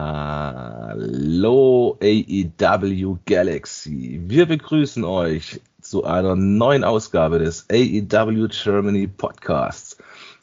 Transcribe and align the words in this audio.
Hallo 0.00 1.98
AEW 2.00 3.18
Galaxy. 3.26 4.20
Wir 4.22 4.46
begrüßen 4.46 5.02
euch 5.02 5.60
zu 5.80 6.04
einer 6.04 6.36
neuen 6.36 6.84
Ausgabe 6.84 7.40
des 7.40 7.66
AEW 7.68 8.46
Germany 8.46 9.08
Podcasts. 9.08 9.98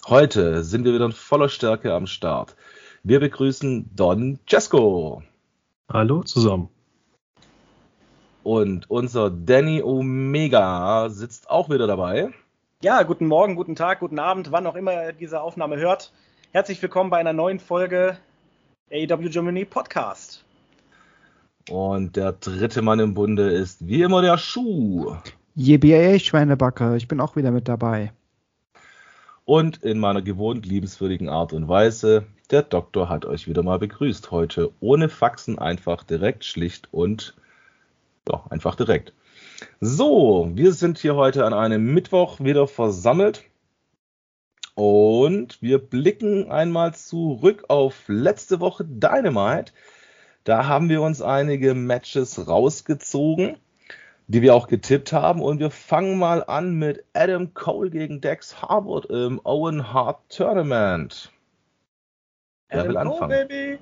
Heute 0.09 0.61
sind 0.65 0.83
wir 0.83 0.93
wieder 0.93 1.05
in 1.05 1.13
voller 1.13 1.47
Stärke 1.47 1.93
am 1.93 2.05
Start. 2.05 2.57
Wir 3.03 3.21
begrüßen 3.21 3.91
Don 3.95 4.39
Cesco. 4.45 5.23
Hallo 5.89 6.23
zusammen. 6.23 6.67
Und 8.43 8.91
unser 8.91 9.29
Danny 9.29 9.81
Omega 9.81 11.07
sitzt 11.07 11.49
auch 11.49 11.69
wieder 11.69 11.87
dabei. 11.87 12.31
Ja, 12.81 13.03
guten 13.03 13.27
Morgen, 13.27 13.55
guten 13.55 13.77
Tag, 13.77 14.01
guten 14.01 14.19
Abend, 14.19 14.51
wann 14.51 14.67
auch 14.67 14.75
immer 14.75 14.91
ihr 14.91 15.13
diese 15.13 15.39
Aufnahme 15.39 15.77
hört. 15.77 16.11
Herzlich 16.51 16.81
willkommen 16.81 17.09
bei 17.09 17.19
einer 17.19 17.31
neuen 17.31 17.61
Folge 17.61 18.17
AEW 18.91 19.29
Germany 19.29 19.65
Podcast. 19.65 20.43
Und 21.69 22.15
der 22.15 22.33
dritte 22.33 22.83
Mann 22.83 22.99
im 22.99 23.15
Bunde 23.15 23.49
ist 23.49 23.87
wie 23.87 24.03
immer 24.03 24.21
der 24.21 24.37
Schuh. 24.37 25.15
JBA 25.55 26.19
Schweinebacke, 26.19 26.95
ich 26.95 27.07
bin 27.07 27.19
auch 27.19 27.35
wieder 27.35 27.49
mit 27.49 27.67
dabei. 27.67 28.13
Und 29.43 29.83
in 29.83 29.97
meiner 29.97 30.21
gewohnt 30.21 30.67
liebenswürdigen 30.67 31.29
Art 31.29 31.51
und 31.51 31.67
Weise, 31.67 32.27
der 32.51 32.61
Doktor 32.61 33.09
hat 33.09 33.25
euch 33.25 33.47
wieder 33.47 33.63
mal 33.63 33.79
begrüßt. 33.79 34.29
Heute 34.29 34.71
ohne 34.81 35.09
Faxen, 35.09 35.57
einfach 35.57 36.03
direkt, 36.03 36.45
schlicht 36.45 36.87
und 36.91 37.35
ja, 38.29 38.43
einfach 38.51 38.75
direkt. 38.75 39.13
So, 39.81 40.51
wir 40.53 40.73
sind 40.73 40.99
hier 40.99 41.15
heute 41.15 41.43
an 41.45 41.53
einem 41.53 41.91
Mittwoch 41.91 42.39
wieder 42.39 42.67
versammelt. 42.67 43.45
Und 44.75 45.61
wir 45.61 45.79
blicken 45.79 46.51
einmal 46.51 46.93
zurück 46.93 47.65
auf 47.69 48.03
letzte 48.07 48.59
Woche 48.59 48.83
Dynamite. 48.85 49.71
Da 50.43 50.67
haben 50.67 50.89
wir 50.89 51.01
uns 51.01 51.21
einige 51.21 51.73
Matches 51.73 52.47
rausgezogen, 52.47 53.57
die 54.27 54.41
wir 54.41 54.53
auch 54.53 54.67
getippt 54.67 55.13
haben. 55.13 55.41
Und 55.41 55.59
wir 55.59 55.71
fangen 55.71 56.19
mal 56.19 56.43
an 56.43 56.75
mit 56.75 57.05
Adam 57.13 57.53
Cole 57.53 57.89
gegen 57.89 58.19
Dex 58.19 58.61
Harwood 58.61 59.05
im 59.05 59.39
Owen 59.45 59.93
Hart 59.93 60.19
Tournament. 60.29 61.31
Wer 62.67 62.79
Adam 62.79 62.89
will 62.89 62.97
anfangen? 62.97 63.29
Cole, 63.29 63.45
baby. 63.47 63.79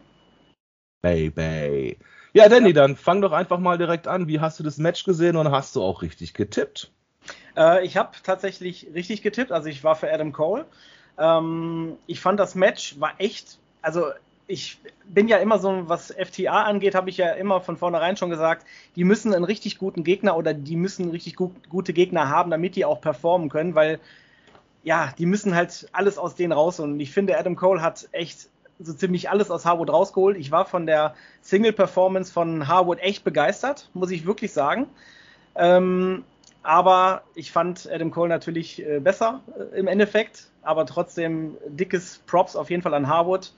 Baby. 1.02 1.98
Ja, 2.34 2.50
Danny, 2.50 2.72
dann 2.72 2.96
fang 2.96 3.22
doch 3.22 3.32
einfach 3.32 3.60
mal 3.60 3.78
direkt 3.78 4.08
an. 4.08 4.28
Wie 4.28 4.40
hast 4.40 4.60
du 4.60 4.64
das 4.64 4.78
Match 4.78 5.04
gesehen 5.04 5.38
und 5.38 5.52
hast 5.52 5.76
du 5.76 5.82
auch 5.82 6.02
richtig 6.02 6.34
getippt? 6.34 6.92
Äh, 7.56 7.86
ich 7.86 7.98
habe 7.98 8.12
tatsächlich 8.24 8.88
richtig 8.94 9.22
getippt. 9.22 9.52
Also 9.52 9.70
ich 9.70 9.84
war 9.84 9.96
für 9.96 10.12
Adam 10.12 10.32
Cole. 10.32 10.66
Ähm, 11.18 11.98
ich 12.08 12.20
fand 12.20 12.40
das 12.40 12.56
Match 12.56 13.00
war 13.00 13.14
echt, 13.20 13.60
also 13.82 14.08
ich 14.48 14.80
bin 15.06 15.28
ja 15.28 15.38
immer 15.38 15.60
so, 15.60 15.88
was 15.88 16.12
FTA 16.12 16.64
angeht, 16.64 16.96
habe 16.96 17.10
ich 17.10 17.18
ja 17.18 17.32
immer 17.32 17.62
von 17.62 17.78
vornherein 17.78 18.18
schon 18.18 18.30
gesagt, 18.30 18.66
die 18.96 19.04
müssen 19.04 19.34
einen 19.34 19.46
richtig 19.46 19.78
guten 19.78 20.04
Gegner 20.04 20.36
oder 20.36 20.54
die 20.54 20.76
müssen 20.76 21.12
richtig 21.12 21.36
gut, 21.36 21.52
gute 21.70 21.94
Gegner 21.94 22.30
haben, 22.30 22.52
damit 22.52 22.76
die 22.76 22.86
auch 22.86 23.00
performen 23.00 23.50
können, 23.50 23.76
weil 23.76 24.00
ja, 24.84 25.14
die 25.18 25.26
müssen 25.26 25.56
halt 25.56 25.88
alles 25.94 26.18
aus 26.18 26.36
denen 26.36 26.52
raus 26.52 26.80
und 26.80 27.00
ich 27.00 27.12
finde, 27.12 27.38
Adam 27.38 27.56
Cole 27.56 27.82
hat 27.82 28.10
echt 28.12 28.50
so 28.80 28.94
ziemlich 28.94 29.30
alles 29.30 29.50
aus 29.50 29.66
Harwood 29.66 29.90
rausgeholt. 29.90 30.38
Ich 30.38 30.52
war 30.52 30.66
von 30.66 30.86
der 30.86 31.16
Single-Performance 31.42 32.34
von 32.34 32.68
Harwood 32.68 33.00
echt 33.00 33.24
begeistert, 33.24 33.90
muss 33.94 34.12
ich 34.12 34.26
wirklich 34.26 34.52
sagen. 34.52 34.88
Ähm, 35.56 36.26
aber 36.64 37.24
ich 37.36 37.52
fand 37.52 37.90
Adam 37.92 38.10
Cole 38.10 38.30
natürlich 38.30 38.86
äh, 38.86 39.00
besser 39.00 39.42
äh, 39.58 39.78
im 39.78 39.88
Endeffekt, 39.88 40.48
aber 40.62 40.86
trotzdem 40.86 41.58
dickes 41.68 42.22
Props 42.26 42.56
auf 42.56 42.70
jeden 42.70 42.82
Fall 42.82 42.94
an 42.94 43.08
Harwood. 43.08 43.52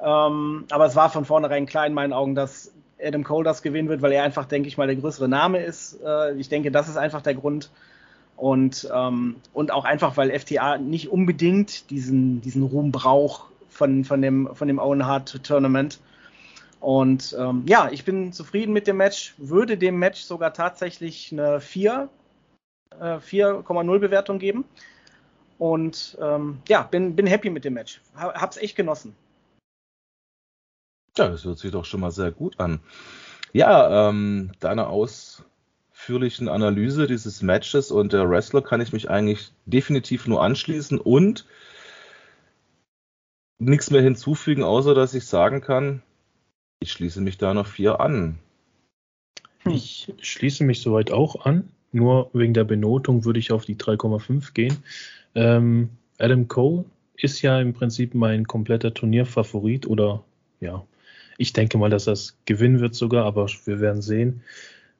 Ähm, 0.00 0.64
aber 0.70 0.86
es 0.86 0.96
war 0.96 1.10
von 1.10 1.24
vornherein 1.24 1.66
klar 1.66 1.86
in 1.86 1.94
meinen 1.94 2.12
Augen, 2.12 2.34
dass 2.34 2.72
Adam 3.00 3.22
Cole 3.24 3.44
das 3.44 3.62
gewinnen 3.62 3.88
wird, 3.88 4.02
weil 4.02 4.12
er 4.12 4.24
einfach, 4.24 4.46
denke 4.46 4.68
ich 4.68 4.76
mal, 4.76 4.86
der 4.86 4.96
größere 4.96 5.28
Name 5.28 5.62
ist. 5.62 6.00
Äh, 6.04 6.34
ich 6.34 6.48
denke, 6.48 6.72
das 6.72 6.88
ist 6.88 6.96
einfach 6.96 7.22
der 7.22 7.34
Grund. 7.34 7.70
Und, 8.36 8.90
ähm, 8.92 9.36
und 9.52 9.70
auch 9.70 9.84
einfach, 9.84 10.16
weil 10.16 10.36
FTA 10.36 10.78
nicht 10.78 11.10
unbedingt 11.10 11.90
diesen, 11.90 12.40
diesen 12.40 12.64
Ruhm 12.64 12.90
braucht, 12.90 13.52
von, 13.68 14.04
von 14.04 14.20
dem, 14.20 14.50
von 14.54 14.68
dem 14.68 14.78
Owen 14.78 15.06
Hart 15.06 15.42
Tournament. 15.44 16.00
Und 16.80 17.36
ähm, 17.38 17.62
ja, 17.66 17.88
ich 17.92 18.04
bin 18.04 18.32
zufrieden 18.32 18.72
mit 18.72 18.86
dem 18.86 18.96
Match, 18.96 19.34
würde 19.38 19.78
dem 19.78 19.98
Match 19.98 20.22
sogar 20.22 20.52
tatsächlich 20.52 21.30
eine 21.30 21.60
4, 21.60 22.08
äh, 23.00 23.18
4,0 23.18 23.98
Bewertung 23.98 24.38
geben. 24.38 24.64
Und 25.58 26.18
ähm, 26.20 26.58
ja, 26.68 26.82
bin, 26.82 27.14
bin 27.14 27.26
happy 27.26 27.50
mit 27.50 27.64
dem 27.64 27.74
Match. 27.74 28.00
Hab's 28.16 28.56
echt 28.56 28.76
genossen. 28.76 29.14
Ja, 31.16 31.28
das 31.28 31.44
hört 31.44 31.58
sich 31.58 31.70
doch 31.70 31.84
schon 31.84 32.00
mal 32.00 32.10
sehr 32.10 32.32
gut 32.32 32.58
an. 32.58 32.80
Ja, 33.52 34.08
ähm, 34.08 34.52
deiner 34.60 34.88
ausführlichen 34.88 36.48
Analyse 36.48 37.06
dieses 37.06 37.42
Matches 37.42 37.90
und 37.90 38.12
der 38.12 38.28
Wrestler 38.28 38.62
kann 38.62 38.80
ich 38.80 38.92
mich 38.92 39.10
eigentlich 39.10 39.52
definitiv 39.66 40.26
nur 40.26 40.42
anschließen 40.42 40.98
und 40.98 41.46
nichts 43.58 43.90
mehr 43.90 44.02
hinzufügen, 44.02 44.62
außer 44.62 44.94
dass 44.94 45.14
ich 45.14 45.26
sagen 45.26 45.60
kann, 45.60 46.02
ich 46.80 46.92
schließe 46.92 47.20
mich 47.20 47.38
da 47.38 47.54
noch 47.54 47.66
vier 47.66 48.00
an. 48.00 48.38
Ich 49.64 50.12
schließe 50.20 50.64
mich 50.64 50.82
soweit 50.82 51.12
auch 51.12 51.44
an. 51.46 51.70
Nur 51.92 52.30
wegen 52.32 52.54
der 52.54 52.64
Benotung 52.64 53.24
würde 53.24 53.38
ich 53.38 53.52
auf 53.52 53.64
die 53.64 53.76
3,5 53.76 54.54
gehen. 54.54 54.78
Ähm, 55.34 55.90
Adam 56.18 56.48
Cole 56.48 56.84
ist 57.16 57.42
ja 57.42 57.60
im 57.60 57.72
Prinzip 57.72 58.14
mein 58.14 58.46
kompletter 58.46 58.94
Turnierfavorit 58.94 59.86
oder 59.86 60.24
ja, 60.60 60.84
ich 61.38 61.52
denke 61.52 61.78
mal, 61.78 61.90
dass 61.90 62.04
das 62.04 62.36
gewinnen 62.44 62.80
wird 62.80 62.94
sogar, 62.94 63.24
aber 63.24 63.46
wir 63.64 63.80
werden 63.80 64.02
sehen. 64.02 64.42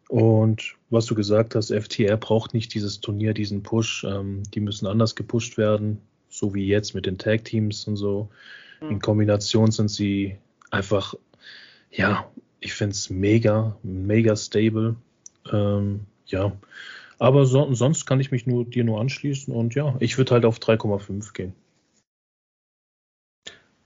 Und 0.08 0.75
was 0.91 1.06
du 1.06 1.14
gesagt 1.14 1.54
hast, 1.54 1.72
FTR 1.72 2.16
braucht 2.16 2.52
nicht 2.52 2.75
dieses 2.75 3.00
Turnier, 3.00 3.32
diesen 3.32 3.62
Push. 3.62 4.04
Ähm, 4.04 4.42
die 4.52 4.60
müssen 4.60 4.86
anders 4.86 5.14
gepusht 5.14 5.56
werden 5.56 5.98
so 6.32 6.54
wie 6.54 6.66
jetzt 6.66 6.94
mit 6.94 7.06
den 7.06 7.19
Tag 7.19 7.44
Teams 7.44 7.86
und 7.86 7.97
so. 7.97 8.31
Mhm. 8.81 8.91
In 8.91 8.98
Kombination 9.00 9.70
sind 9.70 9.91
sie 9.91 10.36
einfach, 10.70 11.14
ja, 11.91 12.26
ich 12.60 12.72
finde 12.72 12.92
es 12.92 13.10
mega, 13.10 13.76
mega 13.82 14.34
stable. 14.34 14.97
Ähm, 15.52 16.00
ja, 16.32 16.53
aber 17.19 17.47
so, 17.47 17.72
sonst 17.75 18.06
kann 18.06 18.20
ich 18.20 18.32
mich 18.32 18.47
nur 18.47 18.65
dir 18.65 18.84
nur 18.84 19.00
anschließen 19.00 19.54
und 19.54 19.75
ja, 19.75 19.94
ich 20.00 20.19
würde 20.19 20.34
halt 20.34 20.44
auf 20.44 20.59
3,5 20.59 21.32
gehen. 21.32 21.54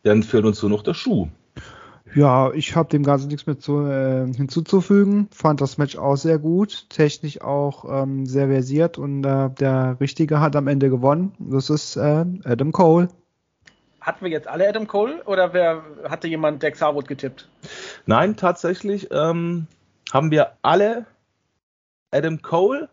Dann 0.03 0.23
fehlt 0.23 0.45
uns 0.45 0.63
nur 0.63 0.71
noch 0.71 0.83
der 0.83 0.95
Schuh. 0.95 1.29
Ja, 2.15 2.53
ich 2.53 2.77
habe 2.77 2.89
dem 2.89 3.03
Ganzen 3.03 3.29
nichts 3.29 3.47
mehr 3.47 3.59
zu, 3.59 3.81
äh, 3.81 4.33
hinzuzufügen. 4.33 5.29
Fand 5.33 5.61
das 5.61 5.77
Match 5.77 5.97
auch 5.97 6.17
sehr 6.17 6.39
gut, 6.39 6.89
technisch 6.89 7.41
auch 7.43 7.85
ähm, 8.03 8.25
sehr 8.25 8.47
versiert 8.47 8.97
und 8.97 9.25
äh, 9.25 9.51
der 9.51 9.99
Richtige 10.01 10.41
hat 10.41 10.55
am 10.57 10.69
Ende 10.69 10.89
gewonnen. 10.89 11.33
Das 11.39 11.69
ist 11.69 11.97
äh, 11.97 12.25
Adam 12.45 12.73
Cole. 12.73 13.09
Hatten 14.01 14.25
wir 14.25 14.31
jetzt 14.31 14.47
alle 14.47 14.69
Adam 14.69 14.87
Cole 14.87 15.23
oder 15.25 15.53
wer 15.53 15.83
hatte 16.05 16.29
jemand 16.29 16.63
Dex 16.63 16.81
Harwood 16.81 17.09
getippt? 17.09 17.49
Nein, 18.07 18.37
tatsächlich 18.37 19.09
ähm, 19.11 19.67
haben 20.13 20.31
wir 20.31 20.53
alle 20.63 21.07
Adam 22.17 22.41
Cole, 22.41 22.89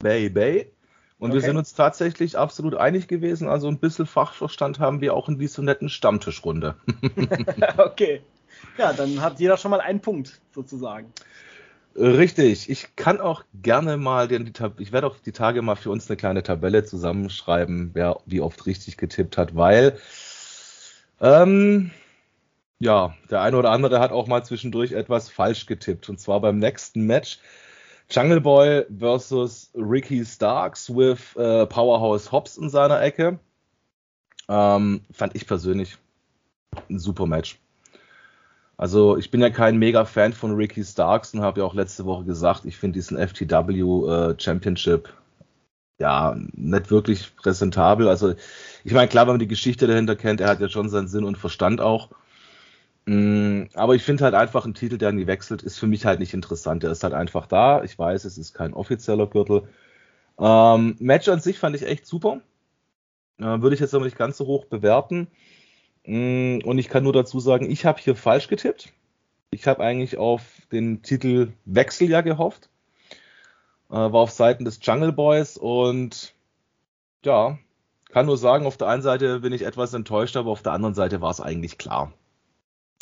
Baby. 0.00 0.70
Und 1.18 1.30
okay. 1.30 1.34
wir 1.34 1.40
sind 1.42 1.56
uns 1.56 1.74
tatsächlich 1.74 2.36
absolut 2.36 2.74
einig 2.74 3.06
gewesen. 3.06 3.48
Also 3.48 3.68
ein 3.68 3.78
bisschen 3.78 4.06
Fachverstand 4.06 4.80
haben 4.80 5.00
wir 5.00 5.14
auch 5.14 5.28
in 5.28 5.38
dieser 5.38 5.62
netten 5.62 5.88
Stammtischrunde. 5.88 6.74
okay. 7.76 8.22
Ja, 8.78 8.92
dann 8.92 9.20
hat 9.20 9.38
jeder 9.38 9.56
schon 9.56 9.70
mal 9.70 9.80
einen 9.80 10.00
Punkt 10.00 10.40
sozusagen. 10.54 11.12
Richtig. 11.94 12.70
Ich 12.70 12.96
kann 12.96 13.20
auch 13.20 13.44
gerne 13.54 13.98
mal 13.98 14.26
den, 14.26 14.50
ich 14.78 14.92
werde 14.92 15.06
auch 15.06 15.16
die 15.18 15.32
Tage 15.32 15.60
mal 15.60 15.76
für 15.76 15.90
uns 15.90 16.08
eine 16.08 16.16
kleine 16.16 16.42
Tabelle 16.42 16.84
zusammenschreiben, 16.84 17.90
wer 17.92 18.18
wie 18.24 18.40
oft 18.40 18.64
richtig 18.66 18.96
getippt 18.96 19.36
hat, 19.36 19.54
weil 19.54 19.98
ähm, 21.20 21.90
ja, 22.78 23.14
der 23.30 23.42
eine 23.42 23.56
oder 23.56 23.70
andere 23.70 24.00
hat 24.00 24.10
auch 24.10 24.26
mal 24.26 24.42
zwischendurch 24.42 24.92
etwas 24.92 25.28
falsch 25.28 25.66
getippt. 25.66 26.08
Und 26.08 26.18
zwar 26.18 26.40
beim 26.40 26.58
nächsten 26.58 27.06
Match 27.06 27.38
Jungle 28.12 28.42
Boy 28.42 28.84
versus 28.90 29.70
Ricky 29.74 30.22
Starks 30.24 30.90
with 30.90 31.34
äh, 31.36 31.66
Powerhouse 31.66 32.30
Hobbs 32.30 32.58
in 32.58 32.68
seiner 32.68 33.00
Ecke. 33.00 33.38
Ähm, 34.48 35.00
fand 35.10 35.34
ich 35.34 35.46
persönlich 35.46 35.96
ein 36.90 36.98
super 36.98 37.26
Match. 37.26 37.58
Also 38.76 39.16
ich 39.16 39.30
bin 39.30 39.40
ja 39.40 39.48
kein 39.48 39.78
mega 39.78 40.04
Fan 40.04 40.34
von 40.34 40.54
Ricky 40.54 40.84
Starks 40.84 41.32
und 41.32 41.40
habe 41.40 41.60
ja 41.60 41.66
auch 41.66 41.74
letzte 41.74 42.04
Woche 42.04 42.24
gesagt, 42.24 42.66
ich 42.66 42.76
finde 42.76 42.98
diesen 42.98 43.16
FTW 43.16 43.80
äh, 43.80 44.34
Championship 44.38 45.08
ja 45.98 46.36
nicht 46.52 46.90
wirklich 46.90 47.34
präsentabel. 47.36 48.08
Also 48.08 48.34
ich 48.84 48.92
meine, 48.92 49.08
klar, 49.08 49.26
wenn 49.26 49.34
man 49.34 49.40
die 49.40 49.48
Geschichte 49.48 49.86
dahinter 49.86 50.16
kennt, 50.16 50.42
er 50.42 50.48
hat 50.48 50.60
ja 50.60 50.68
schon 50.68 50.90
seinen 50.90 51.08
Sinn 51.08 51.24
und 51.24 51.38
Verstand 51.38 51.80
auch. 51.80 52.10
Mm, 53.06 53.64
aber 53.74 53.94
ich 53.94 54.02
finde 54.04 54.24
halt 54.24 54.34
einfach 54.34 54.64
ein 54.64 54.74
Titel, 54.74 54.98
der 54.98 55.12
nie 55.12 55.26
wechselt, 55.26 55.62
ist 55.62 55.78
für 55.78 55.86
mich 55.86 56.04
halt 56.06 56.20
nicht 56.20 56.34
interessant. 56.34 56.82
Der 56.82 56.92
ist 56.92 57.02
halt 57.04 57.14
einfach 57.14 57.46
da. 57.46 57.82
Ich 57.82 57.98
weiß, 57.98 58.24
es 58.24 58.38
ist 58.38 58.54
kein 58.54 58.74
offizieller 58.74 59.26
Gürtel. 59.26 59.68
Ähm, 60.38 60.96
Match 61.00 61.28
an 61.28 61.40
sich 61.40 61.58
fand 61.58 61.76
ich 61.76 61.86
echt 61.86 62.06
super. 62.06 62.40
Äh, 63.38 63.44
Würde 63.44 63.74
ich 63.74 63.80
jetzt 63.80 63.94
aber 63.94 64.04
nicht 64.04 64.18
ganz 64.18 64.36
so 64.38 64.46
hoch 64.46 64.66
bewerten. 64.66 65.28
Mm, 66.06 66.60
und 66.64 66.78
ich 66.78 66.88
kann 66.88 67.04
nur 67.04 67.12
dazu 67.12 67.40
sagen, 67.40 67.70
ich 67.70 67.84
habe 67.86 68.00
hier 68.00 68.16
falsch 68.16 68.48
getippt. 68.48 68.92
Ich 69.50 69.66
habe 69.66 69.82
eigentlich 69.84 70.16
auf 70.18 70.42
den 70.72 71.02
Titel 71.02 71.52
Wechsel 71.64 72.08
ja 72.10 72.22
gehofft. 72.22 72.70
Äh, 73.90 73.94
war 73.94 74.14
auf 74.14 74.30
Seiten 74.30 74.64
des 74.64 74.80
Jungle 74.82 75.12
Boys 75.12 75.58
und 75.58 76.34
ja, 77.24 77.58
kann 78.10 78.26
nur 78.26 78.36
sagen, 78.38 78.66
auf 78.66 78.76
der 78.76 78.88
einen 78.88 79.02
Seite 79.02 79.40
bin 79.40 79.52
ich 79.52 79.62
etwas 79.62 79.94
enttäuscht, 79.94 80.36
aber 80.36 80.50
auf 80.50 80.62
der 80.62 80.72
anderen 80.72 80.94
Seite 80.94 81.20
war 81.20 81.30
es 81.30 81.40
eigentlich 81.40 81.78
klar. 81.78 82.12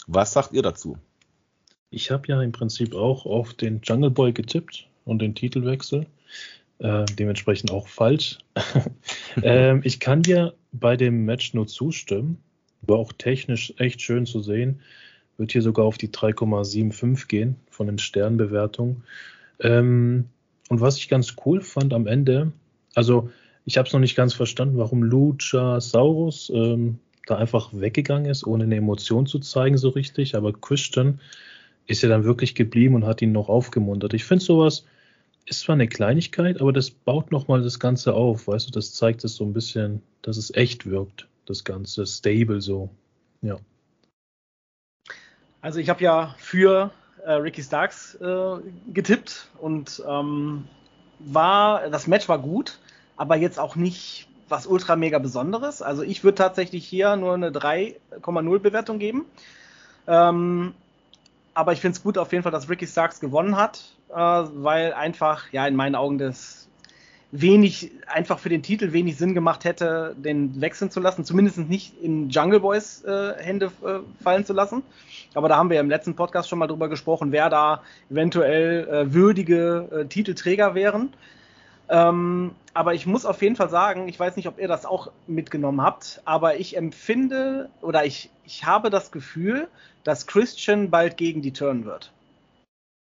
Was 0.06 0.32
sagt 0.32 0.52
ihr 0.52 0.62
dazu? 0.62 0.98
Ich 1.90 2.10
habe 2.10 2.28
ja 2.28 2.40
im 2.42 2.52
Prinzip 2.52 2.94
auch 2.94 3.26
auf 3.26 3.54
den 3.54 3.80
Jungle 3.82 4.10
Boy 4.10 4.32
getippt 4.32 4.88
und 5.04 5.20
den 5.20 5.34
Titelwechsel. 5.34 6.06
Äh, 6.78 7.04
dementsprechend 7.18 7.70
auch 7.72 7.88
falsch. 7.88 8.38
ähm, 9.42 9.82
ich 9.84 10.00
kann 10.00 10.22
dir 10.22 10.54
bei 10.72 10.96
dem 10.96 11.24
Match 11.24 11.52
nur 11.52 11.66
zustimmen. 11.66 12.42
War 12.82 12.96
auch 12.96 13.12
technisch 13.12 13.74
echt 13.76 14.00
schön 14.00 14.24
zu 14.24 14.40
sehen. 14.40 14.80
Wird 15.36 15.52
hier 15.52 15.62
sogar 15.62 15.84
auf 15.84 15.98
die 15.98 16.08
3,75 16.08 17.26
gehen 17.26 17.56
von 17.70 17.86
den 17.86 17.98
Sternbewertungen. 17.98 19.04
Ähm, 19.60 20.30
und 20.68 20.80
was 20.80 20.96
ich 20.96 21.08
ganz 21.08 21.36
cool 21.44 21.60
fand 21.60 21.92
am 21.92 22.06
Ende, 22.06 22.52
also 22.94 23.30
ich 23.66 23.76
habe 23.76 23.86
es 23.86 23.92
noch 23.92 24.00
nicht 24.00 24.16
ganz 24.16 24.32
verstanden, 24.32 24.78
warum 24.78 25.02
Luchasaurus 25.02 26.50
ähm, 26.54 26.98
da 27.26 27.36
einfach 27.36 27.70
weggegangen 27.72 28.30
ist, 28.30 28.46
ohne 28.46 28.64
eine 28.64 28.76
Emotion 28.76 29.26
zu 29.26 29.38
zeigen 29.38 29.78
so 29.78 29.90
richtig. 29.90 30.34
Aber 30.34 30.52
Christian 30.52 31.20
ist 31.86 32.02
ja 32.02 32.08
dann 32.08 32.24
wirklich 32.24 32.54
geblieben 32.54 32.94
und 32.94 33.06
hat 33.06 33.22
ihn 33.22 33.32
noch 33.32 33.48
aufgemuntert. 33.48 34.14
Ich 34.14 34.24
finde 34.24 34.44
sowas 34.44 34.84
ist 35.46 35.60
zwar 35.60 35.74
eine 35.74 35.88
Kleinigkeit, 35.88 36.60
aber 36.60 36.72
das 36.72 36.90
baut 36.90 37.32
nochmal 37.32 37.62
das 37.62 37.80
Ganze 37.80 38.14
auf, 38.14 38.46
weißt 38.46 38.68
du, 38.68 38.70
das 38.70 38.94
zeigt 38.94 39.24
es 39.24 39.34
so 39.34 39.44
ein 39.44 39.52
bisschen, 39.52 40.02
dass 40.22 40.36
es 40.36 40.54
echt 40.54 40.86
wirkt, 40.86 41.28
das 41.46 41.64
Ganze, 41.64 42.06
stable 42.06 42.60
so, 42.60 42.88
ja. 43.42 43.56
Also 45.60 45.80
ich 45.80 45.88
habe 45.88 46.02
ja 46.02 46.34
für 46.38 46.92
äh, 47.24 47.32
Ricky 47.32 47.62
Starks 47.62 48.14
äh, 48.14 48.56
getippt 48.92 49.48
und 49.60 50.02
ähm, 50.08 50.68
war, 51.18 51.90
das 51.90 52.06
Match 52.06 52.28
war 52.28 52.38
gut, 52.38 52.78
aber 53.16 53.36
jetzt 53.36 53.58
auch 53.58 53.76
nicht 53.76 54.28
was 54.50 54.66
ultra 54.66 54.96
mega 54.96 55.18
Besonderes. 55.18 55.80
Also 55.82 56.02
ich 56.02 56.24
würde 56.24 56.36
tatsächlich 56.36 56.86
hier 56.86 57.16
nur 57.16 57.34
eine 57.34 57.50
3,0 57.50 58.58
Bewertung 58.58 58.98
geben. 58.98 59.24
Ähm, 60.06 60.74
aber 61.54 61.72
ich 61.72 61.80
finde 61.80 61.96
es 61.96 62.02
gut 62.02 62.18
auf 62.18 62.32
jeden 62.32 62.42
Fall, 62.42 62.52
dass 62.52 62.68
Ricky 62.68 62.86
Starks 62.86 63.20
gewonnen 63.20 63.56
hat, 63.56 63.84
äh, 64.10 64.14
weil 64.14 64.92
einfach, 64.92 65.52
ja, 65.52 65.66
in 65.66 65.76
meinen 65.76 65.94
Augen 65.94 66.18
das 66.18 66.68
wenig, 67.32 67.92
einfach 68.06 68.38
für 68.38 68.48
den 68.48 68.62
Titel 68.62 68.92
wenig 68.92 69.16
Sinn 69.16 69.34
gemacht 69.34 69.64
hätte, 69.64 70.16
den 70.18 70.60
wechseln 70.60 70.90
zu 70.90 71.00
lassen, 71.00 71.24
zumindest 71.24 71.58
nicht 71.58 72.00
in 72.02 72.28
Jungle 72.28 72.60
Boys 72.60 73.04
äh, 73.04 73.34
Hände 73.38 73.70
äh, 73.84 74.00
fallen 74.22 74.44
zu 74.44 74.52
lassen. 74.52 74.82
Aber 75.34 75.48
da 75.48 75.56
haben 75.56 75.70
wir 75.70 75.78
im 75.78 75.88
letzten 75.88 76.16
Podcast 76.16 76.48
schon 76.48 76.58
mal 76.58 76.66
drüber 76.66 76.88
gesprochen, 76.88 77.30
wer 77.30 77.48
da 77.48 77.82
eventuell 78.10 78.88
äh, 78.88 79.14
würdige 79.14 79.88
äh, 79.92 80.04
Titelträger 80.06 80.74
wären. 80.74 81.12
Ähm, 81.90 82.54
aber 82.72 82.94
ich 82.94 83.04
muss 83.04 83.26
auf 83.26 83.42
jeden 83.42 83.56
Fall 83.56 83.68
sagen, 83.68 84.06
ich 84.08 84.18
weiß 84.18 84.36
nicht, 84.36 84.46
ob 84.46 84.60
ihr 84.60 84.68
das 84.68 84.86
auch 84.86 85.10
mitgenommen 85.26 85.82
habt, 85.82 86.22
aber 86.24 86.56
ich 86.56 86.76
empfinde 86.76 87.68
oder 87.82 88.04
ich, 88.04 88.30
ich 88.44 88.64
habe 88.64 88.90
das 88.90 89.10
Gefühl, 89.10 89.68
dass 90.04 90.28
Christian 90.28 90.88
bald 90.88 91.16
gegen 91.16 91.42
die 91.42 91.52
Turn 91.52 91.84
wird. 91.84 92.12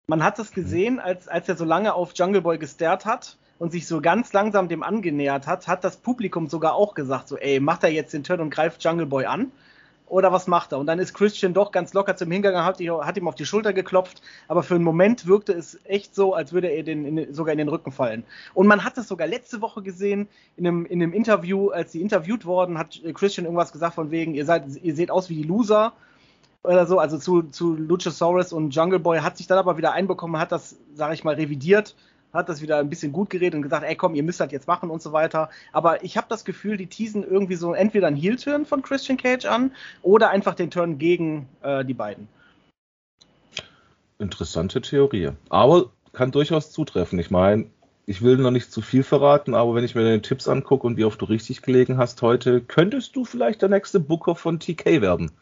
Man 0.09 0.23
hat 0.23 0.39
es 0.39 0.53
gesehen, 0.53 1.01
als, 1.01 1.27
als 1.27 1.49
er 1.49 1.57
so 1.57 1.65
lange 1.65 1.95
auf 1.95 2.13
Jungle 2.15 2.43
Boy 2.43 2.59
gestarrt 2.59 3.07
hat 3.07 3.39
und 3.59 3.73
sich 3.73 3.89
so 3.89 4.03
ganz 4.03 4.35
langsam 4.35 4.69
dem 4.69 4.83
angenähert 4.83 5.47
hat, 5.47 5.67
hat 5.67 5.83
das 5.83 5.97
Publikum 5.97 6.47
sogar 6.49 6.75
auch 6.75 6.95
gesagt, 6.95 7.29
so, 7.29 7.39
ey, 7.39 7.59
macht 7.61 7.83
er 7.83 7.91
jetzt 7.91 8.13
den 8.13 8.25
Turn 8.25 8.41
und 8.41 8.51
greift 8.51 8.85
Jungle 8.85 9.07
Boy 9.07 9.25
an? 9.25 9.51
Oder 10.07 10.33
was 10.33 10.47
macht 10.47 10.73
er? 10.73 10.79
Und 10.79 10.87
dann 10.87 10.99
ist 10.99 11.15
Christian 11.15 11.53
doch 11.53 11.73
ganz 11.73 11.93
locker 11.93 12.17
zum 12.17 12.31
Hingang, 12.31 12.57
hat, 12.57 12.81
hat 12.81 13.17
ihm 13.17 13.29
auf 13.29 13.35
die 13.35 13.45
Schulter 13.45 13.73
geklopft, 13.73 14.23
aber 14.49 14.63
für 14.63 14.77
einen 14.77 14.85
Moment 14.85 15.27
wirkte 15.27 15.53
es 15.53 15.81
echt 15.85 16.15
so, 16.15 16.35
als 16.35 16.53
würde 16.53 16.69
er 16.69 16.83
den 16.83 17.05
in, 17.05 17.35
sogar 17.35 17.53
in 17.53 17.59
den 17.59 17.69
Rücken 17.69 17.93
fallen. 17.93 18.25
Und 18.55 18.67
man 18.67 18.85
hat 18.85 18.97
es 18.99 19.09
sogar 19.09 19.27
letzte 19.27 19.61
Woche 19.61 19.83
gesehen, 19.83 20.29
in 20.57 20.67
einem, 20.67 20.87
in 20.87 21.03
einem 21.03 21.13
Interview, 21.13 21.71
als 21.71 21.93
sie 21.93 22.01
interviewt 22.01 22.47
worden, 22.47 22.79
hat 22.79 23.01
Christian 23.15 23.45
irgendwas 23.45 23.73
gesagt 23.73 23.95
von 23.95 24.11
wegen, 24.11 24.35
ihr 24.35 24.45
seid, 24.45 24.65
ihr 24.83 24.95
seht 24.95 25.11
aus 25.11 25.29
wie 25.29 25.37
die 25.37 25.43
Loser 25.43 25.93
oder 26.63 26.87
so, 26.87 26.99
also 26.99 27.19
zu, 27.19 27.43
zu 27.43 27.75
Luchasaurus 27.75 28.53
und 28.53 28.75
Jungle 28.75 28.99
Boy, 28.99 29.21
hat 29.21 29.37
sich 29.37 29.47
dann 29.47 29.59
aber 29.59 29.77
wieder 29.77 29.93
einbekommen, 29.93 30.41
hat 30.41 30.53
das, 30.53 30.77
sage 30.95 31.15
ich 31.15 31.25
mal, 31.25 31.35
revidiert 31.35 31.95
hat 32.33 32.49
das 32.49 32.61
wieder 32.61 32.79
ein 32.79 32.91
bisschen 32.91 33.13
gut 33.13 33.31
geredet 33.31 33.55
und 33.55 33.63
gesagt, 33.63 33.85
ey 33.85 33.97
komm, 33.97 34.15
ihr 34.15 34.23
müsst 34.23 34.41
das 34.41 34.53
jetzt 34.53 34.67
machen 34.67 34.91
und 34.91 35.03
so 35.03 35.13
weiter. 35.13 35.51
Aber 35.73 36.05
ich 36.05 36.17
habe 36.17 36.27
das 36.29 36.45
Gefühl, 36.45 36.77
die 36.77 36.87
teasen 36.87 37.25
irgendwie 37.25 37.57
so 37.57 37.73
entweder 37.75 38.07
einen 38.09 38.17
Heel-Turn 38.17 38.67
von 38.67 38.83
Christian 38.83 39.17
Cage 39.17 39.47
an 39.47 39.73
oder 40.03 40.31
einfach 40.31 40.55
den 40.55 40.71
Turn 40.71 40.99
gegen 40.99 41.49
äh, 41.63 41.85
die 41.85 41.95
beiden. 41.95 42.29
Interessante 44.19 44.81
Theorie. 44.81 45.31
Aber 45.49 45.91
kann 46.13 46.31
durchaus 46.31 46.73
zutreffen. 46.73 47.19
Ich 47.19 47.31
meine, 47.31 47.67
ich 48.07 48.23
will 48.23 48.39
noch 48.39 48.51
nicht 48.51 48.73
zu 48.73 48.81
viel 48.81 49.03
verraten, 49.03 49.55
aber 49.55 49.75
wenn 49.75 49.85
ich 49.85 49.95
mir 49.95 50.05
deine 50.05 50.23
Tipps 50.23 50.49
angucke 50.49 50.87
und 50.87 50.97
wie 50.97 51.05
oft 51.05 51.21
du 51.21 51.27
richtig 51.27 51.63
gelegen 51.63 51.99
hast 51.99 52.23
heute, 52.23 52.61
könntest 52.61 53.17
du 53.17 53.25
vielleicht 53.25 53.63
der 53.63 53.69
nächste 53.69 54.01
Booker 54.01 54.35
von 54.35 54.61
TK 54.61 55.03
werden. 55.03 55.33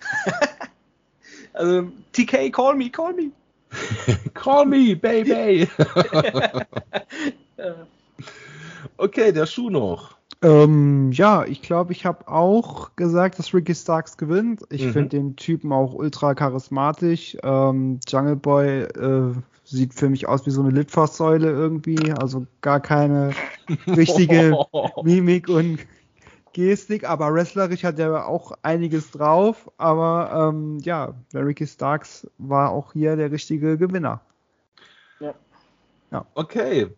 also, 1.54 1.90
TK, 2.12 2.52
call 2.52 2.76
me, 2.76 2.90
call 2.90 3.14
me. 3.14 3.30
Call 4.34 4.66
me, 4.66 4.94
baby. 4.94 5.68
okay, 8.96 9.32
der 9.32 9.46
Schuh 9.46 9.70
noch. 9.70 10.16
Ähm, 10.42 11.12
ja, 11.12 11.44
ich 11.44 11.60
glaube, 11.60 11.92
ich 11.92 12.06
habe 12.06 12.26
auch 12.26 12.96
gesagt, 12.96 13.38
dass 13.38 13.52
Ricky 13.52 13.74
Starks 13.74 14.16
gewinnt. 14.16 14.62
Ich 14.70 14.84
mhm. 14.86 14.92
finde 14.92 15.08
den 15.10 15.36
Typen 15.36 15.72
auch 15.72 15.92
ultra 15.92 16.34
charismatisch. 16.34 17.36
Ähm, 17.42 18.00
Jungle 18.08 18.36
Boy 18.36 18.82
äh, 18.84 19.34
sieht 19.64 19.94
für 19.94 20.08
mich 20.08 20.26
aus 20.26 20.46
wie 20.46 20.50
so 20.50 20.62
eine 20.62 20.70
Litfaßsäule 20.70 21.50
irgendwie, 21.50 22.12
also 22.12 22.46
gar 22.62 22.80
keine 22.80 23.32
richtige 23.86 24.56
Mimik 25.02 25.48
und 25.48 25.80
Gestik, 26.52 27.08
aber 27.08 27.32
wrestlerisch 27.32 27.84
hat 27.84 27.98
er 27.98 28.26
auch 28.26 28.52
einiges 28.62 29.10
drauf. 29.10 29.70
Aber 29.76 30.50
ähm, 30.52 30.78
ja, 30.80 31.14
Ricky 31.34 31.66
Starks 31.66 32.26
war 32.38 32.70
auch 32.70 32.92
hier 32.92 33.16
der 33.16 33.30
richtige 33.30 33.78
Gewinner. 33.78 34.20
Ja. 35.20 35.34
ja. 36.10 36.26
Okay, 36.34 36.88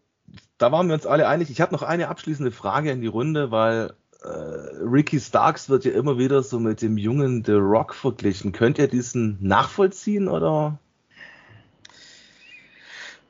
da 0.58 0.72
waren 0.72 0.88
wir 0.88 0.94
uns 0.94 1.06
alle 1.06 1.28
einig. 1.28 1.50
Ich 1.50 1.60
habe 1.60 1.72
noch 1.72 1.82
eine 1.82 2.08
abschließende 2.08 2.52
Frage 2.52 2.90
in 2.90 3.00
die 3.00 3.08
Runde, 3.08 3.50
weil 3.50 3.94
äh, 4.22 4.28
Ricky 4.28 5.20
Starks 5.20 5.68
wird 5.68 5.84
ja 5.84 5.92
immer 5.92 6.18
wieder 6.18 6.42
so 6.42 6.60
mit 6.60 6.82
dem 6.82 6.96
jungen 6.96 7.44
The 7.44 7.52
Rock 7.52 7.94
verglichen. 7.94 8.52
Könnt 8.52 8.78
ihr 8.78 8.88
diesen 8.88 9.38
nachvollziehen 9.40 10.28
oder? 10.28 10.78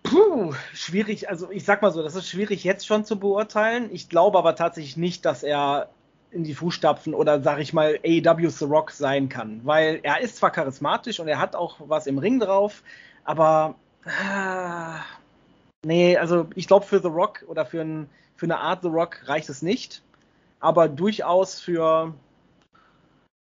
Puh, 0.02 0.52
schwierig. 0.74 1.28
Also 1.28 1.50
ich 1.50 1.64
sag 1.64 1.80
mal 1.80 1.90
so, 1.90 2.02
das 2.02 2.14
ist 2.14 2.28
schwierig 2.28 2.64
jetzt 2.64 2.86
schon 2.86 3.04
zu 3.04 3.18
beurteilen. 3.18 3.88
Ich 3.92 4.08
glaube 4.08 4.38
aber 4.38 4.54
tatsächlich 4.54 4.96
nicht, 4.96 5.24
dass 5.24 5.42
er 5.42 5.88
in 6.32 6.44
die 6.44 6.54
Fußstapfen 6.54 7.14
oder 7.14 7.42
sag 7.42 7.58
ich 7.58 7.72
mal 7.72 7.98
AEW's 8.04 8.58
The 8.58 8.64
Rock 8.64 8.90
sein 8.90 9.28
kann, 9.28 9.60
weil 9.64 10.00
er 10.02 10.20
ist 10.20 10.36
zwar 10.36 10.50
charismatisch 10.50 11.20
und 11.20 11.28
er 11.28 11.38
hat 11.38 11.54
auch 11.54 11.76
was 11.86 12.06
im 12.06 12.18
Ring 12.18 12.40
drauf, 12.40 12.82
aber 13.24 13.74
äh, 14.04 14.98
nee, 15.86 16.16
also 16.16 16.48
ich 16.54 16.66
glaube 16.66 16.86
für 16.86 17.00
The 17.00 17.08
Rock 17.08 17.44
oder 17.46 17.66
für, 17.66 17.82
ein, 17.82 18.08
für 18.36 18.46
eine 18.46 18.58
Art 18.58 18.82
The 18.82 18.88
Rock 18.88 19.28
reicht 19.28 19.48
es 19.48 19.62
nicht, 19.62 20.02
aber 20.60 20.88
durchaus 20.88 21.60
für 21.60 22.14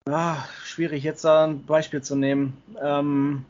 ah, 0.10 0.44
schwierig 0.64 1.04
jetzt 1.04 1.24
da 1.24 1.46
ein 1.46 1.66
Beispiel 1.66 2.02
zu 2.02 2.16
nehmen. 2.16 2.58
Ähm, 2.82 3.46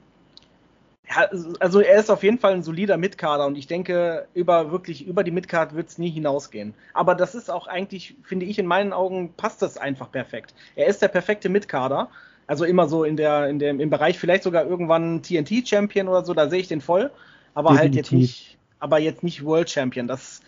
also 1.60 1.80
er 1.80 2.00
ist 2.00 2.10
auf 2.10 2.24
jeden 2.24 2.40
Fall 2.40 2.54
ein 2.54 2.64
solider 2.64 2.98
Mitkader 2.98 3.46
und 3.46 3.58
ich 3.58 3.68
denke, 3.68 4.28
über 4.34 4.72
wirklich 4.72 5.06
über 5.06 5.24
die 5.24 5.32
Midcard 5.32 5.76
wird 5.76 5.90
es 5.90 5.98
nie 5.98 6.10
hinausgehen. 6.10 6.74
Aber 6.94 7.16
das 7.16 7.36
ist 7.36 7.50
auch 7.50 7.68
eigentlich, 7.68 8.16
finde 8.24 8.46
ich, 8.46 8.60
in 8.60 8.66
meinen 8.66 8.94
Augen 8.94 9.34
passt 9.34 9.62
das 9.62 9.78
einfach 9.78 10.12
perfekt. 10.12 10.54
Er 10.76 10.88
ist 10.88 11.02
der 11.02 11.08
perfekte 11.08 11.50
Mitkader. 11.50 12.10
Also 12.46 12.66
immer 12.66 12.88
so 12.88 13.06
in 13.06 13.16
der, 13.16 13.48
in 13.48 13.58
dem, 13.58 13.80
im 13.80 13.90
Bereich 13.90 14.20
vielleicht 14.20 14.44
sogar 14.44 14.66
irgendwann 14.66 15.24
TNT-Champion 15.24 16.10
oder 16.10 16.26
so, 16.26 16.34
da 16.34 16.50
sehe 16.50 16.60
ich 16.60 16.68
den 16.68 16.82
voll. 16.82 17.10
Aber 17.54 17.72
Definitiv. 17.72 17.82
halt 17.82 17.96
jetzt 17.96 18.12
nicht, 18.12 18.58
aber 18.80 19.00
jetzt 19.00 19.24
nicht 19.24 19.46
World 19.46 19.70
Champion. 19.70 20.08
Das, 20.08 20.42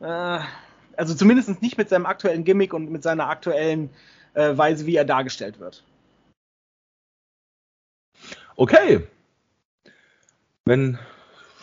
äh, 0.00 0.38
also 0.96 1.14
zumindest 1.14 1.60
nicht 1.60 1.76
mit 1.76 1.88
seinem 1.88 2.06
aktuellen 2.06 2.44
Gimmick 2.44 2.72
und 2.72 2.90
mit 2.90 3.02
seiner 3.02 3.28
aktuellen 3.28 3.90
äh, 4.34 4.56
Weise, 4.56 4.86
wie 4.86 4.94
er 4.94 5.04
dargestellt 5.04 5.58
wird. 5.58 5.82
Okay, 8.56 9.06
wenn 10.70 11.00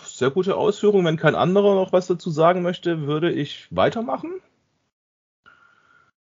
sehr 0.03 0.31
gute 0.31 0.57
Ausführung, 0.57 1.05
wenn 1.05 1.15
kein 1.15 1.33
anderer 1.33 1.75
noch 1.75 1.93
was 1.93 2.07
dazu 2.07 2.29
sagen 2.29 2.61
möchte, 2.61 3.07
würde 3.07 3.31
ich 3.31 3.73
weitermachen 3.73 4.41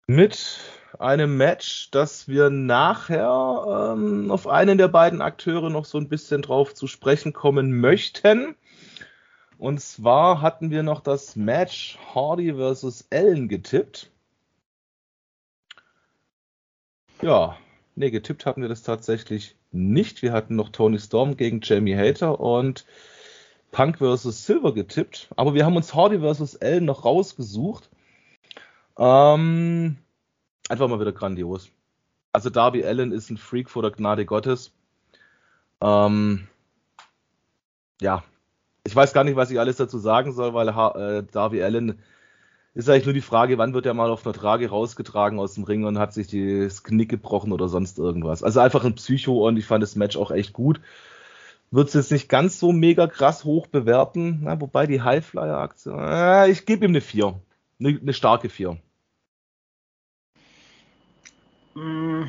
mit 0.06 0.60
einem 1.00 1.38
Match, 1.38 1.90
das 1.90 2.28
wir 2.28 2.52
nachher 2.52 3.96
ähm, 3.96 4.30
auf 4.30 4.46
einen 4.46 4.78
der 4.78 4.90
beiden 4.90 5.24
Akteure 5.24 5.72
noch 5.72 5.86
so 5.86 5.98
ein 5.98 6.08
bisschen 6.08 6.44
drauf 6.44 6.76
zu 6.76 6.86
sprechen 6.86 7.34
kommen 7.34 7.80
möchten. 7.80 8.56
Und 9.58 9.82
zwar 9.82 10.42
hatten 10.42 10.70
wir 10.70 10.84
noch 10.84 11.00
das 11.00 11.36
Match 11.36 11.98
Hardy 12.14 12.54
vs. 12.54 13.08
Allen 13.12 13.48
getippt. 13.48 14.12
Ja, 17.24 17.58
nee, 17.96 18.12
getippt 18.12 18.46
hatten 18.46 18.62
wir 18.62 18.70
das 18.70 18.84
tatsächlich 18.84 19.57
nicht. 19.72 20.22
Wir 20.22 20.32
hatten 20.32 20.56
noch 20.56 20.70
Tony 20.70 21.00
Storm 21.00 21.38
gegen 21.38 21.62
Jamie 21.62 21.96
Hater 21.96 22.40
und 22.40 22.86
Punk 23.72 24.00
vs. 24.00 24.46
Silver 24.46 24.74
getippt. 24.74 25.30
Aber 25.36 25.54
wir 25.54 25.66
haben 25.66 25.76
uns 25.76 25.94
Hardy 25.94 26.20
vs. 26.20 26.58
Allen 26.58 26.86
noch 26.86 27.06
rausgesucht. 27.06 27.90
Ähm, 28.98 29.98
einfach 30.70 30.88
mal 30.88 31.00
wieder 31.00 31.12
grandios. 31.12 31.70
Also 32.34 32.50
Darby 32.50 32.86
Allen 32.86 33.12
ist 33.12 33.30
ein 33.30 33.38
Freak 33.38 33.70
vor 33.70 33.82
der 33.82 33.92
Gnade 33.92 34.26
Gottes. 34.26 34.72
Ähm, 35.82 36.48
ja, 38.02 38.24
ich 38.84 38.96
weiß 38.96 39.14
gar 39.14 39.24
nicht, 39.24 39.36
was 39.36 39.52
ich 39.52 39.60
alles 39.60 39.78
dazu 39.78 39.98
sagen 39.98 40.34
soll, 40.34 40.54
weil 40.54 40.70
äh, 40.70 41.24
Darby 41.32 41.64
Allen 41.64 42.00
ist 42.78 42.88
eigentlich 42.90 43.06
nur 43.06 43.14
die 43.14 43.22
Frage, 43.22 43.58
wann 43.58 43.74
wird 43.74 43.88
er 43.88 43.96
mal 43.96 44.12
auf 44.12 44.24
einer 44.24 44.36
Trage 44.36 44.70
rausgetragen 44.70 45.40
aus 45.40 45.56
dem 45.56 45.64
Ring 45.64 45.84
und 45.86 45.98
hat 45.98 46.14
sich 46.14 46.28
das 46.28 46.84
Knick 46.84 47.10
gebrochen 47.10 47.52
oder 47.52 47.70
sonst 47.70 47.98
irgendwas. 47.98 48.44
Also 48.44 48.60
einfach 48.60 48.86
ein 48.86 48.94
Psycho 48.94 49.48
und 49.48 49.58
ich 49.58 49.66
fand 49.66 49.82
das 49.82 49.96
Match 49.96 50.16
auch 50.16 50.30
echt 50.30 50.54
gut. 50.54 50.80
Wird 51.72 51.88
es 51.88 51.96
jetzt 51.96 52.12
nicht 52.12 52.30
ganz 52.30 52.60
so 52.60 52.72
mega 52.72 53.08
krass 53.08 53.46
hoch 53.46 53.66
bewerten, 53.66 54.42
na, 54.44 54.62
wobei 54.62 54.86
die 54.86 55.02
Highflyer-Aktion, 55.02 55.98
äh, 56.00 56.52
ich 56.52 56.68
gebe 56.68 56.86
ihm 56.86 56.92
eine 56.92 57.02
4. 57.02 57.42
Eine, 57.80 58.00
eine 58.00 58.14
starke 58.14 58.48
4. 58.48 58.78
Mm, 61.74 62.26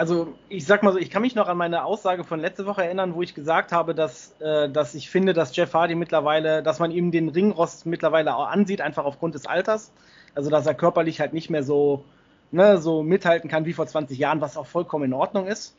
also 0.00 0.32
ich 0.48 0.64
sag 0.64 0.82
mal 0.82 0.94
so, 0.94 0.98
ich 0.98 1.10
kann 1.10 1.20
mich 1.20 1.34
noch 1.34 1.46
an 1.46 1.58
meine 1.58 1.84
Aussage 1.84 2.24
von 2.24 2.40
letzte 2.40 2.64
Woche 2.64 2.82
erinnern, 2.82 3.14
wo 3.14 3.20
ich 3.20 3.34
gesagt 3.34 3.70
habe, 3.70 3.94
dass, 3.94 4.32
äh, 4.40 4.70
dass 4.70 4.94
ich 4.94 5.10
finde, 5.10 5.34
dass 5.34 5.54
Jeff 5.54 5.74
Hardy 5.74 5.94
mittlerweile, 5.94 6.62
dass 6.62 6.78
man 6.78 6.90
ihm 6.90 7.10
den 7.10 7.28
Ringrost 7.28 7.84
mittlerweile 7.84 8.34
auch 8.34 8.48
ansieht, 8.48 8.80
einfach 8.80 9.04
aufgrund 9.04 9.34
des 9.34 9.44
Alters. 9.44 9.92
Also 10.34 10.48
dass 10.48 10.64
er 10.64 10.72
körperlich 10.72 11.20
halt 11.20 11.34
nicht 11.34 11.50
mehr 11.50 11.62
so, 11.62 12.02
ne, 12.50 12.78
so 12.78 13.02
mithalten 13.02 13.50
kann 13.50 13.66
wie 13.66 13.74
vor 13.74 13.86
20 13.86 14.18
Jahren, 14.18 14.40
was 14.40 14.56
auch 14.56 14.66
vollkommen 14.66 15.04
in 15.04 15.12
Ordnung 15.12 15.46
ist. 15.46 15.76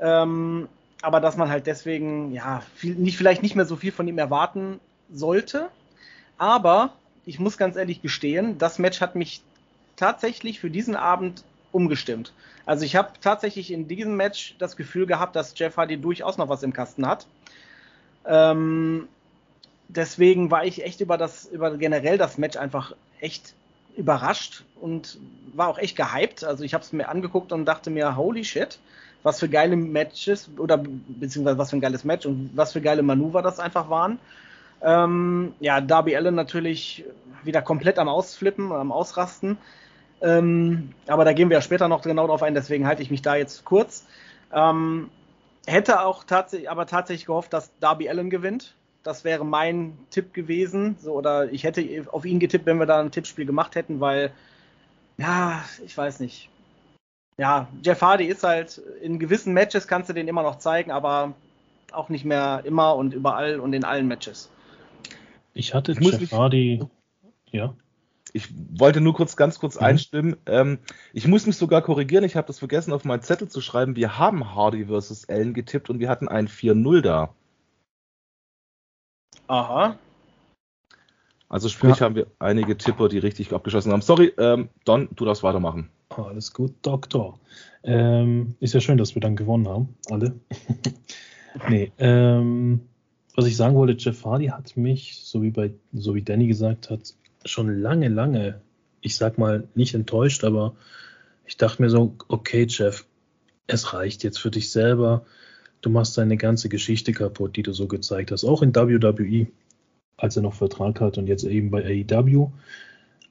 Ähm, 0.00 0.68
aber 1.00 1.20
dass 1.20 1.36
man 1.36 1.48
halt 1.48 1.68
deswegen, 1.68 2.32
ja, 2.32 2.62
viel, 2.74 2.96
nicht, 2.96 3.16
vielleicht 3.16 3.44
nicht 3.44 3.54
mehr 3.54 3.64
so 3.64 3.76
viel 3.76 3.92
von 3.92 4.08
ihm 4.08 4.18
erwarten 4.18 4.80
sollte. 5.12 5.68
Aber 6.36 6.94
ich 7.26 7.38
muss 7.38 7.58
ganz 7.58 7.76
ehrlich 7.76 8.02
gestehen, 8.02 8.58
das 8.58 8.80
Match 8.80 9.00
hat 9.00 9.14
mich 9.14 9.40
tatsächlich 9.94 10.58
für 10.58 10.68
diesen 10.68 10.96
Abend 10.96 11.44
umgestimmt. 11.72 12.32
Also 12.64 12.84
ich 12.84 12.94
habe 12.94 13.10
tatsächlich 13.20 13.72
in 13.72 13.88
diesem 13.88 14.16
Match 14.16 14.54
das 14.58 14.76
Gefühl 14.76 15.06
gehabt, 15.06 15.34
dass 15.34 15.58
Jeff 15.58 15.76
Hardy 15.76 15.96
durchaus 15.96 16.38
noch 16.38 16.48
was 16.48 16.62
im 16.62 16.72
Kasten 16.72 17.06
hat. 17.06 17.26
Ähm, 18.24 19.08
deswegen 19.88 20.50
war 20.50 20.64
ich 20.64 20.84
echt 20.84 21.00
über 21.00 21.18
das, 21.18 21.46
über 21.46 21.76
generell 21.76 22.18
das 22.18 22.38
Match 22.38 22.56
einfach 22.56 22.94
echt 23.20 23.54
überrascht 23.96 24.64
und 24.80 25.18
war 25.54 25.68
auch 25.68 25.78
echt 25.78 25.96
gehypt. 25.96 26.44
Also 26.44 26.64
ich 26.64 26.74
habe 26.74 26.84
es 26.84 26.92
mir 26.92 27.08
angeguckt 27.08 27.52
und 27.52 27.64
dachte 27.64 27.90
mir, 27.90 28.16
holy 28.16 28.44
shit, 28.44 28.78
was 29.22 29.40
für 29.40 29.48
geile 29.48 29.76
Matches 29.76 30.48
oder 30.56 30.78
beziehungsweise 30.78 31.58
was 31.58 31.70
für 31.70 31.76
ein 31.76 31.80
geiles 31.80 32.04
Match 32.04 32.26
und 32.26 32.50
was 32.54 32.72
für 32.72 32.80
geile 32.80 33.02
Manöver 33.02 33.42
das 33.42 33.58
einfach 33.58 33.90
waren. 33.90 34.18
Ähm, 34.82 35.54
ja, 35.60 35.80
Darby 35.80 36.16
Allen 36.16 36.34
natürlich 36.34 37.04
wieder 37.44 37.62
komplett 37.62 37.98
am 37.98 38.08
Ausflippen, 38.08 38.72
am 38.72 38.92
Ausrasten. 38.92 39.58
Ähm, 40.22 40.90
aber 41.06 41.24
da 41.24 41.32
gehen 41.32 41.50
wir 41.50 41.56
ja 41.56 41.62
später 41.62 41.88
noch 41.88 42.02
genau 42.02 42.26
drauf 42.28 42.42
ein, 42.42 42.54
deswegen 42.54 42.86
halte 42.86 43.02
ich 43.02 43.10
mich 43.10 43.22
da 43.22 43.34
jetzt 43.34 43.64
kurz. 43.64 44.06
Ähm, 44.52 45.10
hätte 45.66 46.00
auch 46.00 46.24
tatsächlich, 46.24 46.70
aber 46.70 46.86
tatsächlich 46.86 47.26
gehofft, 47.26 47.52
dass 47.52 47.76
Darby 47.80 48.08
Allen 48.08 48.30
gewinnt. 48.30 48.74
Das 49.02 49.24
wäre 49.24 49.44
mein 49.44 49.98
Tipp 50.10 50.32
gewesen. 50.32 50.96
So, 51.00 51.14
oder 51.14 51.52
ich 51.52 51.64
hätte 51.64 51.84
auf 52.12 52.24
ihn 52.24 52.38
getippt, 52.38 52.66
wenn 52.66 52.78
wir 52.78 52.86
da 52.86 53.00
ein 53.00 53.10
Tippspiel 53.10 53.46
gemacht 53.46 53.74
hätten, 53.74 54.00
weil, 54.00 54.32
ja, 55.18 55.64
ich 55.84 55.96
weiß 55.96 56.20
nicht. 56.20 56.48
Ja, 57.36 57.66
Jeff 57.82 58.00
Hardy 58.00 58.26
ist 58.26 58.44
halt, 58.44 58.80
in 59.00 59.18
gewissen 59.18 59.52
Matches 59.52 59.88
kannst 59.88 60.08
du 60.08 60.12
den 60.12 60.28
immer 60.28 60.42
noch 60.42 60.58
zeigen, 60.58 60.92
aber 60.92 61.32
auch 61.90 62.08
nicht 62.08 62.24
mehr 62.24 62.62
immer 62.64 62.94
und 62.94 63.12
überall 63.12 63.58
und 63.58 63.72
in 63.72 63.84
allen 63.84 64.06
Matches. 64.06 64.50
Ich 65.54 65.74
hatte 65.74 65.92
ich 65.92 65.98
Jeff 65.98 66.30
Hardy, 66.30 66.84
ja. 67.50 67.74
Ich 68.32 68.48
wollte 68.78 69.00
nur 69.00 69.14
kurz, 69.14 69.36
ganz 69.36 69.58
kurz 69.58 69.76
mhm. 69.76 69.86
einstimmen. 69.86 70.36
Ähm, 70.46 70.78
ich 71.12 71.26
muss 71.26 71.46
mich 71.46 71.56
sogar 71.56 71.82
korrigieren. 71.82 72.24
Ich 72.24 72.36
habe 72.36 72.46
das 72.46 72.60
vergessen, 72.60 72.92
auf 72.92 73.04
meinen 73.04 73.22
Zettel 73.22 73.48
zu 73.48 73.60
schreiben. 73.60 73.96
Wir 73.96 74.18
haben 74.18 74.54
Hardy 74.54 74.86
versus 74.86 75.28
Allen 75.28 75.54
getippt 75.54 75.90
und 75.90 75.98
wir 75.98 76.08
hatten 76.08 76.28
ein 76.28 76.48
4-0 76.48 77.02
da. 77.02 77.34
Aha. 79.48 79.98
Also 81.48 81.68
sprich, 81.68 81.96
ja. 81.96 82.06
haben 82.06 82.14
wir 82.14 82.28
einige 82.38 82.78
Tipper, 82.78 83.10
die 83.10 83.18
richtig 83.18 83.52
abgeschossen 83.52 83.92
haben. 83.92 84.00
Sorry, 84.00 84.32
ähm, 84.38 84.70
Don, 84.86 85.08
du 85.14 85.26
darfst 85.26 85.42
weitermachen. 85.42 85.90
Alles 86.08 86.54
gut, 86.54 86.72
Doktor. 86.80 87.38
Ähm, 87.84 88.54
ist 88.60 88.72
ja 88.72 88.80
schön, 88.80 88.96
dass 88.96 89.14
wir 89.14 89.20
dann 89.20 89.36
gewonnen 89.36 89.68
haben, 89.68 89.94
alle. 90.10 90.32
nee, 91.68 91.92
ähm, 91.98 92.80
was 93.34 93.46
ich 93.46 93.56
sagen 93.56 93.74
wollte, 93.74 93.94
Jeff 93.98 94.24
Hardy 94.24 94.46
hat 94.46 94.76
mich, 94.78 95.20
so 95.22 95.42
wie 95.42 95.50
bei, 95.50 95.72
so 95.92 96.14
wie 96.14 96.22
Danny 96.22 96.46
gesagt 96.46 96.88
hat, 96.88 97.14
schon 97.44 97.80
lange, 97.80 98.08
lange, 98.08 98.60
ich 99.00 99.16
sag 99.16 99.38
mal, 99.38 99.68
nicht 99.74 99.94
enttäuscht, 99.94 100.44
aber 100.44 100.74
ich 101.44 101.56
dachte 101.56 101.82
mir 101.82 101.90
so, 101.90 102.14
okay, 102.28 102.66
Jeff, 102.68 103.06
es 103.66 103.92
reicht 103.92 104.22
jetzt 104.22 104.38
für 104.38 104.50
dich 104.50 104.70
selber. 104.70 105.24
Du 105.80 105.90
machst 105.90 106.16
deine 106.16 106.36
ganze 106.36 106.68
Geschichte 106.68 107.12
kaputt, 107.12 107.56
die 107.56 107.62
du 107.62 107.72
so 107.72 107.88
gezeigt 107.88 108.30
hast. 108.30 108.44
Auch 108.44 108.62
in 108.62 108.74
WWE, 108.74 109.48
als 110.16 110.36
er 110.36 110.42
noch 110.42 110.54
Vertrag 110.54 111.00
hat 111.00 111.18
und 111.18 111.26
jetzt 111.26 111.44
eben 111.44 111.70
bei 111.70 111.84
AEW. 111.84 112.50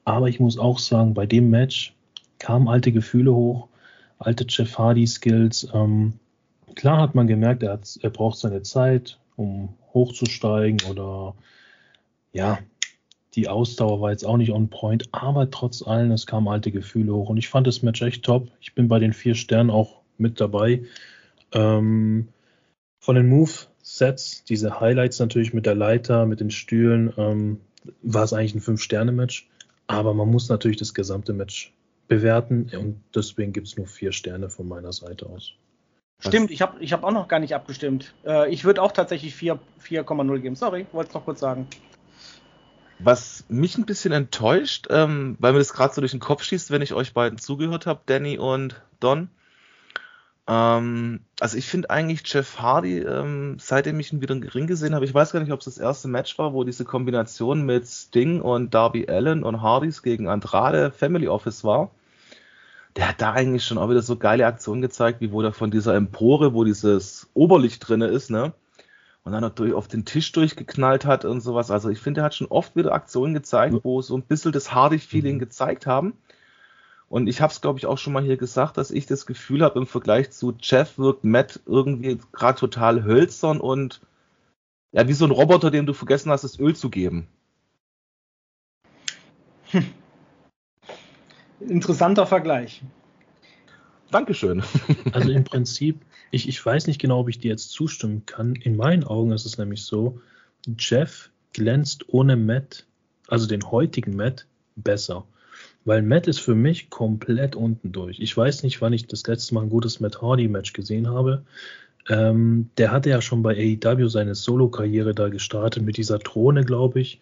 Aber 0.04 0.28
ich 0.28 0.40
muss 0.40 0.58
auch 0.58 0.80
sagen, 0.80 1.14
bei 1.14 1.26
dem 1.26 1.50
Match 1.50 1.96
kamen 2.40 2.68
alte 2.68 2.92
Gefühle 2.92 3.34
hoch, 3.34 3.68
alte 4.20 4.46
Jeff 4.48 4.78
Hardy 4.78 5.08
Skills. 5.08 5.68
Ähm, 5.74 6.14
klar 6.76 7.02
hat 7.02 7.16
man 7.16 7.28
gemerkt, 7.28 7.64
er, 7.64 7.74
hat, 7.74 7.98
er 8.02 8.10
braucht 8.10 8.40
seine 8.40 8.64
Zeit, 8.64 9.20
um 9.36 9.76
hochzusteigen 9.94 10.80
oder 10.90 11.36
ja, 12.34 12.60
die 13.36 13.48
Ausdauer 13.48 14.02
war 14.02 14.12
jetzt 14.12 14.26
auch 14.26 14.38
nicht 14.38 14.52
on 14.52 14.70
point, 14.70 15.08
aber 15.12 15.50
trotz 15.50 15.82
allem, 15.82 16.12
es 16.12 16.28
kamen 16.28 16.48
alte 16.48 16.72
Gefühle 16.72 17.14
hoch 17.14 17.30
und 17.30 17.38
ich 17.38 17.50
fand 17.50 17.66
das 17.66 17.82
Match 17.82 18.02
echt 18.02 18.24
top. 18.24 18.50
Ich 18.60 18.76
bin 18.76 18.88
bei 18.88 19.00
den 19.00 19.14
vier 19.14 19.36
Sternen 19.36 19.70
auch 19.70 20.02
mit 20.18 20.42
dabei. 20.42 20.84
Ähm, 21.54 22.28
von 23.00 23.16
den 23.16 23.30
Move-Sets, 23.30 24.44
diese 24.44 24.80
Highlights 24.80 25.20
natürlich 25.20 25.54
mit 25.54 25.66
der 25.66 25.76
Leiter, 25.76 26.26
mit 26.26 26.40
den 26.40 26.52
Stühlen, 26.52 27.14
ähm, 27.18 27.62
war 28.02 28.24
es 28.24 28.34
eigentlich 28.34 28.56
ein 28.56 28.62
Fünf-Sterne-Match. 28.62 29.50
Aber 29.88 30.14
man 30.14 30.30
muss 30.30 30.50
natürlich 30.50 30.78
das 30.78 30.94
gesamte 30.94 31.34
Match 31.34 31.74
bewerten 32.08 32.70
und 32.78 33.02
deswegen 33.16 33.54
gibt 33.54 33.68
es 33.68 33.78
nur 33.78 33.88
vier 33.88 34.12
Sterne 34.12 34.50
von 34.50 34.68
meiner 34.68 34.92
Seite 34.92 35.28
aus. 35.28 35.54
Stimmt, 36.20 36.52
ich 36.52 36.62
habe 36.62 36.82
ich 36.84 36.94
hab 36.94 37.04
auch 37.04 37.12
noch 37.12 37.28
gar 37.28 37.40
nicht 37.40 37.56
abgestimmt. 37.56 38.14
Äh, 38.26 38.54
ich 38.54 38.64
würde 38.64 38.82
auch 38.82 38.92
tatsächlich 38.92 39.34
4,0 39.34 40.40
geben. 40.40 40.56
Sorry, 40.56 40.86
wollte 40.92 41.10
es 41.10 41.14
noch 41.14 41.26
kurz 41.26 41.40
sagen. 41.40 41.68
Was 43.04 43.46
mich 43.50 43.78
ein 43.78 43.86
bisschen 43.86 44.12
enttäuscht, 44.12 44.88
ähm, 44.90 45.36
weil 45.40 45.54
mir 45.54 45.60
das 45.60 45.74
gerade 45.74 45.94
so 45.94 46.02
durch 46.02 46.12
den 46.12 46.20
Kopf 46.20 46.44
schießt, 46.44 46.72
wenn 46.72 46.82
ich 46.82 46.94
euch 46.94 47.14
beiden 47.14 47.40
zugehört 47.40 47.86
habe, 47.86 48.02
Danny 48.06 48.38
und 48.38 48.82
Don. 49.00 49.30
Ähm, 50.48 51.22
also 51.40 51.58
ich 51.58 51.66
finde 51.68 51.90
eigentlich 51.90 52.22
Jeff 52.26 52.60
Hardy, 52.60 53.00
ähm, 53.00 53.58
seitdem 53.60 54.00
ich 54.00 54.12
ihn 54.12 54.22
wieder 54.22 54.36
im 54.36 54.44
Ring 54.44 54.68
gesehen 54.68 54.94
habe, 54.94 55.06
ich 55.06 55.14
weiß 55.14 55.32
gar 55.32 55.40
nicht, 55.40 55.52
ob 55.52 55.60
es 55.60 55.66
das 55.66 55.78
erste 55.78 56.08
Match 56.08 56.38
war, 56.38 56.54
wo 56.54 56.64
diese 56.64 56.84
Kombination 56.86 57.66
mit 57.66 57.88
Sting 57.88 58.42
und 58.42 58.74
Darby 58.74 59.08
Allen 59.08 59.44
und 59.44 59.62
Hardys 59.62 60.04
gegen 60.04 60.28
Andrade 60.28 60.92
Family 60.92 61.28
Office 61.28 61.64
war. 61.64 61.92
Der 62.98 63.08
hat 63.10 63.22
da 63.22 63.32
eigentlich 63.32 63.64
schon 63.64 63.78
auch 63.78 63.90
wieder 63.90 64.02
so 64.02 64.18
geile 64.18 64.46
Aktionen 64.46 64.82
gezeigt, 64.82 65.22
wie 65.22 65.32
wo 65.32 65.42
der 65.42 65.54
von 65.54 65.72
dieser 65.72 65.96
Empore, 65.96 66.54
wo 66.54 66.66
dieses 66.66 67.30
Oberlicht 67.34 67.88
drinne 67.88 68.08
ist, 68.08 68.30
ne? 68.30 68.54
Und 69.24 69.32
dann 69.32 69.42
noch 69.42 69.52
durch, 69.52 69.74
auf 69.74 69.88
den 69.88 70.06
Tisch 70.06 70.32
durchgeknallt 70.32 71.06
hat 71.06 71.26
und 71.26 71.42
sowas. 71.42 71.70
Also 71.70 71.90
ich 71.90 72.00
finde, 72.00 72.22
er 72.22 72.26
hat 72.26 72.36
schon 72.36 72.48
oft 72.48 72.76
wieder 72.76 72.94
Aktionen 72.94 73.34
gezeigt, 73.34 73.76
wo 73.84 74.02
so 74.02 74.18
ein 74.18 74.24
bisschen 74.24 74.52
das 74.52 74.74
Hardy-Feeling 74.74 75.36
mhm. 75.36 75.40
gezeigt 75.40 75.86
haben. 75.86 76.14
Und 77.08 77.28
ich 77.28 77.42
habe 77.42 77.52
es, 77.52 77.62
glaube 77.62 77.78
ich, 77.78 77.86
auch 77.86 77.98
schon 77.98 78.14
mal 78.14 78.24
hier 78.24 78.38
gesagt, 78.38 78.78
dass 78.78 78.90
ich 78.90 79.06
das 79.06 79.26
Gefühl 79.26 79.64
habe, 79.64 79.78
im 79.78 79.86
Vergleich 79.86 80.32
zu 80.32 80.56
Jeff 80.60 80.98
wirkt 80.98 81.24
Matt 81.24 81.60
irgendwie 81.66 82.18
gerade 82.32 82.58
total 82.58 83.04
hölzern 83.04 83.60
und 83.60 84.02
ja, 84.94 85.08
wie 85.08 85.14
so 85.14 85.26
ein 85.26 85.32
Roboter, 85.32 85.72
dem 85.72 85.86
du 85.86 85.94
vergessen 85.94 86.32
hast, 86.32 86.44
das 86.44 86.60
Öl 86.60 86.76
zu 86.76 86.90
geben. 86.90 87.28
Hm. 89.72 89.86
Interessanter 91.60 92.26
Vergleich. 92.26 92.82
Dankeschön. 94.10 94.64
Also 95.14 95.32
im 95.32 95.44
Prinzip 95.46 96.02
ich, 96.32 96.48
ich 96.48 96.66
weiß 96.66 96.88
nicht 96.88 97.00
genau, 97.00 97.20
ob 97.20 97.30
ich 97.30 97.40
dir 97.40 97.50
jetzt 97.52 97.72
zustimmen 97.72 98.26
kann. 98.26 98.56
In 98.56 98.78
meinen 98.78 99.04
Augen 99.04 99.32
ist 99.32 99.46
es 99.46 99.58
nämlich 99.58 99.84
so, 99.84 100.20
Jeff 100.78 101.30
glänzt 101.54 102.06
ohne 102.08 102.38
Matt, 102.38 102.86
also 103.28 103.48
den 103.48 103.70
heutigen 103.70 104.16
Matt, 104.16 104.48
besser. 104.76 105.26
Weil 105.84 106.02
Matt 106.02 106.28
ist 106.28 106.40
für 106.40 106.56
mich 106.56 106.90
komplett 106.90 107.56
unten 107.56 107.92
durch. 107.92 108.20
Ich 108.20 108.36
weiß 108.36 108.64
nicht, 108.64 108.82
wann 108.82 108.94
ich 108.94 109.08
das 109.08 109.28
letzte 109.28 109.54
Mal 109.56 109.64
ein 109.64 109.70
gutes 109.70 110.00
Matt 110.00 110.22
Hardy-Match 110.22 110.74
gesehen 110.74 111.10
habe. 111.10 111.44
Ähm, 112.10 112.70
der 112.78 112.92
hatte 112.92 113.10
ja 113.10 113.22
schon 113.22 113.44
bei 113.44 113.56
AEW 113.56 114.08
seine 114.08 114.36
Solo-Karriere 114.36 115.14
da 115.14 115.30
gestartet 115.30 115.84
mit 115.84 115.98
dieser 115.98 116.20
Drohne, 116.20 116.64
glaube 116.64 117.02
ich. 117.02 117.20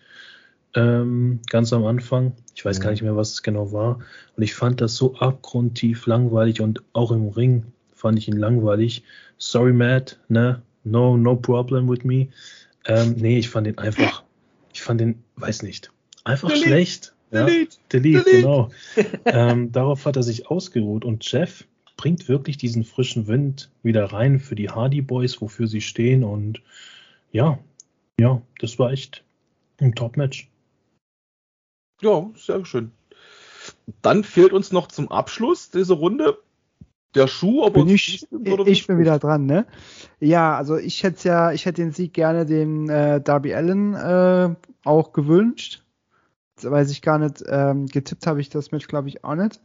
Ähm, 0.76 1.40
ganz 1.50 1.74
am 1.74 1.86
Anfang. 1.86 2.34
Ich 2.54 2.64
weiß 2.64 2.80
mhm. 2.80 2.84
gar 2.84 2.92
nicht 2.92 3.02
mehr, 3.02 3.16
was 3.16 3.32
es 3.32 3.44
genau 3.44 3.72
war. 3.72 4.00
Und 4.36 4.44
ich 4.44 4.54
fand 4.54 4.82
das 4.82 4.96
so 4.96 5.16
abgrundtief 5.16 6.06
langweilig 6.06 6.62
und 6.62 6.84
auch 6.94 7.12
im 7.12 7.30
Ring 7.30 7.64
fand 8.00 8.18
ich 8.18 8.28
ihn 8.28 8.38
langweilig. 8.38 9.04
sorry 9.38 9.74
Matt, 9.74 10.20
ne, 10.30 10.62
no, 10.84 11.18
no 11.18 11.36
problem 11.36 11.90
with 11.90 12.04
me. 12.04 12.30
Ähm, 12.86 13.16
nee, 13.18 13.38
ich 13.38 13.50
fand 13.50 13.68
den 13.68 13.78
einfach, 13.78 14.24
ich 14.74 14.82
fand 14.82 15.02
den, 15.02 15.22
weiß 15.36 15.64
nicht, 15.64 15.92
einfach 16.24 16.50
delete, 16.50 16.68
schlecht. 16.68 17.14
Delete, 17.32 17.76
ja, 17.76 17.78
delete, 17.90 18.24
delete. 18.24 18.42
genau. 18.42 18.70
ähm, 19.26 19.72
darauf 19.72 20.06
hat 20.06 20.16
er 20.16 20.24
sich 20.24 20.50
ausgeruht 20.50 21.06
und 21.06 21.30
Jeff 21.30 21.66
bringt 21.98 22.30
wirklich 22.30 22.58
diesen 22.58 22.86
frischen 22.86 23.28
Wind 23.28 23.70
wieder 23.84 24.06
rein 24.06 24.40
für 24.40 24.56
die 24.56 24.70
Hardy 24.70 25.02
Boys, 25.02 25.42
wofür 25.42 25.68
sie 25.68 25.82
stehen 25.82 26.24
und 26.24 26.62
ja, 27.32 27.60
ja, 28.20 28.42
das 28.60 28.80
war 28.80 28.92
echt 28.92 29.24
ein 29.80 29.94
Top-Match. 29.94 30.50
Ja, 32.02 32.30
sehr 32.36 32.66
schön. 32.66 32.92
Dann 34.02 34.24
fehlt 34.24 34.54
uns 34.54 34.72
noch 34.72 34.88
zum 34.88 35.12
Abschluss 35.12 35.70
dieser 35.70 35.96
Runde 35.96 36.38
der 37.16 37.28
Schuh, 37.28 37.64
ob 37.64 37.74
bin 37.74 37.88
ich, 37.88 38.28
ich 38.66 38.88
bin 38.88 39.00
wieder 39.00 39.18
dran, 39.18 39.46
ne? 39.46 39.66
Ja, 40.20 40.56
also 40.56 40.78
ich 40.78 41.04
hätte 41.04 41.28
ja, 41.28 41.52
ich 41.52 41.66
hätte 41.66 41.82
den 41.82 41.92
Sieg 41.92 42.14
gerne 42.14 42.46
dem 42.46 42.90
äh, 42.90 43.20
Darby 43.20 43.54
Allen 43.54 43.96
äh, 43.96 44.56
auch 44.84 45.12
gewünscht. 45.12 45.84
Weiß 46.62 46.92
ich 46.92 47.02
gar 47.02 47.18
nicht, 47.18 47.44
ähm, 47.48 47.88
getippt 47.88 48.28
habe 48.28 48.42
ich 48.42 48.50
das 48.50 48.72
Match, 48.72 48.88
glaube 48.88 49.08
ich, 49.08 49.24
auch 49.24 49.36
nicht. 49.36 49.62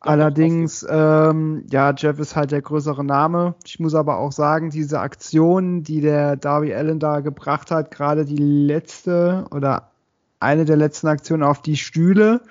Allerdings, 0.00 0.86
ähm, 0.88 1.64
ja, 1.70 1.92
Jeff 1.96 2.20
ist 2.20 2.36
halt 2.36 2.52
der 2.52 2.62
größere 2.62 3.02
Name. 3.02 3.56
Ich 3.64 3.80
muss 3.80 3.94
aber 3.94 4.18
auch 4.18 4.30
sagen, 4.30 4.70
diese 4.70 5.00
Aktion, 5.00 5.82
die 5.82 6.00
der 6.00 6.36
Darby 6.36 6.74
Allen 6.74 7.00
da 7.00 7.20
gebracht 7.20 7.70
hat, 7.70 7.90
gerade 7.90 8.24
die 8.24 8.36
letzte 8.36 9.46
oder 9.50 9.90
eine 10.38 10.64
der 10.66 10.76
letzten 10.76 11.08
Aktionen 11.08 11.42
auf 11.42 11.62
die 11.62 11.76
Stühle, 11.76 12.42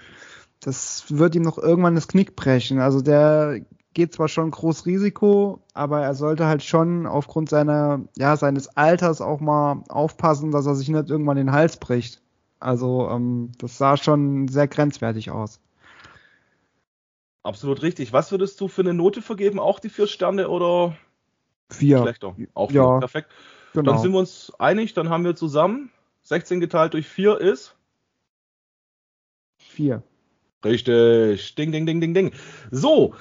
das 0.59 1.05
wird 1.09 1.35
ihm 1.35 1.43
noch 1.43 1.57
irgendwann 1.57 1.95
das 1.95 2.07
Knick 2.07 2.35
brechen. 2.35 2.79
Also 2.79 3.01
der 3.01 3.61
geht 3.95 4.13
zwar 4.13 4.27
schon 4.27 4.51
groß 4.51 4.85
Risiko, 4.85 5.63
aber 5.73 6.01
er 6.01 6.13
sollte 6.13 6.45
halt 6.45 6.63
schon 6.63 7.07
aufgrund 7.07 7.49
seiner, 7.49 8.01
ja, 8.17 8.37
seines 8.37 8.67
Alters 8.77 9.21
auch 9.21 9.39
mal 9.39 9.83
aufpassen, 9.87 10.51
dass 10.51 10.67
er 10.67 10.75
sich 10.75 10.89
nicht 10.89 11.09
irgendwann 11.09 11.37
den 11.37 11.53
Hals 11.53 11.77
bricht. 11.77 12.21
Also 12.59 13.09
ähm, 13.09 13.53
das 13.57 13.77
sah 13.77 13.97
schon 13.97 14.47
sehr 14.49 14.67
grenzwertig 14.67 15.31
aus. 15.31 15.59
Absolut 17.41 17.81
richtig. 17.83 18.11
Was 18.11 18.31
würdest 18.31 18.59
du 18.59 18.67
für 18.67 18.81
eine 18.81 18.93
Note 18.93 19.21
vergeben? 19.21 19.59
Auch 19.59 19.79
die 19.79 19.89
vier 19.89 20.07
Sterne 20.07 20.49
oder? 20.49 20.97
Vier. 21.69 21.99
Schlechter. 21.99 22.35
Auch 22.53 22.71
vier. 22.71 22.81
Ja, 22.81 22.99
Perfekt. 22.99 23.31
Genau. 23.73 23.91
Dann 23.91 24.01
sind 24.01 24.11
wir 24.11 24.19
uns 24.19 24.51
einig, 24.59 24.93
dann 24.93 25.09
haben 25.09 25.23
wir 25.23 25.35
zusammen 25.35 25.89
16 26.23 26.59
geteilt 26.59 26.93
durch 26.93 27.07
4 27.07 27.39
ist? 27.39 27.75
4. 29.59 30.03
Richtig. 30.65 31.55
Ding, 31.55 31.71
ding, 31.71 31.85
ding, 31.85 32.01
ding, 32.01 32.13
ding. 32.13 32.31
So, 32.71 33.13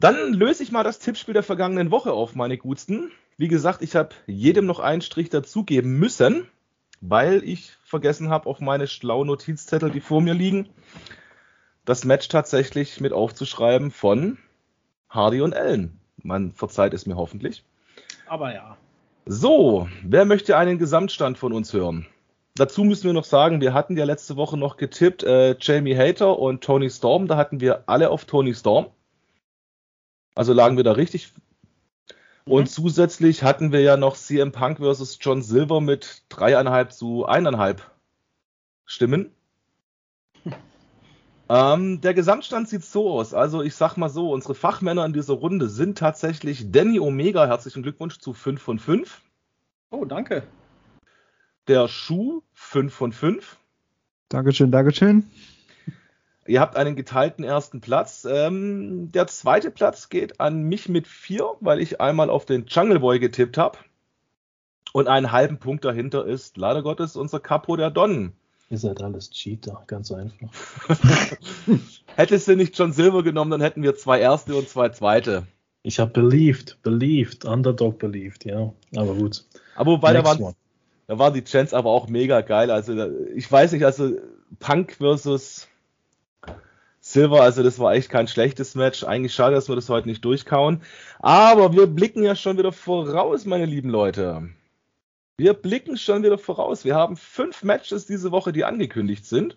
dann 0.00 0.32
löse 0.32 0.62
ich 0.62 0.72
mal 0.72 0.84
das 0.84 0.98
Tippspiel 0.98 1.34
der 1.34 1.42
vergangenen 1.42 1.90
Woche 1.90 2.12
auf, 2.12 2.34
meine 2.34 2.58
Gutsten. 2.58 3.10
Wie 3.36 3.48
gesagt, 3.48 3.82
ich 3.82 3.96
habe 3.96 4.10
jedem 4.26 4.66
noch 4.66 4.80
einen 4.80 5.02
Strich 5.02 5.30
dazugeben 5.30 5.98
müssen, 5.98 6.46
weil 7.00 7.42
ich 7.44 7.72
vergessen 7.84 8.30
habe, 8.30 8.48
auf 8.48 8.60
meine 8.60 8.86
schlauen 8.86 9.28
Notizzettel, 9.28 9.90
die 9.90 10.00
vor 10.00 10.20
mir 10.20 10.34
liegen, 10.34 10.68
das 11.84 12.04
Match 12.04 12.28
tatsächlich 12.28 13.00
mit 13.00 13.12
aufzuschreiben 13.12 13.90
von 13.90 14.38
Hardy 15.08 15.40
und 15.40 15.54
Allen. 15.54 15.98
Man 16.22 16.52
verzeiht 16.52 16.94
es 16.94 17.06
mir 17.06 17.16
hoffentlich. 17.16 17.64
Aber 18.26 18.52
ja. 18.52 18.76
So, 19.26 19.88
wer 20.02 20.24
möchte 20.24 20.56
einen 20.56 20.78
Gesamtstand 20.78 21.38
von 21.38 21.52
uns 21.52 21.72
hören? 21.72 22.06
Dazu 22.56 22.82
müssen 22.82 23.04
wir 23.04 23.12
noch 23.12 23.24
sagen, 23.24 23.60
wir 23.60 23.72
hatten 23.72 23.96
ja 23.96 24.04
letzte 24.04 24.36
Woche 24.36 24.56
noch 24.56 24.76
getippt, 24.76 25.22
äh, 25.22 25.56
Jamie 25.60 25.96
Hater 25.96 26.38
und 26.38 26.62
Tony 26.62 26.90
Storm. 26.90 27.28
Da 27.28 27.36
hatten 27.36 27.60
wir 27.60 27.84
alle 27.86 28.10
auf 28.10 28.24
Tony 28.24 28.54
Storm. 28.54 28.86
Also 30.38 30.52
lagen 30.52 30.76
wir 30.76 30.84
da 30.84 30.92
richtig. 30.92 31.32
Und 32.44 32.62
mhm. 32.62 32.66
zusätzlich 32.68 33.42
hatten 33.42 33.72
wir 33.72 33.80
ja 33.80 33.96
noch 33.96 34.16
CM 34.16 34.52
Punk 34.52 34.78
versus 34.78 35.18
John 35.20 35.42
Silver 35.42 35.80
mit 35.80 36.22
dreieinhalb 36.28 36.92
zu 36.92 37.26
eineinhalb 37.26 37.82
Stimmen. 38.86 39.32
Ähm, 41.50 42.02
der 42.02 42.12
Gesamtstand 42.12 42.68
sieht 42.68 42.84
so 42.84 43.10
aus. 43.10 43.32
Also 43.32 43.62
ich 43.62 43.74
sag 43.74 43.96
mal 43.96 44.10
so, 44.10 44.32
unsere 44.32 44.54
Fachmänner 44.54 45.06
in 45.06 45.14
dieser 45.14 45.32
Runde 45.32 45.70
sind 45.70 45.96
tatsächlich 45.96 46.70
Danny 46.70 47.00
Omega. 47.00 47.46
Herzlichen 47.46 47.82
Glückwunsch 47.82 48.18
zu 48.18 48.34
5 48.34 48.60
von 48.60 48.78
5. 48.78 49.22
Oh, 49.88 50.04
danke. 50.04 50.42
Der 51.66 51.88
Schuh 51.88 52.42
5 52.52 52.92
von 52.92 53.12
5. 53.12 53.56
Dankeschön, 54.28 54.70
Dankeschön. 54.70 55.24
Ihr 56.48 56.60
habt 56.60 56.76
einen 56.76 56.96
geteilten 56.96 57.44
ersten 57.44 57.82
Platz. 57.82 58.26
Ähm, 58.28 59.12
der 59.12 59.26
zweite 59.26 59.70
Platz 59.70 60.08
geht 60.08 60.40
an 60.40 60.62
mich 60.62 60.88
mit 60.88 61.06
vier, 61.06 61.50
weil 61.60 61.78
ich 61.78 62.00
einmal 62.00 62.30
auf 62.30 62.46
den 62.46 62.64
Jungle 62.66 63.00
Boy 63.00 63.18
getippt 63.18 63.58
habe. 63.58 63.78
Und 64.94 65.08
einen 65.08 65.30
halben 65.30 65.58
Punkt 65.58 65.84
dahinter 65.84 66.24
ist 66.24 66.56
leider 66.56 66.82
Gottes 66.82 67.16
unser 67.16 67.38
Capo 67.38 67.76
der 67.76 67.90
Don. 67.90 68.32
Ihr 68.70 68.78
seid 68.78 69.02
alles 69.02 69.30
Cheater, 69.30 69.82
ganz 69.86 70.10
einfach. 70.10 70.48
Hättest 72.16 72.48
du 72.48 72.56
nicht 72.56 72.78
John 72.78 72.92
Silver 72.92 73.22
genommen, 73.22 73.50
dann 73.50 73.60
hätten 73.60 73.82
wir 73.82 73.94
zwei 73.94 74.18
Erste 74.18 74.56
und 74.56 74.70
zwei 74.70 74.88
Zweite. 74.88 75.46
Ich 75.82 76.00
habe 76.00 76.10
believed, 76.10 76.78
believed, 76.82 77.44
Underdog 77.44 77.98
believed, 77.98 78.46
ja. 78.46 78.72
Aber 78.96 79.14
gut. 79.14 79.44
Aber 79.76 79.92
wobei, 79.92 80.14
da 80.14 80.24
waren, 80.24 80.54
da 81.06 81.18
waren 81.18 81.34
die 81.34 81.44
Chants 81.44 81.74
aber 81.74 81.90
auch 81.90 82.08
mega 82.08 82.40
geil. 82.40 82.70
Also 82.70 82.94
ich 83.34 83.50
weiß 83.50 83.72
nicht, 83.72 83.84
also 83.84 84.12
Punk 84.58 84.96
versus 84.96 85.68
Silver, 87.10 87.40
also 87.40 87.62
das 87.62 87.78
war 87.78 87.94
echt 87.94 88.10
kein 88.10 88.28
schlechtes 88.28 88.74
Match. 88.74 89.02
Eigentlich 89.02 89.32
schade, 89.32 89.54
dass 89.54 89.66
wir 89.66 89.76
das 89.76 89.88
heute 89.88 90.06
nicht 90.06 90.22
durchkauen. 90.26 90.82
Aber 91.20 91.72
wir 91.72 91.86
blicken 91.86 92.22
ja 92.22 92.36
schon 92.36 92.58
wieder 92.58 92.70
voraus, 92.70 93.46
meine 93.46 93.64
lieben 93.64 93.88
Leute. 93.88 94.50
Wir 95.38 95.54
blicken 95.54 95.96
schon 95.96 96.22
wieder 96.22 96.36
voraus. 96.36 96.84
Wir 96.84 96.96
haben 96.96 97.16
fünf 97.16 97.62
Matches 97.62 98.04
diese 98.04 98.30
Woche, 98.30 98.52
die 98.52 98.66
angekündigt 98.66 99.24
sind. 99.24 99.56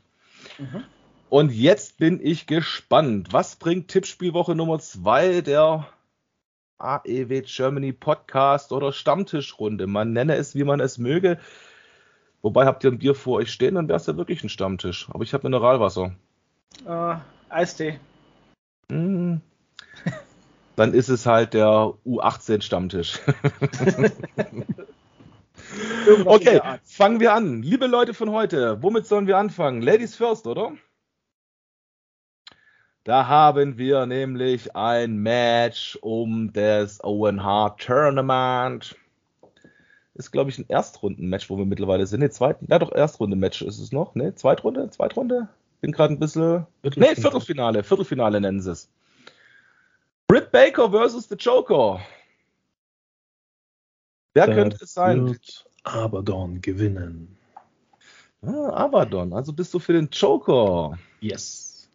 Mhm. 0.59 0.85
Und 1.27 1.51
jetzt 1.51 1.97
bin 1.97 2.25
ich 2.25 2.47
gespannt. 2.47 3.33
Was 3.33 3.57
bringt 3.57 3.89
Tippspielwoche 3.89 4.55
Nummer 4.55 4.79
zwei 4.79 5.41
der 5.41 5.87
AEW 6.77 7.41
Germany 7.41 7.91
Podcast 7.91 8.71
oder 8.71 8.93
Stammtischrunde? 8.93 9.87
Man 9.87 10.13
nenne 10.13 10.35
es, 10.35 10.55
wie 10.55 10.63
man 10.63 10.79
es 10.79 10.97
möge. 10.97 11.37
Wobei 12.41 12.65
habt 12.65 12.85
ihr 12.85 12.91
ein 12.91 12.99
Bier 12.99 13.13
vor 13.13 13.39
euch 13.39 13.51
stehen, 13.51 13.75
dann 13.75 13.89
wäre 13.89 13.97
es 13.97 14.07
ja 14.07 14.15
wirklich 14.15 14.41
ein 14.41 14.49
Stammtisch. 14.49 15.09
Aber 15.09 15.25
ich 15.25 15.33
habe 15.33 15.45
Mineralwasser. 15.45 16.15
Uh, 16.85 17.15
Eistee. 17.51 17.99
Hm. 18.89 19.41
Dann 20.75 20.93
ist 20.93 21.09
es 21.09 21.25
halt 21.25 21.53
der 21.53 21.93
U18-Stammtisch. 22.05 23.19
okay, 26.25 26.61
fangen 26.83 27.19
wir 27.19 27.33
an. 27.33 27.61
Liebe 27.61 27.87
Leute 27.87 28.13
von 28.13 28.31
heute, 28.31 28.81
womit 28.81 29.05
sollen 29.05 29.27
wir 29.27 29.37
anfangen? 29.37 29.81
Ladies 29.81 30.15
first, 30.15 30.47
oder? 30.47 30.71
Da 33.03 33.27
haben 33.27 33.77
wir 33.77 34.05
nämlich 34.05 34.75
ein 34.75 35.17
Match 35.17 35.97
um 36.01 36.53
das 36.53 37.03
Owen 37.03 37.43
Hart 37.43 37.81
Tournament. 37.81 38.95
Ist, 40.13 40.31
glaube 40.31 40.51
ich, 40.51 40.57
ein 40.57 40.69
Erstrunden-Match, 40.69 41.49
wo 41.49 41.57
wir 41.57 41.65
mittlerweile 41.65 42.05
sind. 42.05 42.21
Ne, 42.21 42.29
zweiten. 42.29 42.67
Ja, 42.69 42.79
doch, 42.79 42.91
Erstrunden-Match 42.91 43.61
ist 43.61 43.79
es 43.79 43.91
noch. 43.91 44.15
Ne, 44.15 44.35
Zweitrunde? 44.35 44.89
Zweitrunde? 44.89 45.49
Bin 45.81 45.91
gerade 45.91 46.13
ein 46.13 46.19
bisschen. 46.19 46.67
Ne, 46.83 47.15
Viertelfinale. 47.15 47.83
Viertelfinale 47.83 48.39
nennen 48.39 48.61
sie 48.61 48.71
es. 48.71 48.89
Britt 50.27 50.51
Baker 50.51 50.91
versus 50.91 51.27
The 51.27 51.35
Joker. 51.35 51.99
Wer 54.33 54.47
da 54.47 54.53
könnte 54.53 54.77
es 54.81 54.93
sein? 54.93 55.27
Wird 55.27 55.65
Abaddon 55.83 56.61
gewinnen. 56.61 57.37
Ah, 58.43 58.69
Abaddon, 58.69 59.33
also 59.33 59.53
bist 59.53 59.73
du 59.73 59.79
für 59.79 59.93
den 59.93 60.09
Joker. 60.11 60.97
Yes. 61.19 61.89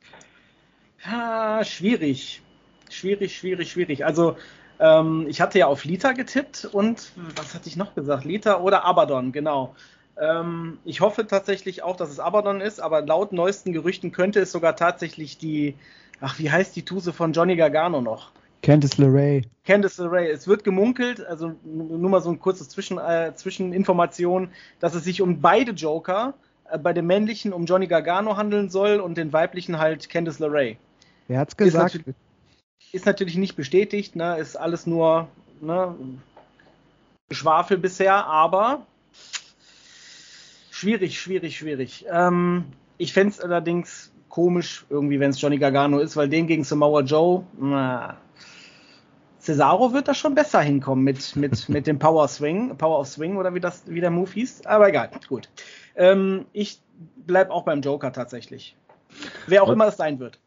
Ja, 1.04 1.64
schwierig. 1.64 2.42
Schwierig, 2.90 3.36
schwierig, 3.36 3.70
schwierig. 3.70 4.04
Also, 4.04 4.36
ähm, 4.78 5.26
ich 5.28 5.40
hatte 5.40 5.58
ja 5.58 5.66
auf 5.66 5.84
Lita 5.84 6.12
getippt 6.12 6.66
und 6.66 7.12
was 7.36 7.54
hatte 7.54 7.68
ich 7.68 7.76
noch 7.76 7.94
gesagt? 7.94 8.24
Lita 8.24 8.60
oder 8.60 8.84
Abaddon, 8.84 9.32
genau. 9.32 9.74
Ähm, 10.18 10.78
ich 10.84 11.00
hoffe 11.00 11.26
tatsächlich 11.26 11.82
auch, 11.82 11.96
dass 11.96 12.10
es 12.10 12.20
Abaddon 12.20 12.60
ist, 12.60 12.80
aber 12.80 13.02
laut 13.02 13.32
neuesten 13.32 13.72
Gerüchten 13.72 14.12
könnte 14.12 14.40
es 14.40 14.52
sogar 14.52 14.76
tatsächlich 14.76 15.38
die, 15.38 15.74
ach, 16.20 16.38
wie 16.38 16.50
heißt 16.50 16.74
die 16.74 16.84
Tuse 16.84 17.12
von 17.12 17.32
Johnny 17.32 17.56
Gargano 17.56 18.00
noch? 18.00 18.32
Candice 18.62 18.98
LeRae. 18.98 19.42
Candice 19.64 19.98
LeRae. 19.98 20.30
Es 20.30 20.48
wird 20.48 20.64
gemunkelt, 20.64 21.24
also 21.24 21.52
nur 21.64 22.10
mal 22.10 22.20
so 22.20 22.30
ein 22.30 22.40
kurzes 22.40 22.68
Zwischen, 22.68 22.98
äh, 22.98 23.32
Zwischeninformation, 23.34 24.48
dass 24.80 24.94
es 24.94 25.04
sich 25.04 25.20
um 25.20 25.40
beide 25.40 25.72
Joker, 25.72 26.34
äh, 26.70 26.78
bei 26.78 26.92
dem 26.92 27.06
männlichen 27.06 27.52
um 27.52 27.66
Johnny 27.66 27.86
Gargano 27.86 28.36
handeln 28.36 28.70
soll 28.70 29.00
und 29.00 29.18
den 29.18 29.32
weiblichen 29.32 29.78
halt 29.78 30.08
Candice 30.08 30.38
LeRae. 30.38 30.76
Wer 31.28 31.38
hat's 31.40 31.56
gesagt? 31.56 31.94
Ist 31.94 31.98
natürlich, 31.98 32.16
ist 32.92 33.06
natürlich 33.06 33.36
nicht 33.36 33.56
bestätigt, 33.56 34.16
ne? 34.16 34.38
ist 34.38 34.56
alles 34.56 34.86
nur 34.86 35.28
ne? 35.60 35.94
Schwafel 37.30 37.78
bisher, 37.78 38.26
aber 38.26 38.86
schwierig, 40.76 41.18
schwierig, 41.18 41.56
schwierig. 41.56 42.06
Ähm, 42.10 42.64
ich 42.98 43.12
fände 43.12 43.32
es 43.32 43.40
allerdings 43.40 44.12
komisch, 44.28 44.84
irgendwie, 44.90 45.18
wenn 45.20 45.30
es 45.30 45.40
Johnny 45.40 45.58
Gargano 45.58 45.98
ist, 45.98 46.16
weil 46.16 46.28
den 46.28 46.46
gegen 46.46 46.64
Samoa 46.64 47.00
Joe, 47.00 47.44
na, 47.58 48.18
Cesaro 49.40 49.92
wird 49.92 50.08
da 50.08 50.14
schon 50.14 50.34
besser 50.34 50.60
hinkommen 50.60 51.04
mit, 51.04 51.36
mit, 51.36 51.68
mit 51.68 51.86
dem 51.86 51.98
Power 51.98 52.28
Swing, 52.28 52.76
Power 52.76 52.98
of 52.98 53.08
Swing 53.08 53.36
oder 53.36 53.54
wie 53.54 53.60
das, 53.60 53.84
wie 53.86 54.00
der 54.00 54.10
Move 54.10 54.30
hieß. 54.30 54.66
Aber 54.66 54.88
egal, 54.88 55.10
gut. 55.28 55.48
Ähm, 55.94 56.46
ich 56.52 56.80
bleibe 57.26 57.52
auch 57.52 57.64
beim 57.64 57.80
Joker 57.80 58.12
tatsächlich. 58.12 58.76
Wer 59.46 59.62
auch 59.62 59.70
immer 59.70 59.86
es 59.86 59.96
sein 59.96 60.18
wird. 60.18 60.40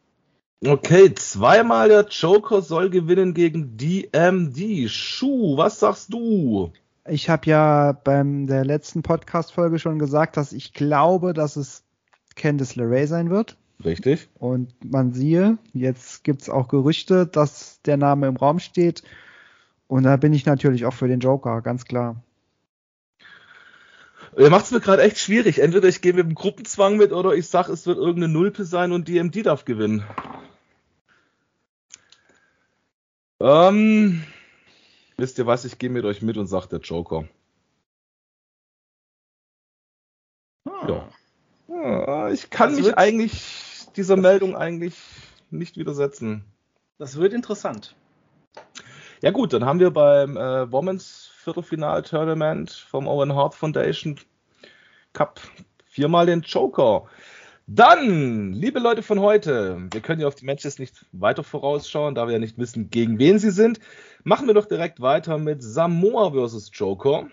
Okay, 0.64 1.14
zweimal 1.16 1.88
der 1.88 2.06
Joker 2.10 2.62
soll 2.62 2.90
gewinnen 2.90 3.34
gegen 3.34 3.78
DMD. 3.78 4.90
Schuh, 4.90 5.56
was 5.56 5.80
sagst 5.80 6.14
du? 6.14 6.74
Ich 7.10 7.30
habe 7.30 7.50
ja 7.50 7.92
beim 7.92 8.46
der 8.46 8.64
letzten 8.64 9.02
Podcast-Folge 9.02 9.80
schon 9.80 10.00
gesagt, 10.00 10.38
dass 10.38 10.54
ich 10.54 10.74
glaube, 10.74 11.34
dass 11.34 11.56
es 11.56 11.84
Candice 12.36 12.76
LeRae 12.76 13.08
sein 13.08 13.30
wird. 13.30 13.58
Richtig. 13.84 14.30
Und 14.38 14.74
man 14.84 15.14
siehe, 15.14 15.58
jetzt 15.74 16.24
gibt 16.24 16.42
es 16.42 16.50
auch 16.50 16.68
Gerüchte, 16.68 17.26
dass 17.26 17.82
der 17.84 17.98
Name 17.98 18.28
im 18.28 18.36
Raum 18.36 18.60
steht. 18.60 19.04
Und 19.88 20.04
da 20.04 20.18
bin 20.18 20.34
ich 20.34 20.46
natürlich 20.46 20.86
auch 20.86 20.94
für 20.94 21.08
den 21.08 21.20
Joker, 21.20 21.62
ganz 21.62 21.86
klar. 21.86 22.22
Er 24.36 24.50
macht 24.50 24.66
es 24.66 24.72
mir 24.72 24.80
gerade 24.80 25.02
echt 25.02 25.18
schwierig. 25.18 25.60
Entweder 25.60 25.88
ich 25.88 26.02
gehe 26.02 26.14
mit 26.14 26.26
dem 26.26 26.36
Gruppenzwang 26.36 26.98
mit 26.98 27.12
oder 27.12 27.34
ich 27.34 27.48
sage, 27.48 27.72
es 27.72 27.88
wird 27.88 27.98
irgendeine 27.98 28.32
Nulpe 28.32 28.66
sein 28.66 28.92
und 28.92 29.08
DMD 29.08 29.46
darf 29.46 29.66
gewinnen. 29.66 30.04
Ähm, 33.40 34.24
wisst 35.20 35.38
ihr 35.38 35.46
was? 35.46 35.66
Ich 35.66 35.78
gehe 35.78 35.90
mit 35.90 36.06
euch 36.06 36.22
mit 36.22 36.38
und 36.38 36.48
sage 36.48 36.68
der 36.68 36.80
Joker. 36.80 37.28
Hm. 40.68 41.08
Ja. 41.70 42.30
Ich 42.32 42.50
kann 42.50 42.76
Das 42.76 42.80
mich 42.80 42.98
eigentlich 42.98 43.88
dieser 43.96 44.18
Meldung 44.18 44.56
eigentlich 44.56 44.96
nicht 45.52 45.78
widersetzen. 45.78 46.44
Das 46.98 47.18
wird 47.18 47.34
interessant. 47.34 47.96
Ja 49.22 49.32
gut, 49.32 49.54
dann 49.54 49.66
haben 49.66 49.80
wir 49.80 49.92
beim 49.92 50.38
äh, 50.38 50.72
Women's 50.72 51.30
Viertelfinal-Tournament 51.44 52.72
vom 52.72 53.08
Owen 53.08 53.36
Hart 53.36 53.56
Foundation 53.56 54.20
Cup 55.14 55.42
viermal 55.86 56.26
den 56.26 56.42
Joker. 56.42 57.06
Dann, 57.68 58.54
liebe 58.54 58.80
Leute 58.80 59.04
von 59.04 59.20
heute, 59.20 59.88
wir 59.92 60.02
können 60.02 60.22
ja 60.22 60.28
auf 60.28 60.36
die 60.36 60.46
Matches 60.46 60.80
nicht 60.80 61.06
weiter 61.12 61.44
vorausschauen, 61.44 62.16
da 62.16 62.26
wir 62.26 62.34
ja 62.34 62.40
nicht 62.40 62.58
wissen, 62.58 62.90
gegen 62.90 63.20
wen 63.20 63.38
sie 63.38 63.52
sind. 63.52 63.80
Machen 64.24 64.48
wir 64.48 64.54
doch 64.54 64.66
direkt 64.66 65.02
weiter 65.02 65.38
mit 65.38 65.64
Samoa 65.64 66.32
vs. 66.32 66.72
Joker. 66.74 67.30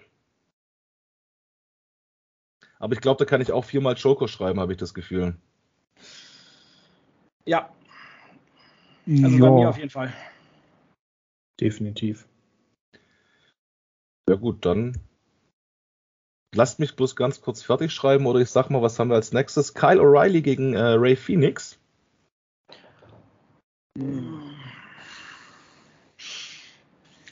Aber 2.79 2.93
ich 2.95 3.01
glaube, 3.01 3.19
da 3.19 3.29
kann 3.29 3.41
ich 3.41 3.53
auch 3.53 3.65
viermal 3.65 3.95
Joker 3.95 4.29
schreiben, 4.29 4.61
habe 4.61 4.73
ich 4.73 4.79
das 4.79 4.95
Gefühl. 4.95 5.37
Ja, 7.47 7.71
also 9.07 9.39
bei 9.39 9.51
mir 9.51 9.63
Ja. 9.63 9.69
auf 9.71 9.79
jeden 9.79 9.91
Fall. 9.91 10.13
Definitiv. 11.61 12.29
Ja 14.29 14.35
gut, 14.35 14.67
dann 14.67 14.99
lasst 16.55 16.81
mich 16.81 16.97
bloß 16.97 17.15
ganz 17.15 17.41
kurz 17.41 17.63
fertig 17.63 17.93
schreiben 17.93 18.27
oder 18.27 18.41
ich 18.41 18.51
sag 18.51 18.69
mal, 18.71 18.83
was 18.83 18.99
haben 18.99 19.09
wir 19.09 19.15
als 19.15 19.33
nächstes? 19.33 19.75
Kyle 19.75 20.01
O'Reilly 20.01 20.43
gegen 20.43 20.75
äh, 20.75 20.81
Ray 20.81 21.15
Phoenix. 21.15 21.79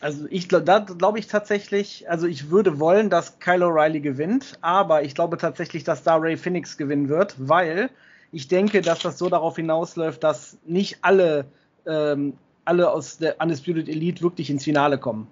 Also 0.04 0.26
ich 0.28 0.50
glaube, 0.50 0.66
da 0.66 0.80
glaube 0.80 1.18
ich 1.18 1.28
tatsächlich, 1.28 2.10
also 2.10 2.26
ich 2.26 2.50
würde 2.50 2.78
wollen, 2.78 3.08
dass 3.08 3.38
Kyle 3.38 3.64
O'Reilly 3.64 4.00
gewinnt, 4.00 4.58
aber 4.60 5.02
ich 5.02 5.14
glaube 5.14 5.38
tatsächlich, 5.38 5.82
dass 5.82 6.02
da 6.02 6.16
Ray 6.16 6.36
Phoenix 6.36 6.76
gewinnen 6.76 7.08
wird, 7.08 7.36
weil 7.38 7.88
ich 8.30 8.46
denke, 8.46 8.82
dass 8.82 8.98
das 8.98 9.16
so 9.16 9.30
darauf 9.30 9.56
hinausläuft, 9.56 10.22
dass 10.22 10.58
nicht 10.66 10.98
alle, 11.00 11.46
ähm, 11.86 12.34
alle 12.66 12.90
aus 12.90 13.16
der 13.16 13.40
Undisputed 13.40 13.88
Elite 13.88 14.20
wirklich 14.22 14.50
ins 14.50 14.64
Finale 14.64 14.98
kommen. 14.98 15.26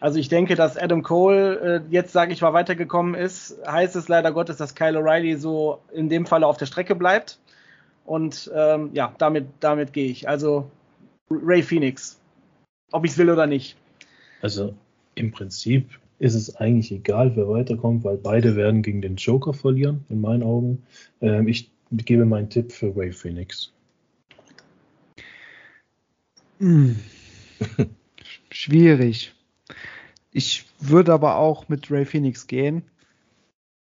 Also 0.00 0.18
ich 0.18 0.30
denke, 0.30 0.54
dass 0.54 0.78
Adam 0.78 1.02
Cole 1.02 1.56
äh, 1.58 1.80
jetzt, 1.90 2.14
sage 2.14 2.32
ich 2.32 2.40
mal, 2.40 2.54
weitergekommen 2.54 3.14
ist. 3.14 3.58
Heißt 3.66 3.96
es 3.96 4.08
leider 4.08 4.32
Gottes, 4.32 4.56
dass 4.56 4.74
Kyle 4.74 4.98
O'Reilly 4.98 5.36
so 5.36 5.82
in 5.92 6.08
dem 6.08 6.24
Falle 6.24 6.46
auf 6.46 6.56
der 6.56 6.64
Strecke 6.64 6.94
bleibt. 6.94 7.38
Und 8.06 8.50
ähm, 8.54 8.88
ja, 8.94 9.14
damit, 9.18 9.48
damit 9.60 9.92
gehe 9.92 10.10
ich. 10.10 10.26
Also 10.26 10.70
Ray 11.30 11.62
Phoenix. 11.62 12.18
Ob 12.92 13.04
ich 13.04 13.10
es 13.10 13.18
will 13.18 13.28
oder 13.28 13.46
nicht. 13.46 13.76
Also 14.42 14.74
im 15.14 15.30
Prinzip 15.32 15.98
ist 16.18 16.34
es 16.34 16.56
eigentlich 16.56 16.92
egal, 16.92 17.36
wer 17.36 17.48
weiterkommt, 17.48 18.04
weil 18.04 18.16
beide 18.16 18.56
werden 18.56 18.82
gegen 18.82 19.02
den 19.02 19.16
Joker 19.16 19.52
verlieren, 19.52 20.04
in 20.08 20.20
meinen 20.20 20.42
Augen. 20.42 20.82
Ähm, 21.20 21.48
ich 21.48 21.70
gebe 21.92 22.24
meinen 22.24 22.48
Tipp 22.48 22.72
für 22.72 22.96
Ray 22.96 23.12
Phoenix. 23.12 23.72
Hm. 26.58 26.96
Schwierig. 28.50 29.34
Ich 30.32 30.66
würde 30.80 31.12
aber 31.12 31.36
auch 31.36 31.68
mit 31.68 31.90
Ray 31.90 32.04
Phoenix 32.04 32.46
gehen. 32.46 32.82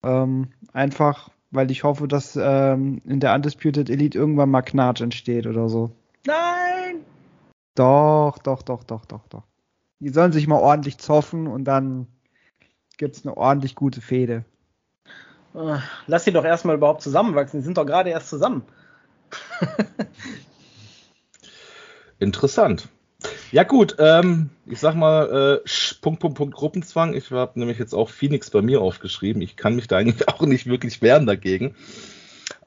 Ähm, 0.04 0.50
einfach, 0.74 1.30
weil 1.52 1.72
ich 1.72 1.84
hoffe, 1.84 2.08
dass 2.08 2.38
ähm, 2.42 3.02
in 3.06 3.20
der 3.20 3.36
Undisputed 3.36 3.90
Elite 3.90 4.18
irgendwann 4.18 4.50
mal 4.50 4.62
Knatsch 4.62 5.02
entsteht 5.02 5.48
oder 5.48 5.68
so. 5.70 5.92
Nein! 6.26 7.04
Doch, 7.76 8.38
doch, 8.40 8.62
doch, 8.62 8.84
doch, 8.84 9.06
doch, 9.06 9.28
doch. 9.28 9.49
Die 10.00 10.10
sollen 10.10 10.32
sich 10.32 10.48
mal 10.48 10.60
ordentlich 10.60 10.98
zoffen 10.98 11.48
und 11.48 11.66
dann 11.66 12.08
gibt's 12.98 13.26
eine 13.26 13.36
ordentlich 13.36 13.76
gute 13.76 14.02
Fehde. 14.02 14.46
Äh, 15.54 15.80
Lass 16.08 16.26
sie 16.26 16.32
doch 16.32 16.46
erstmal 16.46 16.76
überhaupt 16.76 17.02
zusammenwachsen. 17.02 17.60
Die 17.60 17.66
sind 17.66 17.78
doch 17.78 17.86
gerade 17.86 18.10
erst 18.10 18.30
zusammen. 18.30 18.64
Interessant. 22.20 22.88
Ja 23.52 23.64
gut, 23.64 23.96
ähm, 24.00 24.50
ich 24.66 24.80
sag 24.80 24.96
mal, 24.96 25.62
äh, 25.66 25.70
Punkt, 26.02 26.20
Punkt, 26.20 26.38
Punkt, 26.38 26.56
Gruppenzwang. 26.56 27.14
Ich 27.14 27.32
habe 27.32 27.60
nämlich 27.60 27.80
jetzt 27.80 27.94
auch 27.94 28.10
Phoenix 28.10 28.50
bei 28.50 28.62
mir 28.62 28.82
aufgeschrieben. 28.82 29.42
Ich 29.42 29.58
kann 29.58 29.76
mich 29.76 29.88
da 29.88 29.98
eigentlich 29.98 30.28
auch 30.30 30.42
nicht 30.42 30.68
wirklich 30.68 31.02
wehren 31.02 31.26
dagegen. 31.26 31.76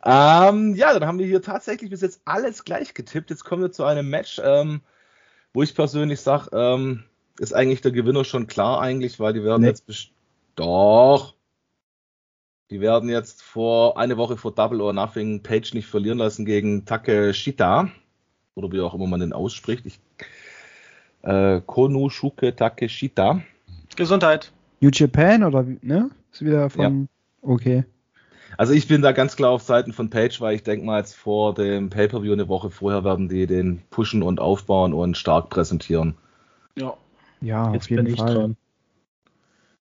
Ähm, 0.04 0.74
ja, 0.74 0.92
dann 0.92 1.06
haben 1.06 1.18
wir 1.18 1.26
hier 1.26 1.42
tatsächlich 1.42 1.90
bis 1.90 2.00
jetzt 2.00 2.20
alles 2.24 2.64
gleich 2.64 2.92
getippt. 2.94 3.30
Jetzt 3.30 3.44
kommen 3.44 3.62
wir 3.62 3.70
zu 3.70 3.84
einem 3.84 4.10
Match, 4.10 4.40
ähm, 4.44 4.80
wo 5.54 5.62
ich 5.62 5.74
persönlich 5.74 6.20
sage, 6.20 6.50
ähm, 6.52 7.04
ist 7.38 7.52
eigentlich 7.54 7.80
der 7.80 7.92
Gewinner 7.92 8.24
schon 8.24 8.46
klar 8.46 8.80
eigentlich, 8.80 9.18
weil 9.20 9.32
die 9.32 9.42
werden 9.44 9.62
Nee. 9.62 9.68
jetzt 9.68 9.86
best- 9.86 10.10
doch. 10.56 11.34
Die 12.70 12.80
werden 12.80 13.08
jetzt 13.08 13.42
vor 13.42 13.98
eine 13.98 14.16
Woche 14.16 14.36
vor 14.36 14.54
Double 14.54 14.80
or 14.80 14.92
Nothing 14.92 15.42
Page 15.42 15.74
nicht 15.74 15.86
verlieren 15.86 16.18
lassen 16.18 16.44
gegen 16.46 16.84
Takeshita 16.84 17.88
oder 18.54 18.70
wie 18.72 18.80
auch 18.80 18.94
immer 18.94 19.06
man 19.06 19.20
den 19.20 19.32
ausspricht. 19.32 19.84
Ich, 19.86 20.00
äh, 21.22 21.60
Konoshuke 21.66 22.54
Takeshita. 22.54 23.42
Gesundheit. 23.96 24.52
New 24.80 24.90
Japan 24.92 25.44
oder 25.44 25.66
wie, 25.68 25.78
ne? 25.82 26.10
Ist 26.32 26.42
wieder 26.44 26.70
von. 26.70 27.08
Okay. 27.42 27.84
Also 28.58 28.72
ich 28.74 28.88
bin 28.88 29.00
da 29.02 29.12
ganz 29.12 29.36
klar 29.36 29.50
auf 29.50 29.62
Seiten 29.62 29.92
von 29.92 30.10
Page, 30.10 30.40
weil 30.40 30.54
ich 30.54 30.62
denke 30.62 30.84
mal 30.84 30.98
jetzt 30.98 31.14
vor 31.14 31.54
dem 31.54 31.88
Pay-Per-View 31.90 32.32
eine 32.32 32.48
Woche 32.48 32.70
vorher 32.70 33.04
werden 33.04 33.28
die 33.28 33.46
den 33.46 33.82
pushen 33.90 34.22
und 34.22 34.40
aufbauen 34.40 34.92
und 34.92 35.16
stark 35.16 35.50
präsentieren. 35.50 36.14
Ja. 36.76 36.94
Ja, 37.42 37.72
Jetzt 37.72 37.84
auf 37.84 37.90
jeden 37.90 38.04
bin 38.04 38.14
ich 38.14 38.20
Fall. 38.20 38.34
dran. 38.34 38.56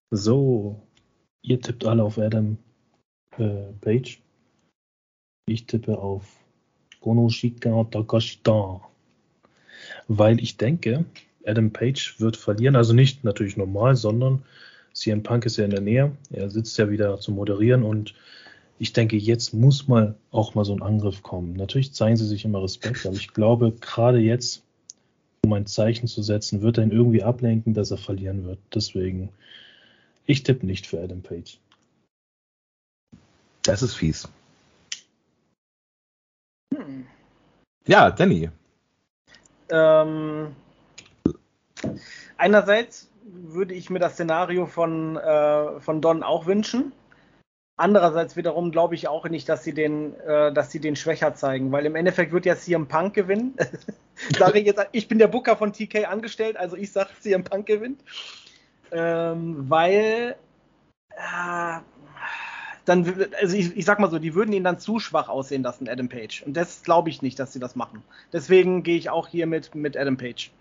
So, 0.10 0.82
ihr 1.42 1.62
tippt 1.62 1.86
alle 1.86 2.04
auf 2.04 2.18
Adam 2.18 2.58
äh, 3.38 3.72
Page. 3.80 4.22
Ich 5.46 5.66
tippe 5.66 5.98
auf 5.98 6.26
Konoshika 7.02 7.86
Takashita. 7.86 8.82
Weil 10.08 10.42
ich 10.42 10.58
denke, 10.58 11.06
Adam 11.46 11.72
Page 11.72 12.20
wird 12.20 12.38
verlieren. 12.38 12.76
Also 12.76 12.94
nicht 12.94 13.24
natürlich 13.24 13.58
normal, 13.58 13.96
sondern 13.96 14.44
CM 14.94 15.24
Punk 15.24 15.46
ist 15.46 15.58
ja 15.58 15.66
in 15.66 15.72
der 15.72 15.82
Nähe. 15.82 16.12
Er 16.32 16.50
sitzt 16.50 16.78
ja 16.78 16.90
wieder 16.90 17.20
zu 17.20 17.32
moderieren 17.32 17.84
und 17.84 18.14
ich 18.78 18.94
denke, 18.94 19.16
jetzt 19.16 19.54
muss 19.54 19.88
mal 19.88 20.16
auch 20.32 20.56
mal 20.56 20.66
so 20.66 20.74
ein 20.74 20.82
Angriff 20.82 21.22
kommen. 21.22 21.54
Natürlich 21.54 21.94
zeigen 21.94 22.18
sie 22.18 22.28
sich 22.28 22.46
immer 22.46 22.64
Respekt, 22.64 23.06
aber 23.06 23.16
ich 23.16 23.32
glaube, 23.34 23.74
gerade 23.80 24.20
jetzt, 24.20 24.64
um 25.44 25.54
ein 25.54 25.66
Zeichen 25.66 26.08
zu 26.08 26.22
setzen, 26.22 26.62
wird 26.62 26.78
er 26.78 26.84
ihn 26.84 26.92
irgendwie 26.92 27.24
ablenken, 27.24 27.74
dass 27.74 27.92
er 27.92 27.98
verlieren 27.98 28.46
wird. 28.46 28.60
Deswegen, 28.74 29.30
ich 30.26 30.44
tippe 30.44 30.66
nicht 30.66 30.88
für 30.88 31.02
Adam 31.02 31.22
Page. 31.22 31.60
Das 33.64 33.82
ist 33.82 33.96
fies. 33.96 34.28
Hm. 36.74 37.06
Ja, 37.88 38.12
Danny. 38.12 38.50
Ähm, 39.70 40.56
einerseits 42.38 43.10
würde 43.24 43.74
ich 43.74 43.90
mir 43.90 44.00
das 44.00 44.14
Szenario 44.14 44.66
von, 44.66 45.18
äh, 45.18 45.80
von 45.80 46.02
Don 46.02 46.24
auch 46.24 46.46
wünschen. 46.46 46.92
Andererseits 47.78 48.36
wiederum 48.36 48.72
glaube 48.72 48.94
ich 48.96 49.08
auch 49.08 49.28
nicht, 49.28 49.50
dass 49.50 49.64
sie 49.64 49.74
den, 49.74 50.14
äh, 50.20 50.54
dass 50.54 50.72
sie 50.72 50.80
den 50.80 50.96
schwächer 50.96 51.34
zeigen, 51.34 51.72
weil 51.72 51.86
im 51.86 51.96
Endeffekt 51.96 52.32
wird 52.32 52.46
ja 52.46 52.56
CM 52.56 52.88
Punk 52.88 53.14
gewinnen. 53.16 53.56
sage 54.38 54.60
ich 54.60 54.66
jetzt, 54.66 54.86
ich 54.92 55.08
bin 55.08 55.20
der 55.20 55.28
Booker 55.28 55.58
von 55.58 55.74
TK 55.74 56.06
angestellt, 56.06 56.58
also 56.58 56.76
ich 56.76 56.92
sage 56.92 57.10
CM 57.20 57.44
Punk 57.44 57.66
gewinnt, 57.66 58.02
ähm, 58.92 59.70
weil 59.70 60.36
äh, 61.16 61.80
dann, 62.86 63.28
also 63.40 63.56
ich, 63.56 63.76
ich 63.76 63.86
sag 63.86 64.00
mal 64.00 64.10
so, 64.10 64.20
die 64.20 64.34
würden 64.34 64.54
ihn 64.54 64.64
dann 64.64 64.80
zu 64.80 65.00
schwach 65.00 65.30
aussehen 65.30 65.64
lassen, 65.64 65.88
Adam 65.88 66.10
Page. 66.10 66.44
Und 66.44 66.56
das 66.56 66.84
glaube 66.84 67.10
ich 67.10 67.22
nicht, 67.22 67.40
dass 67.40 67.54
sie 67.54 67.60
das 67.60 67.76
machen. 67.76 68.04
Deswegen 68.34 68.84
gehe 68.84 68.98
ich 68.98 69.10
auch 69.10 69.28
hier 69.28 69.48
mit, 69.48 69.76
mit 69.76 69.96
Adam 69.96 70.18
Page. 70.18 70.52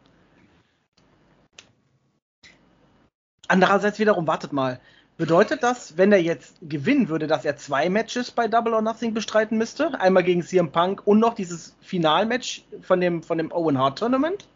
Andererseits 3.48 3.98
wiederum, 3.98 4.26
wartet 4.26 4.52
mal. 4.52 4.80
Bedeutet 5.20 5.62
das, 5.62 5.98
wenn 5.98 6.12
er 6.12 6.22
jetzt 6.22 6.56
gewinnen 6.62 7.10
würde, 7.10 7.26
dass 7.26 7.44
er 7.44 7.54
zwei 7.58 7.90
Matches 7.90 8.30
bei 8.30 8.48
Double 8.48 8.72
or 8.72 8.80
Nothing 8.80 9.12
bestreiten 9.12 9.58
müsste? 9.58 10.00
Einmal 10.00 10.24
gegen 10.24 10.42
CM 10.42 10.72
Punk 10.72 11.06
und 11.06 11.18
noch 11.18 11.34
dieses 11.34 11.76
Finalmatch 11.82 12.64
von 12.80 13.02
dem, 13.02 13.22
von 13.22 13.36
dem 13.36 13.52
Owen 13.52 13.76
Hart 13.76 13.98
Tournament? 13.98 14.48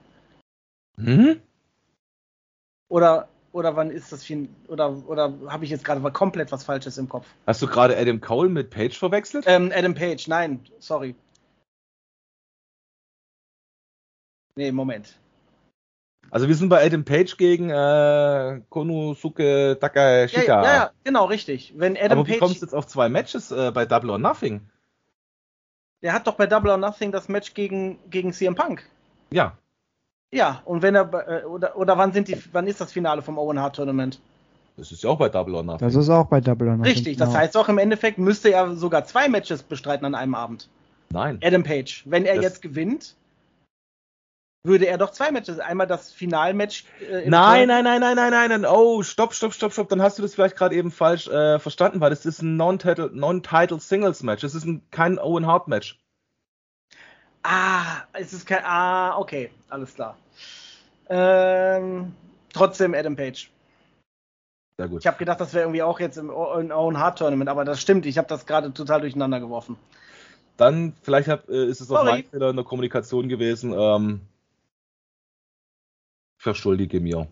Hm? 0.96 1.38
Oder, 2.88 3.28
oder 3.52 3.76
wann 3.76 3.90
ist 3.90 4.10
das 4.10 4.24
Fin 4.24 4.48
oder, 4.68 5.06
oder 5.06 5.34
habe 5.48 5.66
ich 5.66 5.70
jetzt 5.70 5.84
gerade 5.84 6.00
komplett 6.12 6.50
was 6.50 6.64
Falsches 6.64 6.96
im 6.96 7.10
Kopf? 7.10 7.26
Hast 7.46 7.60
du 7.60 7.66
gerade 7.66 7.94
Adam 7.98 8.22
Cole 8.22 8.48
mit 8.48 8.70
Page 8.70 8.98
verwechselt? 8.98 9.44
Ähm, 9.46 9.70
Adam 9.70 9.92
Page, 9.92 10.26
nein, 10.28 10.60
sorry. 10.78 11.14
Nee, 14.56 14.72
Moment. 14.72 15.14
Also 16.34 16.48
wir 16.48 16.54
sind 16.56 16.68
bei 16.68 16.84
Adam 16.84 17.04
Page 17.04 17.36
gegen 17.36 17.70
äh, 17.70 18.60
Konosuke 18.68 19.78
Takashika. 19.80 20.42
Ja, 20.42 20.62
ja, 20.64 20.74
ja, 20.74 20.90
genau, 21.04 21.26
richtig. 21.26 21.74
Wenn 21.76 21.96
Adam 21.96 22.18
Aber 22.18 22.26
wie 22.26 22.32
Page, 22.32 22.40
kommst 22.40 22.60
du 22.60 22.66
jetzt 22.66 22.74
auf 22.74 22.88
zwei 22.88 23.08
Matches 23.08 23.52
äh, 23.52 23.70
bei 23.72 23.86
Double 23.86 24.10
or 24.10 24.18
Nothing? 24.18 24.60
der 26.02 26.12
hat 26.12 26.26
doch 26.26 26.34
bei 26.34 26.46
Double 26.46 26.70
or 26.72 26.76
Nothing 26.76 27.12
das 27.12 27.28
Match 27.28 27.54
gegen, 27.54 27.98
gegen 28.10 28.32
CM 28.32 28.54
Punk. 28.56 28.82
Ja, 29.30 29.56
Ja, 30.32 30.60
und 30.64 30.82
wenn 30.82 30.96
er 30.96 31.04
bei- 31.04 31.22
äh, 31.22 31.44
oder 31.44 31.76
oder 31.76 31.96
wann 31.96 32.12
sind 32.12 32.26
die 32.28 32.36
wann 32.52 32.66
ist 32.66 32.80
das 32.80 32.90
Finale 32.92 33.22
vom 33.22 33.38
Owen 33.38 33.58
Hart 33.60 33.76
Tournament? 33.76 34.20
das 34.76 34.90
ist 34.90 35.04
ja 35.04 35.10
auch 35.10 35.18
bei 35.18 35.28
Double 35.28 35.54
or 35.54 35.62
Nothing. 35.62 35.86
Das 35.86 35.94
ist 35.94 36.10
auch 36.10 36.26
bei 36.26 36.40
Double 36.40 36.66
or 36.68 36.76
Nothing. 36.76 36.92
Richtig, 36.92 37.16
das 37.16 37.28
genau. 37.28 37.38
heißt 37.40 37.56
auch 37.56 37.68
im 37.68 37.78
Endeffekt 37.78 38.18
müsste 38.18 38.50
er 38.52 38.74
sogar 38.74 39.04
zwei 39.04 39.28
Matches 39.28 39.62
bestreiten 39.62 40.04
an 40.04 40.16
einem 40.16 40.34
Abend. 40.34 40.68
Nein. 41.10 41.38
Adam 41.44 41.62
Page, 41.62 42.02
wenn 42.06 42.24
er 42.26 42.34
Das- 42.34 42.42
jetzt 42.44 42.60
gewinnt, 42.62 43.14
würde 44.64 44.86
er 44.86 44.98
doch 44.98 45.10
zwei 45.12 45.30
Matches, 45.30 45.58
einmal 45.58 45.86
das 45.86 46.10
Finalmatch 46.10 46.84
äh, 47.00 47.28
Nein, 47.28 47.68
nein, 47.68 47.84
nein, 47.84 48.00
nein, 48.00 48.16
nein, 48.16 48.30
nein, 48.30 48.48
nein. 48.48 48.64
Oh, 48.64 49.02
stopp, 49.02 49.34
stopp, 49.34 49.52
stopp, 49.52 49.72
stopp. 49.72 49.88
Dann 49.90 50.00
hast 50.00 50.18
du 50.18 50.22
das 50.22 50.34
vielleicht 50.34 50.56
gerade 50.56 50.74
eben 50.74 50.90
falsch 50.90 51.28
äh, 51.28 51.58
verstanden, 51.58 52.00
weil 52.00 52.10
das 52.10 52.24
ist 52.24 52.42
ein 52.42 52.56
Non-Title 52.56 53.10
non 53.12 53.42
Singles 53.78 54.22
Match. 54.22 54.40
Das 54.40 54.54
ist 54.54 54.64
ein, 54.64 54.82
kein 54.90 55.18
Owen 55.18 55.46
Hart 55.46 55.68
Match. 55.68 56.00
Ah, 57.42 58.04
es 58.14 58.32
ist 58.32 58.46
kein 58.46 58.64
Ah, 58.64 59.18
okay, 59.18 59.50
alles 59.68 59.94
klar. 59.94 60.16
Ähm, 61.10 62.14
trotzdem 62.54 62.94
Adam 62.94 63.16
Page. 63.16 63.50
Sehr 64.78 64.88
gut. 64.88 65.02
Ich 65.02 65.06
habe 65.06 65.18
gedacht, 65.18 65.40
das 65.40 65.52
wäre 65.52 65.64
irgendwie 65.64 65.82
auch 65.82 66.00
jetzt 66.00 66.16
im 66.16 66.30
im 66.30 66.70
Owen 66.72 66.98
Hart 66.98 67.18
Tournament, 67.18 67.50
aber 67.50 67.66
das 67.66 67.82
stimmt, 67.82 68.06
ich 68.06 68.16
habe 68.16 68.28
das 68.28 68.46
gerade 68.46 68.72
total 68.72 69.02
durcheinander 69.02 69.40
geworfen. 69.40 69.76
Dann 70.56 70.94
vielleicht 71.02 71.28
hab, 71.28 71.48
äh, 71.50 71.66
ist 71.66 71.82
es 71.82 71.90
auch 71.90 72.02
mein 72.02 72.24
Fehler 72.24 72.48
in 72.48 72.56
der 72.56 72.64
Kommunikation 72.64 73.28
gewesen. 73.28 73.74
Ähm, 73.76 74.20
verschuldige 76.44 77.00
mir. 77.00 77.26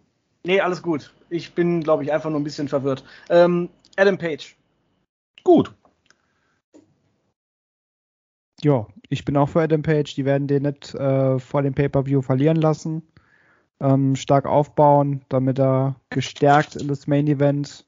Nee, 0.44 0.60
alles 0.60 0.82
gut. 0.82 1.14
Ich 1.30 1.54
bin, 1.54 1.82
glaube 1.82 2.02
ich, 2.02 2.12
einfach 2.12 2.30
nur 2.30 2.40
ein 2.40 2.44
bisschen 2.44 2.68
verwirrt. 2.68 3.04
Ähm, 3.30 3.68
Adam 3.96 4.18
Page. 4.18 4.56
Gut. 5.44 5.72
Ja, 8.62 8.86
ich 9.08 9.24
bin 9.24 9.36
auch 9.36 9.48
für 9.48 9.62
Adam 9.62 9.82
Page. 9.82 10.14
Die 10.14 10.24
werden 10.24 10.48
den 10.48 10.62
nicht 10.62 10.94
äh, 10.94 11.38
vor 11.38 11.62
dem 11.62 11.74
Pay-Per-View 11.74 12.22
verlieren 12.22 12.56
lassen. 12.56 13.02
Ähm, 13.80 14.16
stark 14.16 14.46
aufbauen, 14.46 15.24
damit 15.28 15.58
er 15.58 15.96
gestärkt 16.10 16.76
in 16.76 16.88
das 16.88 17.06
Main 17.06 17.26
Event 17.26 17.84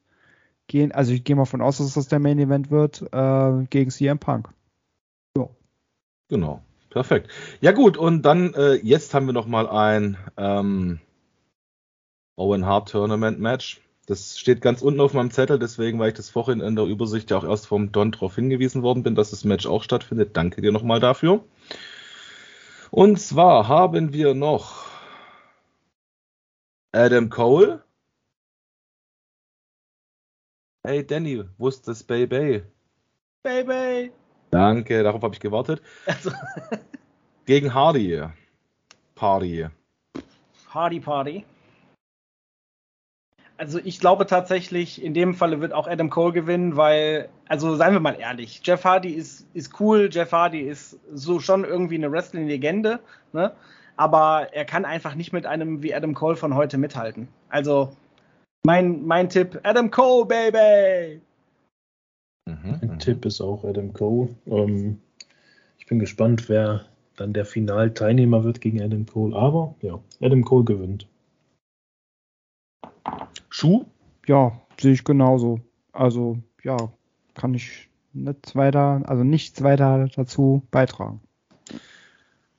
gehen. 0.66 0.92
Also 0.92 1.12
ich 1.12 1.24
gehe 1.24 1.36
mal 1.36 1.44
von 1.44 1.62
aus, 1.62 1.78
dass 1.78 1.94
das 1.94 2.08
der 2.08 2.18
Main 2.18 2.38
Event 2.38 2.70
wird 2.70 3.02
äh, 3.12 3.64
gegen 3.70 3.90
CM 3.90 4.18
Punk. 4.18 4.48
Genau. 6.28 6.62
Perfekt. 6.90 7.30
Ja 7.60 7.72
gut, 7.72 7.96
und 7.96 8.22
dann 8.22 8.54
äh, 8.54 8.74
jetzt 8.74 9.14
haben 9.14 9.26
wir 9.26 9.32
noch 9.32 9.46
mal 9.46 9.68
ein 9.68 10.16
ähm, 10.36 11.00
Owen 12.36 12.66
Hart 12.66 12.90
Tournament 12.90 13.38
Match. 13.38 13.80
Das 14.06 14.38
steht 14.38 14.60
ganz 14.60 14.82
unten 14.82 15.00
auf 15.00 15.14
meinem 15.14 15.30
Zettel, 15.30 15.58
deswegen, 15.58 15.98
weil 15.98 16.08
ich 16.08 16.14
das 16.14 16.28
vorhin 16.28 16.60
in 16.60 16.76
der 16.76 16.84
Übersicht 16.84 17.30
ja 17.30 17.38
auch 17.38 17.44
erst 17.44 17.66
vom 17.66 17.90
Don 17.90 18.12
darauf 18.12 18.34
hingewiesen 18.34 18.82
worden 18.82 19.02
bin, 19.02 19.14
dass 19.14 19.30
das 19.30 19.44
Match 19.44 19.66
auch 19.66 19.82
stattfindet. 19.82 20.36
Danke 20.36 20.60
dir 20.60 20.72
nochmal 20.72 21.00
dafür. 21.00 21.44
Und 22.90 23.18
zwar 23.18 23.66
haben 23.68 24.12
wir 24.12 24.34
noch 24.34 24.84
Adam 26.92 27.30
Cole. 27.30 27.82
Hey 30.86 31.06
Danny, 31.06 31.44
wo 31.56 31.68
ist 31.68 31.88
das 31.88 32.02
Baby? 32.04 32.62
Baby. 33.42 34.12
Danke, 34.50 35.02
darauf 35.02 35.22
habe 35.22 35.34
ich 35.34 35.40
gewartet. 35.40 35.80
Also, 36.06 36.30
Gegen 37.46 37.74
Hardy. 37.74 38.22
Party. 39.14 39.66
Hardy 40.68 41.00
Party. 41.00 41.44
Also 43.56 43.78
ich 43.82 44.00
glaube 44.00 44.26
tatsächlich, 44.26 45.02
in 45.02 45.14
dem 45.14 45.34
Falle 45.34 45.60
wird 45.60 45.72
auch 45.72 45.86
Adam 45.86 46.10
Cole 46.10 46.32
gewinnen, 46.32 46.76
weil, 46.76 47.28
also 47.46 47.76
seien 47.76 47.92
wir 47.92 48.00
mal 48.00 48.18
ehrlich, 48.18 48.60
Jeff 48.64 48.84
Hardy 48.84 49.10
ist, 49.10 49.46
ist 49.54 49.78
cool, 49.80 50.08
Jeff 50.10 50.32
Hardy 50.32 50.60
ist 50.60 50.98
so 51.12 51.38
schon 51.38 51.64
irgendwie 51.64 51.94
eine 51.94 52.10
Wrestling-Legende, 52.10 52.98
ne? 53.32 53.52
aber 53.96 54.48
er 54.52 54.64
kann 54.64 54.84
einfach 54.84 55.14
nicht 55.14 55.32
mit 55.32 55.46
einem 55.46 55.82
wie 55.82 55.94
Adam 55.94 56.14
Cole 56.14 56.34
von 56.34 56.56
heute 56.56 56.78
mithalten. 56.78 57.28
Also 57.48 57.90
mein, 58.66 59.06
mein 59.06 59.28
Tipp, 59.28 59.60
Adam 59.62 59.90
Cole, 59.90 60.26
Baby! 60.26 61.20
Mhm, 62.46 62.78
Mein 62.86 62.98
Tipp 62.98 63.24
ist 63.24 63.40
auch 63.40 63.64
Adam 63.64 63.92
Cole. 63.92 64.34
Ähm, 64.46 65.00
ich 65.78 65.86
bin 65.86 65.98
gespannt, 65.98 66.48
wer 66.48 66.86
dann 67.16 67.32
der 67.32 67.44
Finalteilnehmer 67.44 68.44
wird 68.44 68.60
gegen 68.60 68.82
Adam 68.82 69.06
Cole. 69.06 69.36
Aber 69.36 69.74
ja, 69.80 69.98
Adam 70.20 70.44
Cole 70.44 70.64
gewinnt. 70.64 71.06
Schuh? 73.54 73.84
Ja, 74.26 74.60
sehe 74.80 74.94
ich 74.94 75.04
genauso. 75.04 75.60
Also 75.92 76.38
ja, 76.64 76.76
kann 77.34 77.54
ich 77.54 77.88
nichts 78.12 78.56
weiter, 78.56 79.02
also 79.04 79.22
nichts 79.22 79.62
weiter 79.62 80.08
dazu 80.16 80.66
beitragen. 80.72 81.20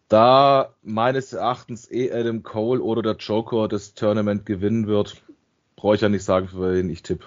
Da 0.08 0.73
meines 0.84 1.34
Erachtens 1.34 1.91
eh 1.91 2.13
Adam 2.13 2.43
Cole 2.43 2.81
oder 2.81 3.01
der 3.01 3.17
Joker 3.17 3.67
das 3.67 3.93
Tournament 3.93 4.45
gewinnen 4.45 4.88
wird, 4.88 5.21
brauche 5.75 5.95
ich 5.95 6.01
ja 6.01 6.08
nicht 6.08 6.23
sagen, 6.23 6.47
für 6.47 6.73
wen 6.73 6.89
ich 6.89 7.03
tippe. 7.03 7.25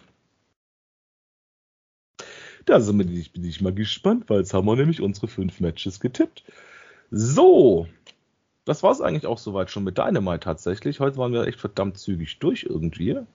Da 2.64 2.80
sind 2.80 2.98
wir, 2.98 3.04
bin 3.04 3.44
ich 3.44 3.60
mal 3.60 3.74
gespannt, 3.74 4.30
weil 4.30 4.38
jetzt 4.38 4.54
haben 4.54 4.66
wir 4.66 4.76
nämlich 4.76 5.02
unsere 5.02 5.28
fünf 5.28 5.60
Matches 5.60 6.00
getippt. 6.00 6.42
So, 7.10 7.86
das 8.64 8.82
war 8.82 8.92
es 8.92 9.02
eigentlich 9.02 9.26
auch 9.26 9.38
soweit 9.38 9.70
schon 9.70 9.84
mit 9.84 9.98
Dynamite 9.98 10.40
tatsächlich. 10.40 11.00
Heute 11.00 11.18
waren 11.18 11.34
wir 11.34 11.46
echt 11.46 11.60
verdammt 11.60 11.98
zügig 11.98 12.38
durch 12.38 12.62
irgendwie. 12.62 13.26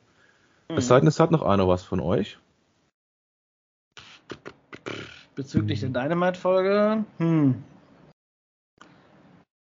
Es 0.67 0.87
sei 0.87 0.99
denn, 0.99 1.07
es 1.07 1.19
hat 1.19 1.31
noch 1.31 1.43
einer 1.43 1.67
was 1.67 1.83
von 1.83 1.99
euch. 1.99 2.37
Bezüglich 5.35 5.79
der 5.79 5.89
Dynamite-Folge, 5.89 7.05
hm. 7.17 7.63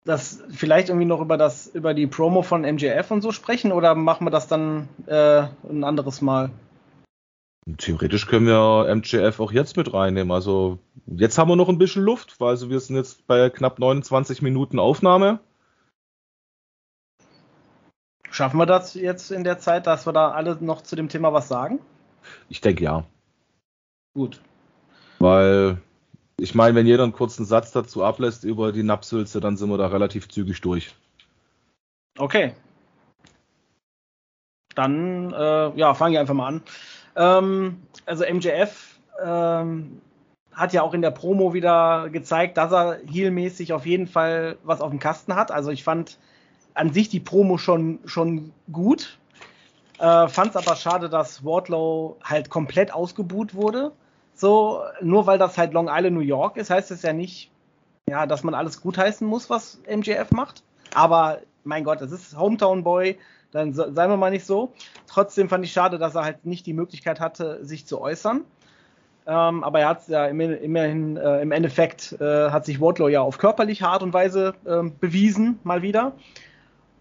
Das 0.05 0.43
vielleicht 0.51 0.89
irgendwie 0.89 1.07
noch 1.07 1.21
über 1.21 1.37
das, 1.37 1.67
über 1.67 1.93
die 1.93 2.07
Promo 2.07 2.43
von 2.43 2.63
MJF 2.63 3.11
und 3.11 3.21
so 3.21 3.33
sprechen 3.33 3.71
oder 3.71 3.95
machen 3.95 4.27
wir 4.27 4.31
das 4.31 4.49
dann 4.49 4.89
äh, 5.07 5.43
ein 5.69 5.85
anderes 5.85 6.23
Mal? 6.23 6.51
Theoretisch 7.77 8.27
können 8.27 8.47
wir 8.47 8.95
MJF 8.95 9.39
auch 9.41 9.53
jetzt 9.53 9.77
mit 9.77 9.93
reinnehmen. 9.93 10.33
Also 10.33 10.79
jetzt 11.07 11.37
haben 11.37 11.51
wir 11.51 11.57
noch 11.57 11.69
ein 11.69 11.79
bisschen 11.79 12.03
Luft, 12.03 12.41
weil 12.41 12.49
also 12.49 12.71
wir 12.71 12.81
sind 12.81 12.97
jetzt 12.97 13.27
bei 13.27 13.51
knapp 13.51 13.79
29 13.79 14.41
Minuten 14.41 14.79
Aufnahme. 14.79 15.41
Schaffen 18.41 18.57
wir 18.57 18.65
das 18.65 18.95
jetzt 18.95 19.31
in 19.33 19.45
der 19.45 19.59
Zeit, 19.59 19.87
dass 19.87 20.07
wir 20.07 20.15
da 20.15 20.31
alle 20.31 20.57
noch 20.61 20.81
zu 20.81 20.97
dem 20.97 21.11
Thema 21.11 21.31
was 21.35 21.47
sagen? 21.47 21.79
Ich 22.49 22.63
denke 22.63 22.83
ja. 22.83 23.05
Gut. 24.15 24.41
Weil 25.19 25.77
ich 26.39 26.55
meine, 26.55 26.75
wenn 26.75 26.87
jeder 26.87 27.03
einen 27.03 27.13
kurzen 27.13 27.45
Satz 27.45 27.71
dazu 27.71 28.03
ablässt 28.03 28.45
über 28.45 28.73
die 28.73 28.83
Napsülze, 28.83 29.41
dann 29.41 29.59
sind 29.59 29.69
wir 29.69 29.77
da 29.77 29.89
relativ 29.89 30.27
zügig 30.31 30.63
durch. 30.63 30.95
Okay. 32.17 32.55
Dann, 34.75 35.35
äh, 35.35 35.77
ja, 35.77 35.93
fange 35.93 36.15
ich 36.15 36.19
einfach 36.19 36.33
mal 36.33 36.47
an. 36.47 36.63
Ähm, 37.17 37.83
also 38.07 38.25
MJF 38.25 39.01
ähm, 39.23 40.01
hat 40.51 40.73
ja 40.73 40.81
auch 40.81 40.95
in 40.95 41.03
der 41.03 41.11
Promo 41.11 41.53
wieder 41.53 42.09
gezeigt, 42.09 42.57
dass 42.57 42.73
er 42.73 43.01
heelmäßig 43.07 43.75
auf 43.75 43.85
jeden 43.85 44.07
Fall 44.07 44.57
was 44.65 44.81
auf 44.81 44.89
dem 44.89 44.99
Kasten 44.99 45.35
hat. 45.35 45.51
Also 45.51 45.71
ich 45.71 45.85
fand 45.85 46.17
an 46.75 46.93
sich 46.93 47.09
die 47.09 47.21
Promo 47.21 47.59
schon, 47.59 47.99
schon 48.05 48.53
gut. 48.73 49.19
Äh, 49.99 50.29
fand 50.29 50.51
es 50.51 50.57
aber 50.57 50.77
schade, 50.77 51.09
dass 51.09 51.45
Wardlow 51.45 52.17
halt 52.23 52.49
komplett 52.51 52.93
ausgebuht 52.93 53.55
wurde. 53.55 53.93
So, 54.35 54.83
nur 55.03 55.27
weil 55.27 55.39
das 55.39 55.59
halt 55.59 55.75
Long 55.75 55.89
Island, 55.91 56.17
New 56.17 56.23
York 56.23 56.57
ist, 56.57 56.71
heißt 56.71 56.91
es 56.91 57.03
ja 57.03 57.13
nicht, 57.13 57.51
ja, 58.09 58.25
dass 58.27 58.43
man 58.43 58.55
alles 58.55 58.81
gutheißen 58.81 59.27
muss, 59.27 59.51
was 59.51 59.79
MJF 59.87 60.31
macht. 60.31 60.63
Aber 60.95 61.41
mein 61.65 61.85
Gott, 61.85 62.01
das 62.01 62.11
ist 62.13 62.37
Hometown 62.39 62.83
Boy, 62.83 63.19
dann 63.53 63.75
seien 63.75 63.95
wir 63.95 64.17
mal 64.17 64.31
nicht 64.31 64.47
so. 64.47 64.73
Trotzdem 65.07 65.49
fand 65.49 65.65
ich 65.65 65.73
schade, 65.73 65.99
dass 65.99 66.15
er 66.15 66.25
halt 66.25 66.47
nicht 66.47 66.65
die 66.67 66.73
Möglichkeit 66.73 67.21
hatte, 67.21 67.65
sich 67.65 67.87
zu 67.87 68.01
äußern. 68.01 68.45
Ähm, 69.27 69.63
aber 69.63 69.81
er 69.81 69.89
hat 69.89 70.01
es 70.01 70.09
ja 70.09 70.25
immer- 70.27 70.57
immerhin 70.59 71.17
äh, 71.19 71.43
im 71.43 71.53
Endeffekt 71.53 72.17
äh, 72.21 72.51
hat 72.51 72.65
sich 72.65 72.81
Wardlow 72.81 73.09
ja 73.09 73.21
auf 73.21 73.37
körperliche 73.37 73.87
Art 73.87 74.03
und 74.03 74.15
Weise 74.15 74.55
ähm, 74.67 74.95
bewiesen, 74.99 75.59
mal 75.63 75.83
wieder. 75.83 76.13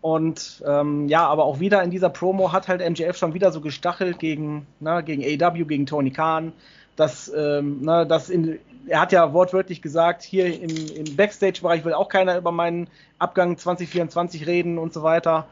Und 0.02 0.64
ähm, 0.66 1.10
ja, 1.10 1.28
aber 1.28 1.44
auch 1.44 1.60
wieder 1.60 1.84
in 1.84 1.92
dieser 1.92 2.10
Promo 2.10 2.54
hat 2.54 2.68
halt 2.68 2.88
MJF 2.88 3.18
schon 3.18 3.34
wieder 3.34 3.52
so 3.52 3.60
gestachelt 3.60 4.20
gegen, 4.20 4.66
na, 4.80 5.02
gegen 5.02 5.24
AW, 5.24 5.66
gegen 5.66 5.86
Tony 5.86 6.12
Khan. 6.12 6.54
Dass, 6.96 7.32
ähm, 7.36 7.80
na, 7.82 8.06
dass 8.06 8.30
in, 8.30 8.60
er 8.88 9.02
hat 9.02 9.12
ja 9.12 9.34
wortwörtlich 9.34 9.82
gesagt, 9.82 10.24
hier 10.24 10.48
im, 10.62 10.70
im 10.70 11.16
Backstage-Bereich 11.16 11.86
will 11.86 11.94
auch 11.94 12.10
keiner 12.10 12.38
über 12.38 12.52
meinen 12.52 12.88
Abgang 13.20 13.58
2024 13.58 14.48
reden 14.48 14.78
und 14.78 14.94
so 14.94 15.04
weiter. 15.04 15.48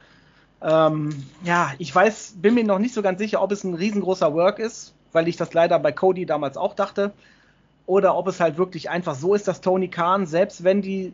Ähm, 0.61 1.09
ja, 1.43 1.71
ich 1.77 1.93
weiß, 1.93 2.35
bin 2.37 2.55
mir 2.55 2.63
noch 2.63 2.79
nicht 2.79 2.93
so 2.93 3.01
ganz 3.01 3.19
sicher, 3.19 3.41
ob 3.41 3.51
es 3.51 3.63
ein 3.63 3.75
riesengroßer 3.75 4.33
Work 4.33 4.59
ist, 4.59 4.93
weil 5.11 5.27
ich 5.27 5.37
das 5.37 5.53
leider 5.53 5.77
bei 5.79 5.91
Cody 5.91 6.25
damals 6.25 6.57
auch 6.57 6.73
dachte. 6.73 7.11
Oder 7.85 8.17
ob 8.17 8.27
es 8.27 8.39
halt 8.39 8.57
wirklich 8.57 8.89
einfach 8.89 9.15
so 9.15 9.33
ist, 9.33 9.47
dass 9.47 9.61
Tony 9.61 9.87
Khan, 9.87 10.25
selbst 10.25 10.63
wenn 10.63 10.81
die, 10.81 11.13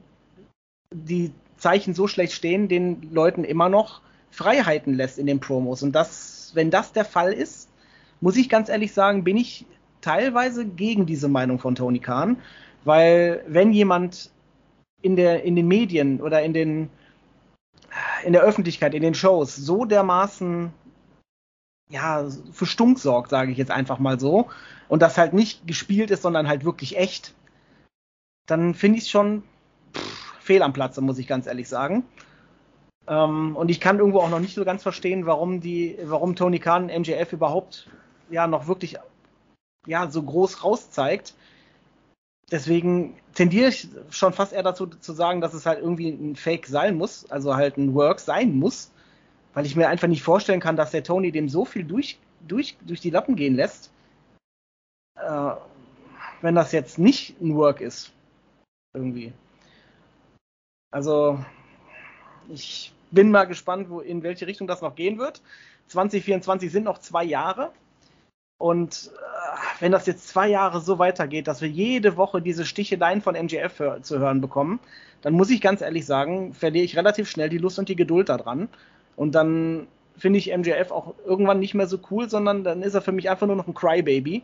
die 0.91 1.31
Zeichen 1.63 1.93
so 1.93 2.08
schlecht 2.08 2.34
stehen, 2.34 2.67
den 2.67 3.10
Leuten 3.12 3.45
immer 3.45 3.69
noch 3.69 4.02
Freiheiten 4.32 4.93
lässt 4.93 5.17
in 5.17 5.28
den 5.28 5.39
Promos. 5.39 5.82
Und 5.82 5.93
das, 5.93 6.52
wenn 6.54 6.69
das 6.69 6.91
der 6.91 7.06
Fall 7.06 7.32
ist, 7.32 7.69
muss 8.19 8.36
ich 8.36 8.49
ganz 8.49 8.67
ehrlich 8.67 8.93
sagen, 8.93 9.23
bin 9.23 9.38
ich 9.38 9.65
teilweise 10.02 10.65
gegen 10.65 11.06
diese 11.06 11.30
Meinung 11.30 11.60
von 11.60 11.76
Tony 11.76 11.99
Khan, 11.99 12.38
weil 12.84 13.45
wenn 13.47 13.71
jemand 13.71 14.30
in, 15.02 15.15
der, 15.15 15.43
in 15.43 15.56
den 15.56 15.67
Medien 15.67 16.19
oder 16.19 16.43
in, 16.43 16.54
den, 16.54 16.89
in 18.26 18.34
der 18.34 18.41
Öffentlichkeit, 18.41 18.93
in 18.93 19.02
den 19.02 19.15
Shows 19.15 19.56
so 19.56 19.86
dermaßen 19.86 20.73
ja, 21.89 22.28
für 22.52 22.65
Stunk 22.65 22.99
sorgt, 22.99 23.30
sage 23.30 23.54
ich 23.54 23.58
jetzt 23.58 23.71
einfach 23.71 23.99
mal 23.99 24.19
so, 24.19 24.49
und 24.89 25.02
das 25.02 25.17
halt 25.17 25.32
nicht 25.32 25.65
gespielt 25.65 26.12
ist, 26.12 26.23
sondern 26.23 26.49
halt 26.49 26.65
wirklich 26.65 26.97
echt, 26.97 27.34
dann 28.47 28.73
finde 28.73 28.97
ich 28.97 29.06
es 29.06 29.10
schon 29.10 29.43
pff, 29.95 30.22
fehl 30.43 30.62
am 30.62 30.73
Platze, 30.73 31.01
muss 31.01 31.17
ich 31.17 31.27
ganz 31.27 31.47
ehrlich 31.47 31.69
sagen. 31.69 32.03
Ähm, 33.08 33.56
und 33.56 33.69
ich 33.69 33.79
kann 33.79 33.99
irgendwo 33.99 34.19
auch 34.19 34.29
noch 34.29 34.39
nicht 34.39 34.56
so 34.56 34.65
ganz 34.65 34.84
verstehen, 34.84 35.25
warum 35.25 35.62
die, 35.62 35.97
warum 36.03 36.36
Tony 36.36 36.60
Khan 36.60 36.88
MJF 36.88 37.34
überhaupt 37.34 37.89
ja 38.29 38.47
noch 38.47 38.67
wirklich 38.67 38.97
ja 39.86 40.10
so 40.10 40.23
groß 40.23 40.63
rauszeigt. 40.63 41.34
Deswegen 42.51 43.15
tendiere 43.34 43.69
ich 43.69 43.88
schon 44.10 44.34
fast 44.34 44.53
eher 44.53 44.63
dazu 44.63 44.86
zu 44.86 45.13
sagen, 45.13 45.41
dass 45.41 45.53
es 45.53 45.65
halt 45.65 45.79
irgendwie 45.79 46.10
ein 46.10 46.36
Fake 46.36 46.67
sein 46.67 46.97
muss, 46.97 47.29
also 47.32 47.56
halt 47.56 47.77
ein 47.77 47.93
Work 47.93 48.19
sein 48.19 48.56
muss, 48.56 48.91
weil 49.53 49.65
ich 49.65 49.75
mir 49.75 49.88
einfach 49.89 50.08
nicht 50.08 50.23
vorstellen 50.23 50.60
kann, 50.60 50.75
dass 50.75 50.91
der 50.91 51.03
Tony 51.03 51.32
dem 51.32 51.49
so 51.49 51.65
viel 51.65 51.84
durch, 51.84 52.19
durch, 52.47 52.77
durch 52.82 52.99
die 52.99 53.10
Lappen 53.10 53.36
gehen 53.36 53.56
lässt, 53.56 53.91
äh, 55.15 55.51
wenn 56.41 56.56
das 56.56 56.71
jetzt 56.73 56.99
nicht 56.99 57.39
ein 57.41 57.56
Work 57.56 57.82
ist. 57.82 58.12
Irgendwie. 58.93 59.34
Also, 60.93 61.39
ich 62.49 62.93
bin 63.10 63.32
mal 63.32 63.45
gespannt, 63.45 63.89
wo, 63.89 63.99
in 63.99 64.21
welche 64.21 64.45
Richtung 64.45 64.67
das 64.67 64.82
noch 64.82 64.93
gehen 64.93 65.17
wird. 65.17 65.41
2024 65.88 66.71
sind 66.71 66.84
noch 66.84 66.99
zwei 66.99 67.23
Jahre. 67.23 67.71
Und 68.60 69.12
äh, 69.12 69.82
wenn 69.82 69.91
das 69.91 70.06
jetzt 70.06 70.27
zwei 70.27 70.47
Jahre 70.49 70.82
so 70.82 70.99
weitergeht, 70.99 71.47
dass 71.47 71.62
wir 71.62 71.67
jede 71.67 72.15
Woche 72.15 72.43
diese 72.43 72.63
Sticheleien 72.63 73.23
von 73.23 73.34
MGF 73.34 73.79
hör, 73.79 74.03
zu 74.03 74.19
hören 74.19 74.39
bekommen, 74.39 74.79
dann 75.21 75.34
muss 75.34 75.49
ich 75.49 75.62
ganz 75.62 75.82
ehrlich 75.82 76.06
sagen, 76.06 76.53
verliere 76.53 76.86
ich 76.86 76.95
relativ 76.95 77.27
schnell 77.27 77.49
die 77.49 77.58
Lust 77.58 77.79
und 77.79 77.89
die 77.89 77.95
Geduld 77.95 78.29
daran. 78.29 78.69
Und 79.15 79.34
dann 79.34 79.88
finde 80.15 80.38
ich 80.38 80.56
MJF 80.56 80.91
auch 80.91 81.15
irgendwann 81.25 81.60
nicht 81.60 81.73
mehr 81.73 81.88
so 81.88 81.97
cool, 82.12 82.29
sondern 82.29 82.63
dann 82.63 82.84
ist 82.84 82.93
er 82.93 83.01
für 83.01 83.12
mich 83.12 83.32
einfach 83.32 83.47
nur 83.47 83.56
noch 83.56 83.67
ein 83.67 83.73
Crybaby. 83.73 84.43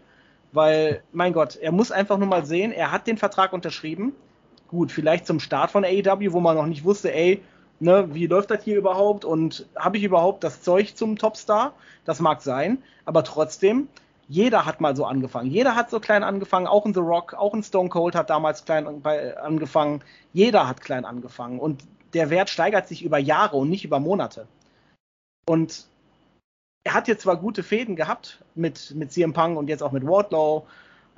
Weil, 0.52 1.04
mein 1.12 1.34
Gott, 1.34 1.58
er 1.58 1.72
muss 1.72 1.92
einfach 1.92 2.18
nur 2.18 2.28
mal 2.28 2.44
sehen, 2.44 2.72
er 2.72 2.92
hat 2.92 3.06
den 3.06 3.18
Vertrag 3.18 3.54
unterschrieben. 3.54 4.16
Gut, 4.70 4.92
vielleicht 4.92 5.26
zum 5.26 5.40
Start 5.40 5.72
von 5.72 5.84
AEW, 5.84 6.32
wo 6.32 6.40
man 6.40 6.56
noch 6.56 6.68
nicht 6.68 6.84
wusste, 6.84 7.14
ey, 7.14 7.42
ne, 7.80 8.14
wie 8.14 8.28
läuft 8.28 8.52
das 8.52 8.64
hier 8.64 8.78
überhaupt 8.78 9.26
und 9.26 9.68
habe 9.76 9.98
ich 9.98 10.04
überhaupt 10.04 10.44
das 10.44 10.62
Zeug 10.62 10.96
zum 10.96 11.18
Topstar? 11.18 11.74
Das 12.06 12.20
mag 12.20 12.42
sein, 12.42 12.78
aber 13.06 13.24
trotzdem, 13.24 13.88
jeder 14.28 14.68
hat 14.68 14.80
mal 14.80 14.96
so 14.96 15.06
angefangen. 15.06 15.50
Jeder 15.50 15.76
hat 15.76 15.90
so 15.90 16.00
klein 16.00 16.24
angefangen, 16.24 16.68
auch 16.68 16.86
in 16.86 16.94
The 16.94 17.00
Rock, 17.00 17.34
auch 17.34 17.56
in 17.56 17.64
Stone 17.64 17.90
Cold 17.90 18.14
hat 18.14 18.30
damals 18.30 18.64
klein 18.64 18.86
angefangen. 18.86 20.04
Jeder 20.34 20.68
hat 20.68 20.82
klein 20.82 21.04
angefangen 21.04 21.60
und 21.60 21.84
der 22.14 22.30
Wert 22.30 22.50
steigert 22.50 22.88
sich 22.88 23.04
über 23.04 23.18
Jahre 23.18 23.58
und 23.58 23.70
nicht 23.70 23.86
über 23.86 24.00
Monate. 24.00 24.48
Und 25.48 25.88
er 26.84 26.94
hat 26.94 27.08
jetzt 27.08 27.24
zwar 27.24 27.38
gute 27.38 27.64
Fäden 27.64 27.96
gehabt 27.96 28.44
mit, 28.54 28.94
mit 28.96 29.12
CM 29.12 29.34
Punk 29.34 29.58
und 29.58 29.68
jetzt 29.68 29.82
auch 29.82 29.92
mit 29.92 30.06
Wardlow 30.06 30.68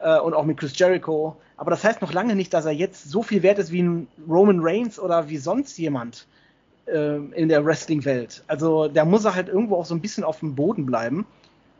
äh, 0.01 0.19
und 0.19 0.33
auch 0.33 0.45
mit 0.45 0.57
Chris 0.57 0.77
Jericho, 0.77 1.37
aber 1.57 1.71
das 1.71 1.83
heißt 1.83 2.01
noch 2.01 2.11
lange 2.11 2.35
nicht, 2.35 2.53
dass 2.53 2.65
er 2.65 2.71
jetzt 2.71 3.09
so 3.09 3.21
viel 3.21 3.43
wert 3.43 3.59
ist 3.59 3.71
wie 3.71 3.83
ein 3.83 4.07
Roman 4.27 4.59
Reigns 4.61 4.99
oder 4.99 5.29
wie 5.29 5.37
sonst 5.37 5.77
jemand 5.77 6.25
äh, 6.87 7.17
in 7.17 7.49
der 7.49 7.63
Wrestling-Welt. 7.63 8.43
Also 8.47 8.87
da 8.87 9.05
muss 9.05 9.25
er 9.25 9.35
halt 9.35 9.47
irgendwo 9.47 9.75
auch 9.75 9.85
so 9.85 9.93
ein 9.93 10.01
bisschen 10.01 10.23
auf 10.23 10.39
dem 10.39 10.55
Boden 10.55 10.85
bleiben, 10.85 11.25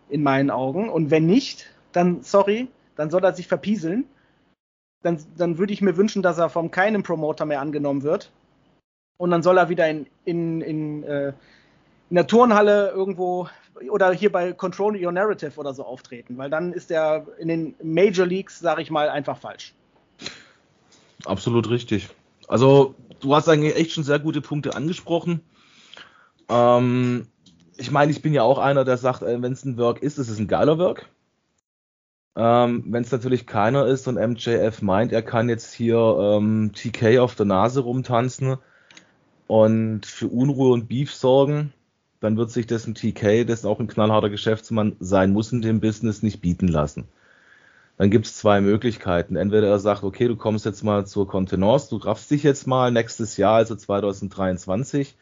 in 0.10 0.22
meinen 0.22 0.52
Augen. 0.52 0.90
Und 0.90 1.10
wenn 1.10 1.26
nicht, 1.26 1.66
dann 1.94 2.22
sorry, 2.22 2.68
dann 2.96 3.10
soll 3.10 3.24
er 3.24 3.34
sich 3.34 3.48
verpieseln. 3.48 4.06
Dann, 5.02 5.18
dann 5.36 5.58
würde 5.58 5.74
ich 5.74 5.82
mir 5.82 5.98
wünschen, 5.98 6.22
dass 6.22 6.38
er 6.38 6.50
von 6.50 6.70
keinem 6.70 7.02
Promoter 7.02 7.46
mehr 7.46 7.60
angenommen 7.60 8.04
wird. 8.04 8.32
Und 9.18 9.32
dann 9.32 9.42
soll 9.42 9.58
er 9.58 9.70
wieder 9.70 9.90
in, 9.90 10.06
in, 10.26 10.62
in, 10.62 11.04
äh, 11.04 11.34
in 12.12 12.16
der 12.16 12.28
Turnhalle 12.28 12.90
irgendwo 12.90 13.48
oder 13.90 14.12
hier 14.12 14.32
bei 14.32 14.52
Control 14.52 15.02
Your 15.02 15.14
Narrative 15.14 15.58
oder 15.58 15.74
so 15.74 15.86
auftreten, 15.86 16.38
weil 16.38 16.50
dann 16.50 16.74
ist 16.74 16.92
er 16.92 17.26
in 17.40 17.48
den 17.48 17.76
Major 17.82 18.28
Leagues, 18.28 18.60
sage 18.60 18.82
ich 18.82 18.92
mal, 18.92 19.10
einfach 19.10 19.38
falsch. 19.38 19.74
Absolut 21.24 21.70
richtig. 21.70 22.10
Also 22.50 22.96
du 23.22 23.34
hast 23.34 23.48
eigentlich 23.48 23.78
echt 23.78 23.94
schon 23.94 24.04
sehr 24.04 24.20
gute 24.20 24.42
Punkte 24.42 24.76
angesprochen. 24.76 25.40
Ähm, 26.50 27.28
ich 27.78 27.92
meine, 27.92 28.12
ich 28.12 28.22
bin 28.22 28.34
ja 28.34 28.44
auch 28.44 28.60
einer, 28.60 28.84
der 28.84 28.98
sagt, 28.98 29.22
äh, 29.22 29.42
wenn 29.42 29.54
es 29.54 29.64
ein 29.64 29.78
Work 29.78 30.04
ist, 30.04 30.20
ist 30.20 30.28
es 30.28 30.38
ein 30.38 30.50
geiler 30.50 30.78
Work. 30.78 31.08
Ähm, 32.36 32.84
wenn 32.88 33.04
es 33.04 33.12
natürlich 33.12 33.48
keiner 33.48 33.86
ist 33.86 34.06
und 34.10 34.16
MJF 34.16 34.82
meint, 34.82 35.14
er 35.14 35.22
kann 35.22 35.48
jetzt 35.48 35.74
hier 35.74 35.98
ähm, 35.98 36.74
TK 36.74 37.20
auf 37.20 37.36
der 37.36 37.46
Nase 37.46 37.80
rumtanzen 37.80 38.58
und 39.48 40.06
für 40.06 40.28
Unruhe 40.28 40.74
und 40.74 40.90
Beef 40.90 41.14
sorgen, 41.14 41.74
dann 42.22 42.38
wird 42.38 42.52
sich 42.52 42.68
das 42.68 42.88
ein 42.88 42.96
TK, 42.96 43.44
das 43.46 43.66
auch 43.66 43.82
ein 43.82 43.88
knallharter 43.88 44.30
Geschäftsmann 44.30 44.96
sein 45.02 45.34
muss 45.34 45.52
in 45.52 45.62
dem 45.62 45.82
Business, 45.82 46.24
nicht 46.24 46.42
bieten 46.42 46.70
lassen 46.70 47.08
dann 48.02 48.10
gibt 48.10 48.26
es 48.26 48.36
zwei 48.36 48.62
Möglichkeiten. 48.62 49.36
Entweder 49.36 49.68
er 49.68 49.78
sagt, 49.78 50.04
okay, 50.04 50.28
du 50.28 50.36
kommst 50.36 50.66
jetzt 50.66 50.84
mal 50.84 51.06
zur 51.06 51.28
Kontenance, 51.28 51.92
du 51.92 51.98
raffst 51.98 52.32
dich 52.32 52.42
jetzt 52.42 52.66
mal 52.66 52.92
nächstes 52.92 53.38
Jahr, 53.38 53.58
also 53.58 53.76
2023, 53.76 55.16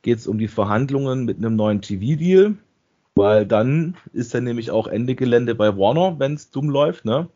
geht 0.00 0.16
es 0.16 0.26
um 0.26 0.38
die 0.38 0.48
Verhandlungen 0.48 1.26
mit 1.26 1.36
einem 1.36 1.56
neuen 1.56 1.82
TV-Deal, 1.82 2.54
weil 3.16 3.44
dann 3.44 3.96
ist 4.14 4.34
er 4.34 4.40
nämlich 4.40 4.70
auch 4.70 4.86
Ende 4.86 5.14
Gelände 5.14 5.54
bei 5.54 5.76
Warner, 5.76 6.18
wenn 6.18 6.32
es 6.32 6.50
dumm 6.50 6.70
läuft, 6.70 7.04
ne? 7.04 7.28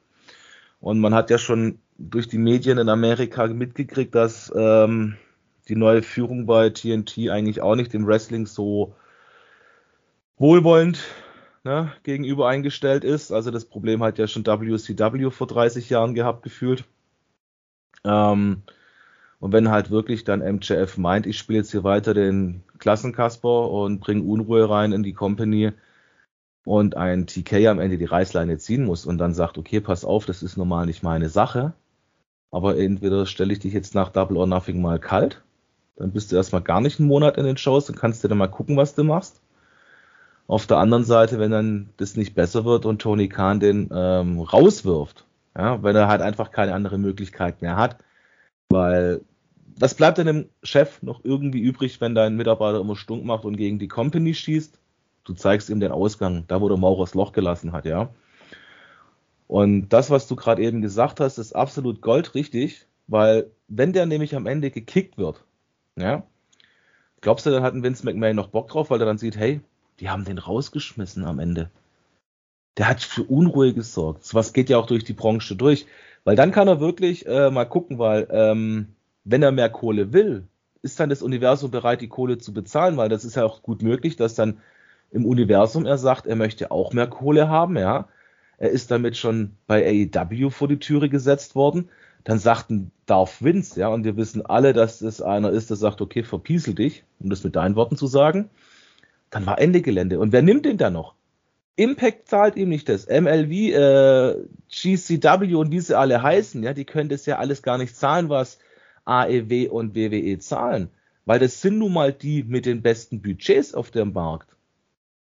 Und 0.81 0.99
man 0.99 1.13
hat 1.13 1.29
ja 1.29 1.37
schon 1.37 1.79
durch 1.99 2.27
die 2.27 2.39
Medien 2.39 2.79
in 2.79 2.89
Amerika 2.89 3.47
mitgekriegt, 3.49 4.15
dass 4.15 4.51
ähm, 4.57 5.17
die 5.71 5.77
neue 5.77 6.03
Führung 6.03 6.47
bei 6.47 6.71
TNT 6.71 7.31
eigentlich 7.31 7.63
auch 7.63 7.77
nicht 7.77 7.93
dem 7.93 8.07
Wrestling 8.07 8.47
so 8.47 8.95
wohlwollend 10.37 10.99
ne, 11.65 11.93
gegenüber 12.03 12.49
eingestellt 12.49 13.05
ist. 13.05 13.33
Also 13.33 13.51
das 13.51 13.65
Problem 13.65 14.03
hat 14.03 14.19
ja 14.19 14.27
schon 14.27 14.45
WCW 14.45 15.31
vor 15.31 15.47
30 15.47 15.89
Jahren 15.89 16.15
gehabt, 16.15 16.43
gefühlt. 16.43 16.85
Ähm, 18.05 18.63
und 19.39 19.53
wenn 19.53 19.71
halt 19.71 19.91
wirklich 19.91 20.25
dann 20.25 20.41
MJF 20.41 20.99
meint, 20.99 21.27
ich 21.27 21.39
spiele 21.39 21.61
jetzt 21.61 21.71
hier 21.71 21.85
weiter 21.85 22.15
den 22.15 22.63
Klassenkasper 22.79 23.71
und 23.71 24.01
bringe 24.01 24.23
Unruhe 24.23 24.69
rein 24.69 24.93
in 24.93 25.03
die 25.03 25.15
Company 25.15 25.73
und 26.65 26.97
ein 26.97 27.27
TK 27.27 27.69
am 27.69 27.79
Ende 27.79 27.97
die 27.97 28.05
Reißleine 28.05 28.59
ziehen 28.59 28.85
muss 28.85 29.07
und 29.07 29.19
dann 29.19 29.35
sagt, 29.35 29.57
okay, 29.57 29.81
pass 29.81 30.05
auf, 30.05 30.27
das 30.27 30.43
ist 30.43 30.57
normal 30.57 30.87
nicht 30.87 31.03
meine 31.03 31.29
Sache, 31.29 31.73
aber 32.51 32.77
entweder 32.77 33.25
stelle 33.27 33.53
ich 33.53 33.61
dich 33.61 33.73
jetzt 33.73 33.95
nach 33.95 34.11
Double 34.11 34.37
or 34.37 34.47
Nothing 34.47 34.83
mal 34.83 34.99
kalt, 34.99 35.43
dann 36.01 36.13
bist 36.13 36.33
du 36.33 36.37
erstmal 36.37 36.63
gar 36.63 36.81
nicht 36.81 36.99
einen 36.99 37.09
Monat 37.09 37.37
in 37.37 37.45
den 37.45 37.59
Shows, 37.59 37.87
dann 37.87 37.97
kannst 37.97 38.25
du 38.25 38.29
dann 38.29 38.39
mal 38.39 38.49
gucken, 38.49 38.77
was 38.77 38.95
du 38.95 39.05
machst. 39.05 39.41
Auf 40.47 40.67
der 40.67 40.79
anderen 40.79 41.05
Seite, 41.05 41.39
wenn 41.39 41.51
dann 41.51 41.91
das 41.99 42.17
nicht 42.17 42.35
besser 42.35 42.65
wird 42.65 42.87
und 42.87 43.01
Tony 43.01 43.29
Khan 43.29 43.61
den 43.61 43.91
ähm, 43.95 44.41
rauswirft, 44.41 45.27
ja, 45.57 45.83
wenn 45.83 45.95
er 45.95 46.09
halt 46.09 46.23
einfach 46.23 46.51
keine 46.51 46.75
andere 46.75 46.99
Möglichkeit 46.99 47.61
mehr 47.61 47.77
hat, 47.77 47.99
weil 48.71 49.21
was 49.79 49.95
bleibt 49.95 50.19
denn 50.19 50.27
dem 50.27 50.49
Chef 50.63 51.03
noch 51.03 51.21
irgendwie 51.23 51.61
übrig, 51.61 52.01
wenn 52.01 52.15
dein 52.15 52.37
Mitarbeiter 52.37 52.81
immer 52.81 52.97
stunk 52.97 53.25
macht 53.25 53.45
und 53.45 53.57
gegen 53.57 53.79
die 53.79 53.89
Company 53.89 54.35
schießt? 54.35 54.79
Du 55.25 55.35
zeigst 55.35 55.69
ihm 55.69 55.81
den 55.81 55.93
Ausgang, 55.93 56.45
da 56.49 56.61
wo 56.61 56.69
der 56.69 56.79
Maurer 56.79 57.05
das 57.05 57.15
Loch 57.15 57.33
gelassen 57.33 57.73
hat, 57.73 57.85
ja. 57.85 58.09
Und 59.49 59.91
das, 59.91 60.11
was 60.11 60.27
du 60.27 60.35
gerade 60.37 60.63
eben 60.63 60.81
gesagt 60.81 61.21
hast, 61.21 61.39
ist 61.39 61.55
absolut 61.55 62.01
goldrichtig, 62.01 62.87
weil 63.07 63.51
wenn 63.69 63.93
der 63.93 64.07
nämlich 64.07 64.35
am 64.35 64.47
Ende 64.47 64.71
gekickt 64.71 65.19
wird, 65.19 65.45
ja, 65.97 66.25
glaubst 67.21 67.47
du, 67.47 67.51
dann 67.51 67.63
hat 67.63 67.75
ein 67.75 67.83
Vince 67.83 68.05
McMahon 68.05 68.37
noch 68.37 68.49
Bock 68.49 68.69
drauf, 68.69 68.91
weil 68.91 69.01
er 69.01 69.07
dann 69.07 69.19
sieht, 69.19 69.37
hey, 69.37 69.61
die 70.01 70.11
haben 70.11 70.25
den 70.25 70.39
rausgeschmissen 70.39 71.25
am 71.25 71.39
Ende. 71.39 71.71
Der 72.77 72.89
hat 72.89 73.03
für 73.03 73.25
Unruhe 73.25 73.75
gesorgt. 73.75 74.35
Was 74.35 74.53
geht 74.53 74.71
ja 74.71 74.79
auch 74.79 74.87
durch 74.87 75.05
die 75.05 75.13
Branche 75.13 75.57
durch. 75.57 75.87
Weil 76.25 76.37
dann 76.37 76.53
kann 76.53 76.69
er 76.69 76.81
wirklich 76.81 77.27
äh, 77.27 77.51
mal 77.51 77.65
gucken, 77.65 77.99
weil 77.99 78.29
ähm, 78.31 78.95
wenn 79.25 79.43
er 79.43 79.53
mehr 79.53 79.71
Kohle 79.71 80.13
will, 80.13 80.47
ist 80.83 81.01
dann 81.01 81.11
das 81.11 81.23
Universum 81.23 81.71
bereit, 81.71 82.01
die 82.01 82.09
Kohle 82.09 82.39
zu 82.39 82.53
bezahlen, 82.53 82.97
weil 82.97 83.09
das 83.09 83.25
ist 83.25 83.37
ja 83.37 83.45
auch 83.45 83.63
gut 83.63 83.83
möglich, 83.83 84.17
dass 84.17 84.35
dann 84.35 84.61
im 85.11 85.27
Universum 85.27 85.87
er 85.87 85.99
sagt, 85.99 86.27
er 86.27 86.37
möchte 86.37 86.71
auch 86.71 86.93
mehr 86.93 87.07
Kohle 87.07 87.49
haben, 87.49 87.77
ja. 87.77 88.09
Er 88.59 88.71
ist 88.71 88.91
damit 88.91 89.17
schon 89.17 89.57
bei 89.67 90.09
AEW 90.15 90.51
vor 90.51 90.69
die 90.69 90.79
Türe 90.79 91.09
gesetzt 91.09 91.55
worden. 91.55 91.89
Dann 92.25 92.39
sagten 92.39 92.91
Darth 93.07 93.43
Vince, 93.43 93.81
ja, 93.81 93.89
und 93.89 94.05
wir 94.05 94.17
wissen 94.17 94.45
alle, 94.45 94.73
dass 94.73 95.01
es 95.01 95.23
einer 95.23 95.51
ist, 95.51 95.71
der 95.71 95.77
sagt, 95.77 96.01
okay, 96.01 96.23
verpiesel 96.23 96.75
dich, 96.75 97.05
um 97.19 97.31
das 97.31 97.45
mit 97.45 97.57
deinen 97.57 97.77
Worten 97.77 97.97
zu 97.97 98.07
sagen. 98.07 98.51
Dann 99.31 99.47
war 99.47 99.59
Ende 99.59 99.81
Gelände. 99.81 100.19
Und 100.19 100.33
wer 100.33 100.43
nimmt 100.43 100.67
den 100.67 100.77
da 100.77 100.91
noch? 100.91 101.15
Impact 101.77 102.29
zahlt 102.29 102.57
ihm 102.57 102.69
nicht 102.69 102.89
das. 102.89 103.07
MLV, 103.07 103.51
äh, 103.51 104.35
GCW 104.69 105.55
und 105.55 105.71
wie 105.71 105.81
sie 105.81 105.97
alle 105.97 106.23
heißen, 106.23 106.63
ja, 106.63 106.75
die 106.75 106.85
können 106.85 107.09
das 107.09 107.25
ja 107.25 107.39
alles 107.39 107.63
gar 107.63 107.79
nicht 107.79 107.97
zahlen, 107.97 108.29
was 108.29 108.59
AEW 109.07 109.71
und 109.71 109.95
WWE 109.95 110.39
zahlen. 110.39 110.91
Weil 111.25 111.39
das 111.39 111.63
sind 111.63 111.79
nun 111.79 111.93
mal 111.93 112.13
die 112.13 112.43
mit 112.43 112.67
den 112.67 112.83
besten 112.83 113.23
Budgets 113.23 113.73
auf 113.73 113.91
dem 113.91 114.13
Markt. 114.13 114.49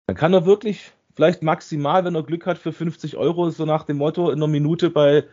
Dann 0.05 0.15
kann 0.15 0.33
er 0.33 0.45
wirklich 0.45 0.91
vielleicht 1.15 1.41
maximal, 1.41 2.05
wenn 2.05 2.15
er 2.15 2.23
Glück 2.23 2.45
hat, 2.45 2.57
für 2.57 2.73
50 2.73 3.17
Euro, 3.17 3.49
so 3.49 3.65
nach 3.65 3.83
dem 3.83 3.97
Motto, 3.97 4.29
in 4.29 4.37
einer 4.37 4.47
Minute 4.47 4.89
bei 4.89 5.23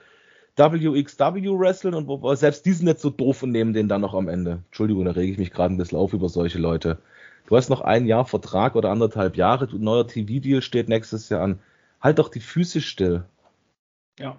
WXW 0.56 1.58
wresteln 1.58 1.94
und 1.94 2.36
selbst 2.36 2.66
die 2.66 2.72
sind 2.72 2.86
nicht 2.86 3.00
so 3.00 3.10
doof 3.10 3.42
und 3.42 3.52
nehmen 3.52 3.72
den 3.72 3.88
dann 3.88 4.02
noch 4.02 4.14
am 4.14 4.28
Ende. 4.28 4.62
Entschuldigung, 4.66 5.04
da 5.04 5.12
rege 5.12 5.32
ich 5.32 5.38
mich 5.38 5.50
gerade 5.50 5.74
ein 5.74 5.78
bisschen 5.78 5.98
auf 5.98 6.12
über 6.12 6.28
solche 6.28 6.58
Leute. 6.58 6.98
Du 7.46 7.56
hast 7.56 7.70
noch 7.70 7.80
ein 7.80 8.06
Jahr 8.06 8.24
Vertrag 8.24 8.76
oder 8.76 8.90
anderthalb 8.90 9.36
Jahre, 9.36 9.66
du, 9.66 9.78
neuer 9.78 10.06
TV-Deal 10.06 10.62
steht 10.62 10.88
nächstes 10.88 11.28
Jahr 11.28 11.42
an. 11.42 11.58
Halt 12.00 12.18
doch 12.18 12.28
die 12.28 12.40
Füße 12.40 12.80
still. 12.80 13.24
Ja. 14.18 14.36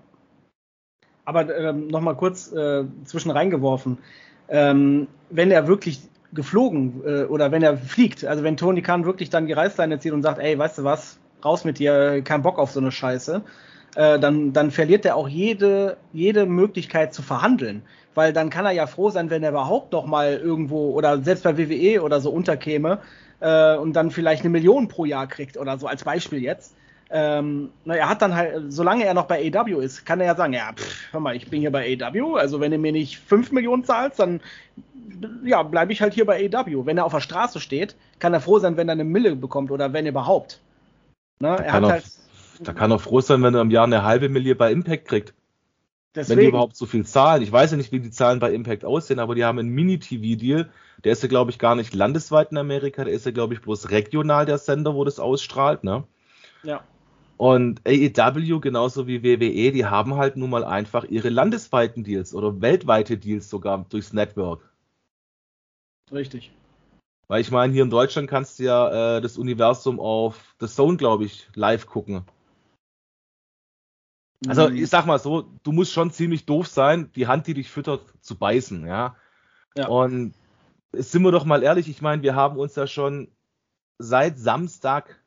Aber 1.25 1.55
ähm, 1.55 1.87
nochmal 1.87 2.15
kurz 2.15 2.51
äh, 2.51 2.85
zwischen 3.05 3.31
reingeworfen. 3.31 3.97
Ähm, 4.49 5.07
wenn 5.29 5.51
er 5.51 5.67
wirklich 5.67 6.01
geflogen 6.33 7.01
äh, 7.05 7.23
oder 7.23 7.51
wenn 7.51 7.63
er 7.63 7.77
fliegt, 7.77 8.25
also 8.25 8.43
wenn 8.43 8.57
Tony 8.57 8.81
Khan 8.81 9.05
wirklich 9.05 9.29
dann 9.29 9.47
die 9.47 9.53
Reißleine 9.53 9.99
zieht 9.99 10.11
und 10.11 10.21
sagt, 10.21 10.39
ey, 10.39 10.57
weißt 10.57 10.79
du 10.79 10.83
was, 10.83 11.19
raus 11.43 11.63
mit 11.63 11.79
dir, 11.79 12.21
kein 12.23 12.41
Bock 12.41 12.59
auf 12.59 12.71
so 12.71 12.79
eine 12.79 12.91
Scheiße, 12.91 13.43
äh, 13.95 14.19
dann, 14.19 14.53
dann 14.53 14.71
verliert 14.71 15.05
er 15.05 15.15
auch 15.15 15.27
jede, 15.27 15.97
jede 16.13 16.45
Möglichkeit 16.45 17.13
zu 17.13 17.21
verhandeln. 17.21 17.83
Weil 18.15 18.33
dann 18.33 18.49
kann 18.49 18.65
er 18.65 18.71
ja 18.71 18.87
froh 18.87 19.09
sein, 19.09 19.29
wenn 19.29 19.43
er 19.43 19.49
überhaupt 19.49 19.91
noch 19.91 20.05
mal 20.05 20.33
irgendwo 20.33 20.91
oder 20.91 21.21
selbst 21.21 21.43
bei 21.43 21.57
WWE 21.57 22.01
oder 22.01 22.21
so 22.21 22.29
unterkäme 22.29 22.99
äh, 23.39 23.75
und 23.75 23.93
dann 23.93 24.11
vielleicht 24.11 24.41
eine 24.41 24.49
Million 24.49 24.87
pro 24.87 25.05
Jahr 25.05 25.27
kriegt 25.27 25.57
oder 25.57 25.77
so 25.77 25.87
als 25.87 26.03
Beispiel 26.03 26.41
jetzt. 26.41 26.75
Ähm, 27.09 27.69
na, 27.85 27.95
er 27.95 28.09
hat 28.09 28.21
dann 28.21 28.35
halt, 28.35 28.71
solange 28.73 29.05
er 29.05 29.13
noch 29.13 29.25
bei 29.25 29.51
AW 29.53 29.83
ist, 29.83 30.05
kann 30.05 30.19
er 30.19 30.27
ja 30.27 30.35
sagen, 30.35 30.53
ja, 30.53 30.71
pff, 30.73 31.11
hör 31.11 31.19
mal, 31.19 31.35
ich 31.35 31.47
bin 31.47 31.59
hier 31.59 31.71
bei 31.71 31.97
AW, 32.01 32.37
also 32.37 32.59
wenn 32.59 32.71
du 32.71 32.79
mir 32.79 32.91
nicht 32.91 33.19
5 33.19 33.51
Millionen 33.51 33.83
zahlst, 33.83 34.19
dann 34.19 34.41
ja, 35.43 35.61
bleibe 35.61 35.91
ich 35.91 36.01
halt 36.01 36.13
hier 36.13 36.25
bei 36.25 36.49
AW. 36.51 36.85
Wenn 36.85 36.97
er 36.97 37.05
auf 37.05 37.13
der 37.13 37.19
Straße 37.19 37.59
steht, 37.59 37.95
kann 38.19 38.33
er 38.33 38.41
froh 38.41 38.59
sein, 38.59 38.77
wenn 38.77 38.89
er 38.89 38.93
eine 38.93 39.03
Mille 39.03 39.35
bekommt 39.35 39.69
oder 39.69 39.93
wenn 39.93 40.07
überhaupt. 40.07 40.59
Ne? 41.39 41.55
Er 41.63 41.73
hat 41.73 41.83
halt 41.83 42.03
da 42.59 42.73
kann 42.73 42.91
er 42.91 42.99
froh 42.99 43.21
sein, 43.21 43.41
wenn 43.43 43.55
er 43.55 43.61
im 43.61 43.71
Jahr 43.71 43.85
eine 43.85 44.03
halbe 44.03 44.29
Million 44.29 44.57
bei 44.57 44.71
Impact 44.71 45.07
kriegt. 45.07 45.33
Deswegen. 46.15 46.37
Wenn 46.37 46.43
die 46.43 46.49
überhaupt 46.49 46.75
so 46.75 46.85
viel 46.85 47.05
zahlen. 47.05 47.41
Ich 47.41 47.51
weiß 47.51 47.71
ja 47.71 47.77
nicht, 47.77 47.91
wie 47.91 47.99
die 47.99 48.11
Zahlen 48.11 48.39
bei 48.39 48.53
Impact 48.53 48.85
aussehen, 48.85 49.19
aber 49.19 49.33
die 49.33 49.43
haben 49.43 49.57
einen 49.57 49.69
Mini-TV-Deal. 49.69 50.69
Der 51.03 51.11
ist 51.11 51.23
ja, 51.23 51.29
glaube 51.29 51.49
ich, 51.49 51.57
gar 51.57 51.75
nicht 51.75 51.93
landesweit 51.95 52.51
in 52.51 52.57
Amerika. 52.57 53.03
Der 53.03 53.13
ist 53.13 53.25
ja, 53.25 53.31
glaube 53.31 53.55
ich, 53.55 53.61
bloß 53.61 53.89
regional 53.89 54.45
der 54.45 54.59
Sender, 54.59 54.93
wo 54.93 55.03
das 55.03 55.19
ausstrahlt. 55.19 55.83
Ne? 55.83 56.03
Ja. 56.61 56.83
Und 57.37 57.81
AEW, 57.87 58.59
genauso 58.59 59.07
wie 59.07 59.23
WWE, 59.23 59.71
die 59.71 59.85
haben 59.85 60.15
halt 60.15 60.37
nun 60.37 60.51
mal 60.51 60.63
einfach 60.63 61.03
ihre 61.05 61.29
landesweiten 61.29 62.03
Deals 62.03 62.35
oder 62.35 62.61
weltweite 62.61 63.17
Deals 63.17 63.49
sogar 63.49 63.85
durchs 63.89 64.13
Network. 64.13 64.71
Richtig. 66.11 66.51
Weil 67.27 67.41
ich 67.41 67.49
meine, 67.49 67.73
hier 67.73 67.83
in 67.83 67.89
Deutschland 67.89 68.29
kannst 68.29 68.59
du 68.59 68.63
ja 68.63 69.17
äh, 69.17 69.21
das 69.21 69.39
Universum 69.39 69.99
auf 69.99 70.55
The 70.59 70.67
Zone, 70.67 70.97
glaube 70.97 71.25
ich, 71.25 71.47
live 71.55 71.87
gucken. 71.87 72.23
Also 74.47 74.69
mhm. 74.69 74.75
ich 74.75 74.89
sag 74.89 75.05
mal 75.05 75.19
so, 75.19 75.45
du 75.63 75.71
musst 75.71 75.93
schon 75.93 76.11
ziemlich 76.11 76.45
doof 76.45 76.67
sein, 76.67 77.11
die 77.15 77.27
Hand, 77.27 77.47
die 77.47 77.53
dich 77.53 77.69
füttert, 77.69 78.01
zu 78.21 78.35
beißen, 78.35 78.85
ja. 78.85 79.15
ja. 79.77 79.87
Und 79.87 80.33
sind 80.91 81.23
wir 81.23 81.31
doch 81.31 81.45
mal 81.45 81.63
ehrlich, 81.63 81.89
ich 81.89 82.01
meine, 82.01 82.21
wir 82.23 82.35
haben 82.35 82.57
uns 82.57 82.75
ja 82.75 82.87
schon 82.87 83.29
seit 83.97 84.37
Samstag, 84.37 85.19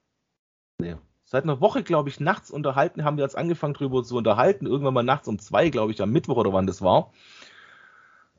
nee, 0.79 0.97
seit 1.25 1.45
einer 1.45 1.61
Woche, 1.61 1.83
glaube 1.83 2.09
ich, 2.09 2.21
nachts 2.21 2.51
unterhalten, 2.51 3.05
haben 3.05 3.17
wir 3.17 3.25
jetzt 3.25 3.37
angefangen 3.37 3.75
drüber 3.75 4.05
zu 4.05 4.17
unterhalten, 4.17 4.67
irgendwann 4.67 4.95
mal 4.95 5.03
nachts 5.03 5.29
um 5.29 5.39
zwei, 5.39 5.71
glaube 5.71 5.93
ich, 5.93 6.01
am 6.03 6.13
Mittwoch 6.13 6.37
oder 6.37 6.53
wann 6.53 6.67
das 6.67 6.83
war. 6.83 7.13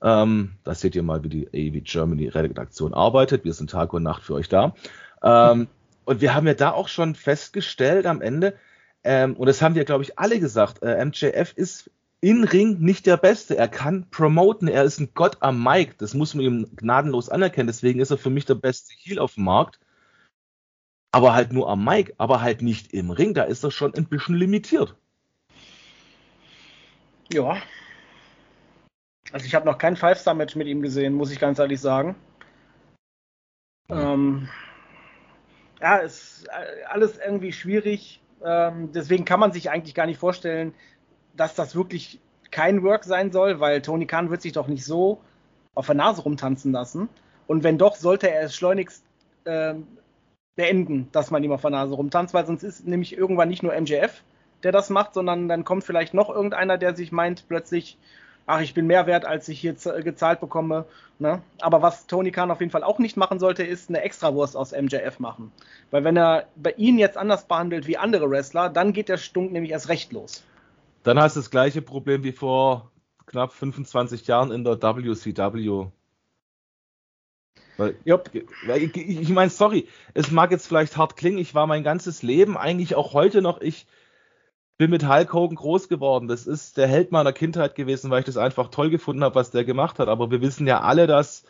Ähm, 0.01 0.53
da 0.63 0.75
seht 0.75 0.95
ihr 0.95 1.03
mal, 1.03 1.23
wie 1.23 1.29
die 1.29 1.47
AV 1.47 1.83
Germany 1.83 2.27
Redaktion 2.27 2.93
arbeitet. 2.93 3.43
Wir 3.45 3.53
sind 3.53 3.71
Tag 3.71 3.93
und 3.93 4.03
Nacht 4.03 4.23
für 4.23 4.35
euch 4.35 4.47
da. 4.47 4.75
Ähm, 5.23 5.67
und 6.05 6.21
wir 6.21 6.35
haben 6.35 6.47
ja 6.47 6.53
da 6.53 6.71
auch 6.71 6.87
schon 6.87 7.15
festgestellt 7.15 8.05
am 8.05 8.21
Ende, 8.21 8.53
ähm, 9.07 9.37
und 9.37 9.45
das 9.47 9.61
haben 9.61 9.75
wir, 9.75 9.85
glaube 9.85 10.03
ich, 10.03 10.19
alle 10.19 10.37
gesagt, 10.37 10.83
äh, 10.83 11.05
MJF 11.05 11.53
ist 11.55 11.89
in 12.19 12.43
Ring 12.43 12.79
nicht 12.79 13.05
der 13.05 13.15
Beste. 13.15 13.55
Er 13.55 13.69
kann 13.69 14.09
promoten, 14.09 14.67
er 14.67 14.83
ist 14.83 14.99
ein 14.99 15.11
Gott 15.13 15.37
am 15.39 15.63
Mic. 15.63 15.97
Das 15.97 16.13
muss 16.13 16.33
man 16.33 16.43
ihm 16.43 16.75
gnadenlos 16.75 17.29
anerkennen. 17.29 17.67
Deswegen 17.67 18.01
ist 18.01 18.11
er 18.11 18.17
für 18.17 18.29
mich 18.29 18.43
der 18.43 18.55
beste 18.55 18.93
Heel 18.97 19.19
auf 19.19 19.35
dem 19.35 19.45
Markt. 19.45 19.79
Aber 21.13 21.33
halt 21.33 21.53
nur 21.53 21.69
am 21.69 21.85
Mic, 21.85 22.15
aber 22.17 22.41
halt 22.41 22.61
nicht 22.61 22.91
im 22.93 23.09
Ring. 23.09 23.33
Da 23.33 23.43
ist 23.43 23.63
er 23.63 23.71
schon 23.71 23.93
ein 23.93 24.07
bisschen 24.07 24.35
limitiert. 24.35 24.93
Ja. 27.31 27.61
Also 29.31 29.45
ich 29.45 29.55
habe 29.55 29.65
noch 29.65 29.77
kein 29.77 29.95
Five-Star-Match 29.95 30.57
mit 30.57 30.67
ihm 30.67 30.81
gesehen, 30.81 31.13
muss 31.13 31.31
ich 31.31 31.39
ganz 31.39 31.59
ehrlich 31.59 31.79
sagen. 31.79 32.13
Ähm, 33.87 34.49
ja, 35.79 35.95
ist 35.95 36.45
äh, 36.47 36.83
alles 36.89 37.17
irgendwie 37.17 37.53
schwierig. 37.53 38.21
Ähm, 38.43 38.91
deswegen 38.91 39.25
kann 39.25 39.39
man 39.39 39.51
sich 39.51 39.69
eigentlich 39.69 39.95
gar 39.95 40.05
nicht 40.05 40.19
vorstellen, 40.19 40.73
dass 41.35 41.55
das 41.55 41.75
wirklich 41.75 42.19
kein 42.51 42.83
Work 42.83 43.03
sein 43.03 43.31
soll, 43.31 43.59
weil 43.59 43.81
Tony 43.81 44.05
Khan 44.05 44.29
wird 44.29 44.41
sich 44.41 44.53
doch 44.53 44.67
nicht 44.67 44.85
so 44.85 45.21
auf 45.75 45.85
der 45.85 45.95
Nase 45.95 46.21
rumtanzen 46.21 46.71
lassen. 46.71 47.09
Und 47.45 47.63
wenn 47.63 47.77
doch, 47.77 47.95
sollte 47.95 48.29
er 48.29 48.43
es 48.43 48.55
schleunigst 48.55 49.03
äh, 49.45 49.75
beenden, 50.55 51.09
dass 51.11 51.31
man 51.31 51.43
ihm 51.43 51.51
auf 51.51 51.61
der 51.61 51.69
Nase 51.69 51.93
rumtanzt, 51.93 52.33
weil 52.33 52.45
sonst 52.45 52.63
ist 52.63 52.85
nämlich 52.87 53.15
irgendwann 53.15 53.49
nicht 53.49 53.63
nur 53.63 53.79
MJF, 53.79 54.23
der 54.63 54.71
das 54.71 54.89
macht, 54.89 55.13
sondern 55.13 55.47
dann 55.47 55.63
kommt 55.63 55.83
vielleicht 55.83 56.13
noch 56.13 56.29
irgendeiner, 56.29 56.77
der 56.77 56.95
sich 56.95 57.11
meint 57.11 57.47
plötzlich, 57.47 57.97
ach, 58.47 58.61
ich 58.61 58.73
bin 58.73 58.87
mehr 58.87 59.05
wert, 59.05 59.25
als 59.25 59.47
ich 59.49 59.59
hier 59.59 59.73
gezahlt 59.73 60.39
bekomme. 60.39 60.85
Ne? 61.19 61.41
Aber 61.61 61.81
was 61.81 62.07
Tony 62.07 62.31
Khan 62.31 62.49
auf 62.49 62.61
jeden 62.61 62.71
Fall 62.71 62.83
auch 62.83 62.97
nicht 62.97 63.17
machen 63.17 63.39
sollte, 63.39 63.63
ist 63.63 63.89
eine 63.89 64.01
Extrawurst 64.01 64.55
aus 64.55 64.71
MJF 64.71 65.19
machen. 65.19 65.51
Weil 65.91 66.03
wenn 66.03 66.17
er 66.17 66.47
bei 66.55 66.71
ihnen 66.71 66.97
jetzt 66.97 67.17
anders 67.17 67.47
behandelt 67.47 67.87
wie 67.87 67.97
andere 67.97 68.29
Wrestler, 68.31 68.69
dann 68.69 68.93
geht 68.93 69.09
der 69.09 69.17
Stunk 69.17 69.51
nämlich 69.51 69.71
erst 69.71 69.89
recht 69.89 70.11
los. 70.13 70.43
Dann 71.03 71.19
hast 71.19 71.35
du 71.35 71.41
das 71.41 71.51
gleiche 71.51 71.81
Problem 71.81 72.23
wie 72.23 72.31
vor 72.31 72.91
knapp 73.27 73.51
25 73.53 74.25
Jahren 74.27 74.51
in 74.51 74.63
der 74.63 74.81
WCW. 74.81 75.87
Weil, 77.77 77.95
yep. 78.07 78.31
ich, 78.33 78.95
ich 78.95 79.29
meine, 79.29 79.51
sorry, 79.51 79.87
es 80.13 80.31
mag 80.31 80.51
jetzt 80.51 80.67
vielleicht 80.67 80.97
hart 80.97 81.15
klingen, 81.15 81.37
ich 81.37 81.53
war 81.53 81.67
mein 81.67 81.83
ganzes 81.83 82.23
Leben, 82.23 82.57
eigentlich 82.57 82.95
auch 82.95 83.13
heute 83.13 83.41
noch, 83.41 83.61
ich 83.61 83.85
bin 84.77 84.91
mit 84.91 85.07
Hulk 85.07 85.33
Hogan 85.33 85.55
groß 85.55 85.89
geworden. 85.89 86.27
Das 86.27 86.45
ist 86.47 86.77
der 86.77 86.87
Held 86.87 87.11
meiner 87.11 87.33
Kindheit 87.33 87.75
gewesen, 87.75 88.11
weil 88.11 88.19
ich 88.19 88.25
das 88.25 88.37
einfach 88.37 88.69
toll 88.69 88.89
gefunden 88.89 89.23
habe, 89.23 89.35
was 89.35 89.51
der 89.51 89.65
gemacht 89.65 89.99
hat. 89.99 90.07
Aber 90.07 90.31
wir 90.31 90.41
wissen 90.41 90.67
ja 90.67 90.81
alle, 90.81 91.07
dass 91.07 91.43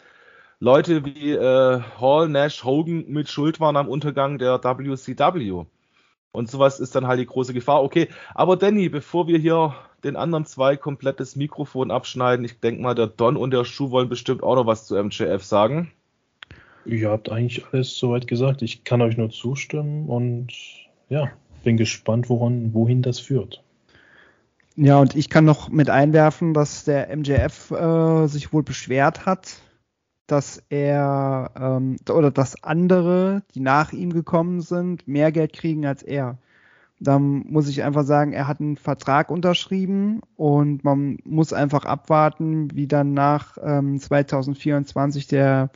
Leute 0.60 1.06
wie 1.06 1.32
äh, 1.34 1.82
Hall, 2.00 2.30
Nash, 2.30 2.64
Hogan 2.64 3.06
mit 3.08 3.30
Schuld 3.30 3.60
waren 3.60 3.76
am 3.76 3.90
Untergang 3.90 4.38
der 4.38 4.64
WCW. 4.64 5.66
Und 6.32 6.50
sowas 6.50 6.80
ist 6.80 6.96
dann 6.96 7.08
halt 7.08 7.20
die 7.20 7.26
große 7.26 7.54
Gefahr. 7.54 7.84
Okay, 7.84 8.10
aber 8.34 8.58
Danny, 8.58 8.90
bevor 8.90 9.28
wir 9.28 9.40
hier 9.40 9.76
den 10.04 10.16
anderen 10.16 10.46
zwei 10.46 10.78
komplettes 10.78 11.36
Mikrofon 11.36 11.92
abschneiden, 11.92 12.46
ich 12.46 12.60
denke 12.60 12.82
mal, 12.82 12.96
der 12.96 13.08
Don 13.08 13.38
und 13.38 13.52
der 13.52 13.66
Schuh 13.66 13.92
wollen 13.92 14.10
bestimmt 14.10 14.44
auch 14.44 14.56
noch 14.56 14.66
was 14.66 14.86
zu 14.86 15.02
MJF 15.02 15.44
sagen. 15.44 15.92
Ihr 16.86 17.10
habt 17.10 17.30
eigentlich 17.30 17.66
alles 17.72 17.98
soweit 17.98 18.28
gesagt. 18.28 18.62
Ich 18.62 18.84
kann 18.84 19.02
euch 19.02 19.18
nur 19.18 19.30
zustimmen 19.30 20.08
und 20.08 20.54
ja, 21.10 21.32
bin 21.68 21.76
gespannt, 21.76 22.30
woran, 22.30 22.74
wohin 22.74 23.02
das 23.02 23.20
führt. 23.20 23.62
Ja, 24.78 25.00
und 25.00 25.18
ich 25.18 25.30
kann 25.30 25.44
noch 25.44 25.68
mit 25.68 25.90
einwerfen, 25.90 26.54
dass 26.54 26.86
der 26.86 27.14
MJF 27.14 27.72
äh, 27.72 28.28
sich 28.28 28.54
wohl 28.54 28.64
beschwert 28.64 29.26
hat, 29.26 29.58
dass 30.28 30.64
er 30.70 31.52
ähm, 31.60 31.98
oder 32.10 32.32
dass 32.32 32.64
andere, 32.64 33.44
die 33.54 33.60
nach 33.60 33.92
ihm 33.92 34.14
gekommen 34.14 34.62
sind, 34.62 35.10
mehr 35.10 35.34
Geld 35.34 35.52
kriegen 35.52 35.86
als 35.86 36.04
er. 36.04 36.38
Da 37.02 37.20
muss 37.20 37.68
ich 37.68 37.84
einfach 37.84 38.06
sagen, 38.06 38.32
er 38.32 38.48
hat 38.48 38.62
einen 38.62 38.78
Vertrag 38.78 39.30
unterschrieben 39.30 40.22
und 40.38 40.86
man 40.86 41.18
muss 41.26 41.52
einfach 41.52 41.84
abwarten, 41.84 42.74
wie 42.76 42.88
dann 42.88 43.14
nach 43.14 43.58
ähm, 43.62 44.00
2024 44.00 45.28
der 45.28 45.70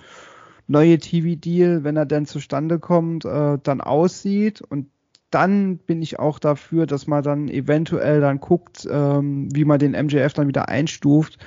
neue 0.68 1.00
TV-Deal, 1.00 1.84
wenn 1.84 1.98
er 1.98 2.06
denn 2.06 2.26
zustande 2.26 2.80
kommt, 2.80 3.26
äh, 3.26 3.58
dann 3.62 3.82
aussieht. 3.82 4.62
Und 4.62 4.88
dann 5.32 5.78
bin 5.78 6.02
ich 6.02 6.20
auch 6.20 6.40
dafür, 6.40 6.86
dass 6.86 7.08
man 7.08 7.24
dann 7.24 7.48
eventuell 7.48 8.22
dann 8.22 8.40
guckt, 8.40 8.88
ähm, 8.90 9.50
wie 9.54 9.66
man 9.66 9.80
den 9.80 9.94
MJF 9.94 10.34
dann 10.34 10.48
wieder 10.48 10.70
einstuft. 10.70 11.38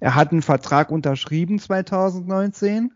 Er 0.00 0.14
hat 0.14 0.32
einen 0.32 0.42
Vertrag 0.42 0.90
unterschrieben 0.90 1.58
2019 1.58 2.92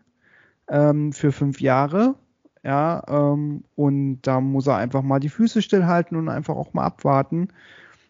ähm, 0.69 1.13
für 1.13 1.31
fünf 1.31 1.61
Jahre. 1.61 2.15
Ja, 2.63 3.03
ähm, 3.07 3.63
und 3.75 4.21
da 4.23 4.41
muss 4.41 4.67
er 4.67 4.75
einfach 4.75 5.01
mal 5.01 5.19
die 5.19 5.29
Füße 5.29 5.61
stillhalten 5.61 6.17
und 6.17 6.27
einfach 6.27 6.55
auch 6.55 6.73
mal 6.73 6.83
abwarten. 6.83 7.47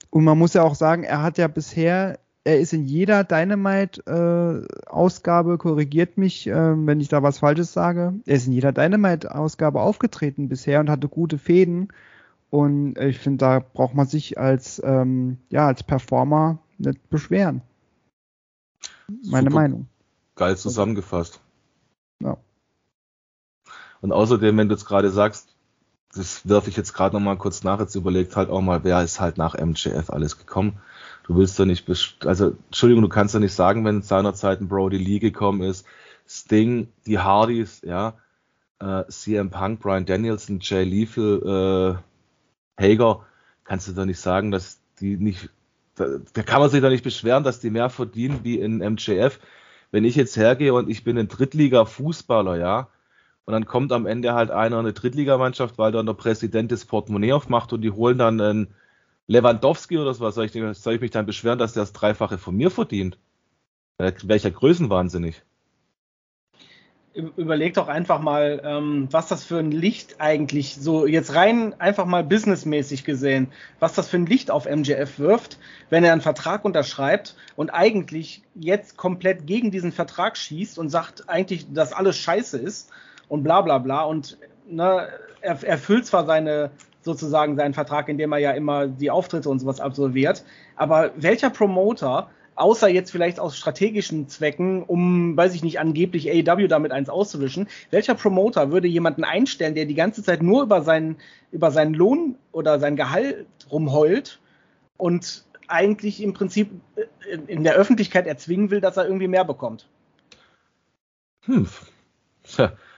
Und 0.09 0.23
man 0.23 0.39
muss 0.39 0.53
ja 0.53 0.63
auch 0.63 0.75
sagen, 0.75 1.03
er 1.03 1.21
hat 1.21 1.37
ja 1.37 1.47
bisher, 1.47 2.19
er 2.43 2.59
ist 2.59 2.73
in 2.73 2.85
jeder 2.85 3.23
Dynamite-Ausgabe, 3.23 5.53
äh, 5.53 5.57
korrigiert 5.57 6.17
mich, 6.17 6.47
äh, 6.47 6.87
wenn 6.87 6.99
ich 6.99 7.09
da 7.09 7.21
was 7.21 7.37
Falsches 7.39 7.73
sage, 7.73 8.15
er 8.25 8.35
ist 8.35 8.47
in 8.47 8.53
jeder 8.53 8.71
Dynamite-Ausgabe 8.71 9.81
aufgetreten 9.81 10.49
bisher 10.49 10.79
und 10.79 10.89
hatte 10.89 11.09
gute 11.09 11.37
Fäden. 11.37 11.89
Und 12.49 12.97
ich 12.97 13.19
finde, 13.19 13.37
da 13.37 13.59
braucht 13.59 13.93
man 13.93 14.07
sich 14.07 14.39
als, 14.39 14.81
ähm, 14.83 15.37
ja, 15.49 15.67
als 15.67 15.83
Performer 15.83 16.59
nicht 16.77 17.09
beschweren. 17.09 17.61
Meine 19.07 19.49
Super 19.49 19.61
Meinung. 19.61 19.87
Geil 20.35 20.57
zusammengefasst. 20.57 21.41
Ja. 22.21 22.37
Und 24.01 24.11
außerdem, 24.11 24.57
wenn 24.57 24.69
du 24.69 24.75
jetzt 24.75 24.85
gerade 24.85 25.11
sagst, 25.11 25.55
das 26.15 26.47
werfe 26.47 26.69
ich 26.69 26.77
jetzt 26.77 26.93
gerade 26.93 27.15
noch 27.15 27.21
mal 27.21 27.37
kurz 27.37 27.63
nach, 27.63 27.79
jetzt 27.79 27.95
überlegt 27.95 28.35
halt 28.35 28.49
auch 28.49 28.61
mal, 28.61 28.83
wer 28.83 29.03
ist 29.03 29.19
halt 29.19 29.37
nach 29.37 29.55
MJF 29.55 30.09
alles 30.09 30.37
gekommen. 30.37 30.79
Du 31.23 31.35
willst 31.35 31.59
doch 31.59 31.65
nicht, 31.65 31.85
also 32.25 32.55
Entschuldigung, 32.67 33.03
du 33.03 33.09
kannst 33.09 33.35
ja 33.35 33.39
nicht 33.39 33.53
sagen, 33.53 33.85
wenn 33.85 34.01
seinerzeit 34.01 34.61
ein 34.61 34.67
Brody 34.67 34.97
Lee 34.97 35.19
gekommen 35.19 35.61
ist, 35.61 35.85
Sting, 36.27 36.87
die 37.05 37.19
Hardys, 37.19 37.81
ja, 37.83 38.15
äh, 38.79 39.03
CM 39.09 39.51
Punk, 39.51 39.79
Brian 39.81 40.05
Danielson, 40.05 40.59
Jay 40.61 40.83
Lethal, 40.83 41.99
äh, 41.99 42.08
Hager, 42.79 43.25
kannst 43.63 43.87
du 43.87 43.93
doch 43.93 44.05
nicht 44.05 44.19
sagen, 44.19 44.51
dass 44.51 44.79
die 44.99 45.17
nicht, 45.17 45.49
da, 45.95 46.05
da 46.33 46.43
kann 46.43 46.61
man 46.61 46.69
sich 46.69 46.81
doch 46.81 46.89
nicht 46.89 47.03
beschweren, 47.03 47.43
dass 47.43 47.59
die 47.59 47.69
mehr 47.69 47.89
verdienen 47.89 48.39
wie 48.43 48.59
in 48.59 48.77
MJF. 48.77 49.39
Wenn 49.91 50.05
ich 50.05 50.15
jetzt 50.15 50.37
hergehe 50.37 50.73
und 50.73 50.89
ich 50.89 51.03
bin 51.03 51.17
ein 51.17 51.27
Drittliga-Fußballer, 51.27 52.57
ja, 52.57 52.89
und 53.45 53.53
dann 53.53 53.65
kommt 53.65 53.91
am 53.91 54.05
Ende 54.05 54.33
halt 54.35 54.51
einer 54.51 54.77
eine 54.77 54.93
Drittligamannschaft, 54.93 55.79
weil 55.79 55.91
dann 55.91 56.05
der 56.05 56.13
Präsident 56.13 56.71
das 56.71 56.85
Portemonnaie 56.85 57.33
aufmacht 57.33 57.73
und 57.73 57.81
die 57.81 57.89
holen 57.89 58.19
dann 58.19 58.39
einen 58.39 58.75
Lewandowski 59.25 59.97
oder 59.97 60.13
so 60.13 60.23
was. 60.23 60.35
Soll 60.35 60.45
ich, 60.45 60.51
soll 60.51 60.93
ich 60.93 61.01
mich 61.01 61.11
dann 61.11 61.25
beschweren, 61.25 61.57
dass 61.57 61.73
der 61.73 61.81
das 61.81 61.93
Dreifache 61.93 62.37
von 62.37 62.55
mir 62.55 62.69
verdient? 62.69 63.17
Welcher 63.97 64.51
Größenwahnsinnig? 64.51 65.41
Überleg 67.37 67.73
doch 67.73 67.87
einfach 67.87 68.19
mal, 68.21 68.61
ähm, 68.63 69.07
was 69.11 69.27
das 69.27 69.43
für 69.43 69.57
ein 69.57 69.71
Licht 69.71 70.19
eigentlich 70.19 70.75
so 70.75 71.05
jetzt 71.05 71.35
rein 71.35 71.73
einfach 71.79 72.05
mal 72.05 72.23
businessmäßig 72.23 73.03
gesehen, 73.03 73.47
was 73.79 73.93
das 73.93 74.07
für 74.07 74.17
ein 74.17 74.25
Licht 74.25 74.51
auf 74.51 74.65
MJF 74.69 75.19
wirft, 75.19 75.59
wenn 75.89 76.03
er 76.03 76.13
einen 76.13 76.21
Vertrag 76.21 76.65
unterschreibt 76.65 77.35
und 77.55 77.69
eigentlich 77.69 78.43
jetzt 78.55 78.97
komplett 78.97 79.47
gegen 79.47 79.71
diesen 79.71 79.91
Vertrag 79.91 80.37
schießt 80.37 80.79
und 80.79 80.89
sagt 80.89 81.29
eigentlich, 81.29 81.71
dass 81.73 81.93
alles 81.93 82.17
scheiße 82.17 82.57
ist 82.57 82.89
und 83.27 83.43
bla 83.43 83.61
bla 83.61 83.77
bla. 83.77 84.03
Und 84.03 84.37
ne, 84.67 85.09
er 85.41 85.63
erfüllt 85.63 86.05
zwar 86.05 86.25
seine 86.25 86.71
sozusagen 87.01 87.55
seinen 87.55 87.73
Vertrag, 87.73 88.09
indem 88.09 88.33
er 88.33 88.39
ja 88.39 88.51
immer 88.51 88.87
die 88.87 89.09
Auftritte 89.09 89.49
und 89.49 89.59
sowas 89.59 89.79
absolviert, 89.79 90.43
aber 90.75 91.11
welcher 91.15 91.49
Promoter 91.49 92.29
außer 92.59 92.89
jetzt 92.89 93.11
vielleicht 93.11 93.39
aus 93.39 93.57
strategischen 93.57 94.27
Zwecken, 94.27 94.83
um, 94.83 95.35
weiß 95.37 95.55
ich 95.55 95.63
nicht, 95.63 95.79
angeblich 95.79 96.29
AEW 96.29 96.67
damit 96.67 96.91
eins 96.91 97.09
auszuwischen, 97.09 97.67
welcher 97.89 98.15
Promoter 98.15 98.71
würde 98.71 98.87
jemanden 98.87 99.23
einstellen, 99.23 99.75
der 99.75 99.85
die 99.85 99.95
ganze 99.95 100.23
Zeit 100.23 100.43
nur 100.43 100.63
über 100.63 100.81
seinen, 100.81 101.17
über 101.51 101.71
seinen 101.71 101.93
Lohn 101.93 102.35
oder 102.51 102.79
sein 102.79 102.95
Gehalt 102.95 103.47
rumheult 103.71 104.39
und 104.97 105.45
eigentlich 105.67 106.21
im 106.21 106.33
Prinzip 106.33 106.71
äh, 106.95 107.37
in 107.47 107.63
der 107.63 107.75
Öffentlichkeit 107.75 108.27
erzwingen 108.27 108.71
will, 108.71 108.81
dass 108.81 108.97
er 108.97 109.05
irgendwie 109.05 109.27
mehr 109.27 109.45
bekommt? 109.45 109.87
Hm. 111.45 111.67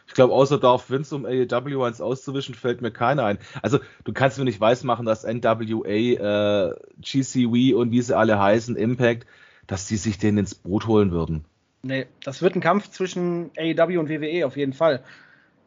Ich 0.07 0.15
glaube, 0.15 0.33
außer 0.33 0.59
Darth 0.59 0.89
Vince, 0.89 1.15
um 1.15 1.25
AEW 1.25 1.83
eins 1.83 2.01
auszuwischen, 2.01 2.53
fällt 2.53 2.81
mir 2.81 2.91
keiner 2.91 3.23
ein. 3.23 3.37
Also, 3.61 3.79
du 4.03 4.11
kannst 4.11 4.37
mir 4.37 4.43
nicht 4.43 4.59
weismachen, 4.59 5.05
dass 5.05 5.23
NWA, 5.23 5.85
äh, 5.85 6.75
GCW 6.99 7.73
und 7.75 7.91
wie 7.91 8.01
sie 8.01 8.17
alle 8.17 8.37
heißen, 8.37 8.75
Impact, 8.75 9.25
dass 9.67 9.85
die 9.85 9.97
sich 9.97 10.17
den 10.17 10.37
ins 10.37 10.55
Boot 10.55 10.87
holen 10.87 11.11
würden. 11.11 11.45
Nee, 11.83 12.07
das 12.23 12.41
wird 12.41 12.55
ein 12.55 12.61
Kampf 12.61 12.89
zwischen 12.89 13.51
AEW 13.57 13.99
und 13.99 14.09
WWE 14.09 14.45
auf 14.45 14.55
jeden 14.55 14.73
Fall. 14.73 15.03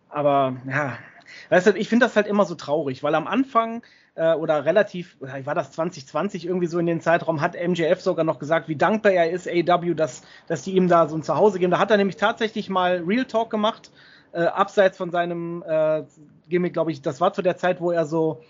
Aber, 0.09 0.57
ja, 0.69 0.99
weißt 1.49 1.69
du, 1.69 1.71
ich 1.73 1.89
finde 1.89 2.07
das 2.07 2.15
halt 2.15 2.27
immer 2.27 2.45
so 2.45 2.55
traurig, 2.55 3.03
weil 3.03 3.15
am 3.15 3.27
Anfang 3.27 3.83
äh, 4.15 4.35
oder 4.35 4.65
relativ, 4.65 5.17
war 5.21 5.55
das 5.55 5.73
2020 5.73 6.47
irgendwie 6.47 6.69
so 6.69 6.79
in 6.79 6.87
den 6.87 7.01
Zeitraum, 7.01 7.41
hat 7.41 7.55
MJF 7.55 8.01
sogar 8.01 8.25
noch 8.25 8.39
gesagt, 8.39 8.69
wie 8.69 8.77
dankbar 8.77 9.13
er 9.13 9.31
ist, 9.31 9.49
AEW, 9.49 9.95
dass, 9.95 10.23
dass 10.47 10.63
die 10.63 10.77
ihm 10.77 10.89
da 10.89 11.09
so 11.09 11.17
ein 11.17 11.23
Zuhause 11.23 11.59
geben. 11.59 11.73
Da 11.73 11.79
hat 11.79 11.91
er 11.91 11.97
nämlich 11.97 12.17
tatsächlich 12.17 12.69
mal 12.69 13.03
Real 13.05 13.25
Talk 13.25 13.51
gemacht 13.51 13.91
äh, 14.33 14.45
abseits 14.45 14.97
von 14.97 15.11
seinem 15.11 15.65
äh, 15.67 16.05
Gimmick, 16.49 16.75
glaube 16.75 16.93
ich, 16.93 17.03
das 17.03 17.21
war 17.21 17.33
zu 17.33 17.43
der 17.43 17.57
Zeit, 17.57 17.81
wo 17.81 17.91
er 17.91 18.07
so 18.07 18.43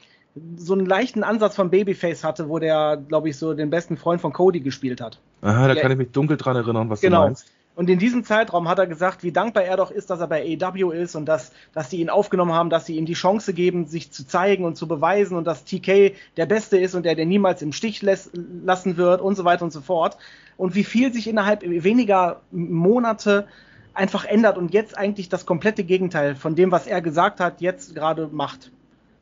so 0.57 0.72
einen 0.74 0.84
leichten 0.84 1.22
Ansatz 1.22 1.55
von 1.55 1.70
Babyface 1.70 2.24
hatte, 2.24 2.49
wo 2.49 2.59
der, 2.59 2.97
glaube 2.97 3.28
ich, 3.28 3.38
so 3.38 3.55
den 3.55 3.70
besten 3.70 3.97
Freund 3.97 4.20
von 4.20 4.32
Cody 4.32 4.59
gespielt 4.59 5.01
hat. 5.01 5.20
Aha, 5.45 5.68
da 5.68 5.74
kann 5.74 5.92
ich 5.92 5.99
mich 5.99 6.11
dunkel 6.11 6.36
dran 6.36 6.57
erinnern, 6.57 6.88
was 6.88 7.01
genau. 7.01 7.22
du 7.22 7.26
meinst. 7.26 7.47
Und 7.76 7.90
in 7.90 7.99
diesem 7.99 8.24
Zeitraum 8.24 8.68
hat 8.68 8.78
er 8.78 8.86
gesagt, 8.86 9.24
wie 9.24 9.32
dankbar 9.32 9.64
er 9.64 9.76
doch 9.76 9.90
ist, 9.90 10.09
dass 10.09 10.20
er 10.20 10.28
bei 10.28 10.42
AEW 10.42 10.92
ist 10.92 11.16
und 11.16 11.26
dass, 11.26 11.53
dass 11.72 11.90
sie 11.90 12.01
ihn 12.01 12.09
aufgenommen 12.09 12.53
haben, 12.53 12.70
dass 12.70 12.86
sie 12.86 12.97
ihm 12.97 13.05
die 13.05 13.14
Chance 13.14 13.53
geben, 13.53 13.86
sich 13.86 14.12
zu 14.12 14.26
zeigen 14.26 14.64
und 14.64 14.76
zu 14.76 14.86
beweisen 14.86 15.36
und 15.36 15.45
dass 15.45 15.64
TK 15.64 16.14
der 16.36 16.47
Beste 16.47 16.78
ist 16.78 16.95
und 16.95 17.05
der, 17.05 17.16
der 17.16 17.26
niemals 17.26 17.62
im 17.62 17.72
Stich 17.72 18.01
lässt, 18.01 18.30
lassen 18.64 18.97
wird 18.97 19.20
und 19.20 19.34
so 19.34 19.45
weiter 19.45 19.64
und 19.64 19.72
so 19.72 19.80
fort. 19.80 20.16
Und 20.57 20.76
wie 20.76 20.84
viel 20.84 21.12
sich 21.12 21.28
innerhalb 21.28 21.62
weniger 21.62 22.42
Monate 22.53 23.49
einfach 23.92 24.24
ändert 24.24 24.57
und 24.57 24.72
jetzt 24.72 24.97
eigentlich 24.97 25.28
das 25.28 25.45
komplette 25.45 25.82
Gegenteil 25.82 26.36
von 26.36 26.55
dem, 26.55 26.70
was 26.70 26.86
er 26.86 27.01
gesagt 27.01 27.40
hat, 27.40 27.61
jetzt 27.61 27.95
gerade 27.95 28.28
macht. 28.30 28.70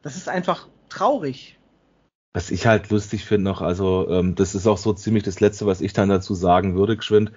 Das 0.02 0.16
ist 0.16 0.28
einfach 0.28 0.68
traurig. 0.90 1.58
Was 2.34 2.50
ich 2.50 2.66
halt 2.66 2.88
lustig 2.90 3.24
finde 3.24 3.44
noch, 3.50 3.60
also 3.60 4.08
ähm, 4.08 4.34
das 4.34 4.54
ist 4.54 4.66
auch 4.66 4.78
so 4.78 4.92
ziemlich 4.94 5.22
das 5.22 5.40
Letzte, 5.40 5.66
was 5.66 5.80
ich 5.82 5.92
dann 5.92 6.08
dazu 6.08 6.34
sagen 6.34 6.76
würde, 6.76 6.96
geschwind. 6.96 7.32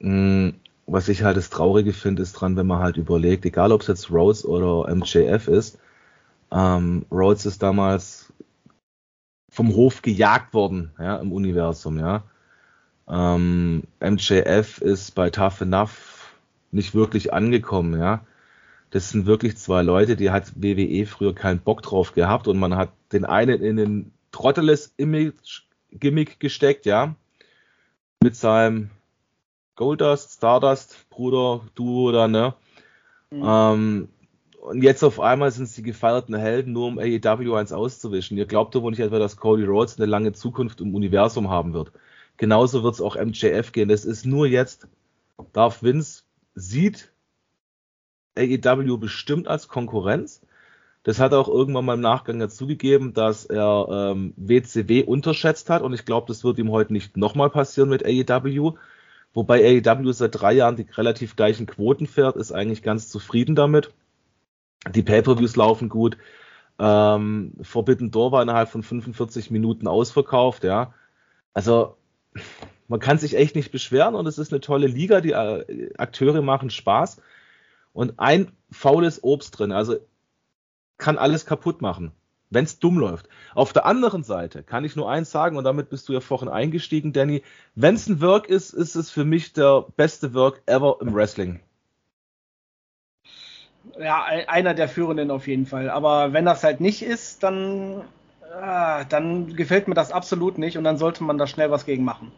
Ähm, 0.00 0.54
was 0.86 1.08
ich 1.08 1.22
halt 1.22 1.36
das 1.36 1.50
Traurige 1.50 1.92
finde, 1.92 2.22
ist 2.22 2.32
dran, 2.32 2.56
wenn 2.56 2.66
man 2.66 2.80
halt 2.80 2.96
überlegt, 2.96 3.44
egal 3.44 3.72
ob 3.72 3.82
es 3.82 3.86
jetzt 3.88 4.10
Rhodes 4.10 4.44
oder 4.44 4.92
MJF 4.94 5.48
ist, 5.48 5.78
ähm, 6.50 7.06
Rhodes 7.10 7.46
ist 7.46 7.62
damals 7.62 8.32
vom 9.50 9.74
Hof 9.74 10.02
gejagt 10.02 10.54
worden, 10.54 10.92
ja, 10.98 11.16
im 11.16 11.32
Universum, 11.32 11.98
ja. 11.98 12.24
Ähm, 13.08 13.82
MJF 14.00 14.78
ist 14.78 15.14
bei 15.14 15.30
Tough 15.30 15.60
Enough 15.60 16.32
nicht 16.70 16.94
wirklich 16.94 17.32
angekommen, 17.32 17.98
ja. 17.98 18.24
Das 18.90 19.10
sind 19.10 19.26
wirklich 19.26 19.56
zwei 19.56 19.82
Leute, 19.82 20.16
die 20.16 20.30
hat 20.30 20.52
WWE 20.56 21.06
früher 21.06 21.34
keinen 21.34 21.60
Bock 21.60 21.82
drauf 21.82 22.14
gehabt 22.14 22.48
und 22.48 22.58
man 22.58 22.76
hat 22.76 22.90
den 23.12 23.24
einen 23.24 23.62
in 23.62 23.76
den 23.76 24.12
Trotteles 24.32 24.94
Image 24.96 25.62
Gimmick 25.92 26.40
gesteckt, 26.40 26.86
ja. 26.86 27.14
Mit 28.22 28.36
seinem 28.36 28.90
Goldust, 29.76 30.32
Stardust, 30.32 31.08
Bruder, 31.10 31.60
Duo 31.74 32.12
da, 32.12 32.28
ne? 32.28 32.54
Mhm. 33.30 33.42
Ähm, 33.44 34.08
und 34.62 34.82
jetzt 34.82 35.02
auf 35.02 35.18
einmal 35.18 35.50
sind 35.50 35.64
es 35.64 35.74
die 35.74 35.82
gefeierten 35.82 36.36
Helden, 36.36 36.72
nur 36.72 36.86
um 36.86 36.98
AEW 36.98 37.54
1 37.54 37.72
auszuwischen. 37.72 38.38
Ihr 38.38 38.46
glaubt 38.46 38.74
doch 38.74 38.82
wohl 38.82 38.92
nicht 38.92 39.00
etwa, 39.00 39.18
dass 39.18 39.36
Cody 39.36 39.64
Rhodes 39.64 39.96
eine 39.96 40.06
lange 40.06 40.32
Zukunft 40.32 40.80
im 40.80 40.94
Universum 40.94 41.50
haben 41.50 41.72
wird. 41.72 41.90
Genauso 42.36 42.84
wird 42.84 42.94
es 42.94 43.00
auch 43.00 43.16
MJF 43.16 43.72
gehen. 43.72 43.88
Das 43.88 44.04
ist 44.04 44.24
nur 44.24 44.46
jetzt, 44.46 44.86
darf 45.52 45.82
Vince 45.82 46.22
sieht 46.54 47.12
AEW 48.36 48.98
bestimmt 48.98 49.48
als 49.48 49.68
Konkurrenz. 49.68 50.42
Das 51.04 51.18
hat 51.18 51.32
er 51.32 51.40
auch 51.40 51.48
irgendwann 51.48 51.84
mal 51.84 51.94
im 51.94 52.00
Nachgang 52.00 52.38
dazugegeben, 52.38 53.12
dass 53.12 53.44
er 53.44 53.86
ähm, 53.90 54.34
WCW 54.36 55.02
unterschätzt 55.02 55.68
hat 55.68 55.82
und 55.82 55.92
ich 55.92 56.04
glaube, 56.04 56.28
das 56.28 56.44
wird 56.44 56.58
ihm 56.58 56.70
heute 56.70 56.92
nicht 56.92 57.16
nochmal 57.16 57.50
passieren 57.50 57.88
mit 57.88 58.04
AEW. 58.04 58.74
Wobei 59.34 59.82
AEW 59.84 60.12
seit 60.12 60.40
drei 60.40 60.52
Jahren 60.52 60.76
die 60.76 60.86
relativ 60.94 61.34
gleichen 61.34 61.66
Quoten 61.66 62.06
fährt, 62.06 62.36
ist 62.36 62.52
eigentlich 62.52 62.82
ganz 62.82 63.08
zufrieden 63.08 63.56
damit. 63.56 63.92
Die 64.94 65.02
Pay-Per-Views 65.02 65.56
laufen 65.56 65.88
gut. 65.88 66.18
Ähm, 66.78 67.54
Forbidden 67.62 68.10
Door 68.10 68.32
war 68.32 68.42
innerhalb 68.42 68.68
von 68.68 68.82
45 68.82 69.50
Minuten 69.50 69.88
ausverkauft, 69.88 70.64
ja. 70.64 70.94
Also 71.54 71.96
man 72.88 73.00
kann 73.00 73.18
sich 73.18 73.36
echt 73.36 73.56
nicht 73.56 73.72
beschweren 73.72 74.14
und 74.14 74.26
es 74.26 74.38
ist 74.38 74.52
eine 74.52 74.60
tolle 74.60 74.86
Liga, 74.86 75.20
die 75.20 75.32
äh, 75.32 75.92
Akteure 75.96 76.42
machen 76.42 76.70
Spaß 76.70 77.20
und 77.92 78.18
ein 78.18 78.52
faules 78.70 79.22
Obst 79.22 79.58
drin, 79.58 79.72
also 79.72 79.96
kann 81.02 81.18
alles 81.18 81.44
kaputt 81.44 81.82
machen, 81.82 82.12
wenn 82.48 82.64
es 82.64 82.78
dumm 82.78 82.98
läuft. 82.98 83.28
Auf 83.54 83.72
der 83.72 83.84
anderen 83.84 84.22
Seite 84.22 84.62
kann 84.62 84.84
ich 84.84 84.96
nur 84.96 85.10
eins 85.10 85.30
sagen 85.30 85.56
und 85.56 85.64
damit 85.64 85.90
bist 85.90 86.08
du 86.08 86.12
ja 86.12 86.20
vorhin 86.20 86.48
eingestiegen, 86.48 87.12
Danny. 87.12 87.42
Wenn 87.74 87.96
es 87.96 88.08
ein 88.08 88.20
Work 88.20 88.48
ist, 88.48 88.72
ist 88.72 88.94
es 88.94 89.10
für 89.10 89.24
mich 89.24 89.52
der 89.52 89.84
beste 89.96 90.32
Work 90.32 90.62
ever 90.66 90.98
im 91.00 91.12
Wrestling. 91.12 91.60
Ja, 93.98 94.22
einer 94.22 94.74
der 94.74 94.88
führenden 94.88 95.30
auf 95.32 95.48
jeden 95.48 95.66
Fall. 95.66 95.90
Aber 95.90 96.32
wenn 96.32 96.44
das 96.44 96.62
halt 96.62 96.80
nicht 96.80 97.02
ist, 97.02 97.42
dann, 97.42 98.02
äh, 98.62 99.04
dann 99.08 99.56
gefällt 99.56 99.88
mir 99.88 99.94
das 99.94 100.12
absolut 100.12 100.56
nicht 100.56 100.78
und 100.78 100.84
dann 100.84 100.98
sollte 100.98 101.24
man 101.24 101.36
da 101.36 101.48
schnell 101.48 101.72
was 101.72 101.84
gegen 101.84 102.04
machen. 102.04 102.30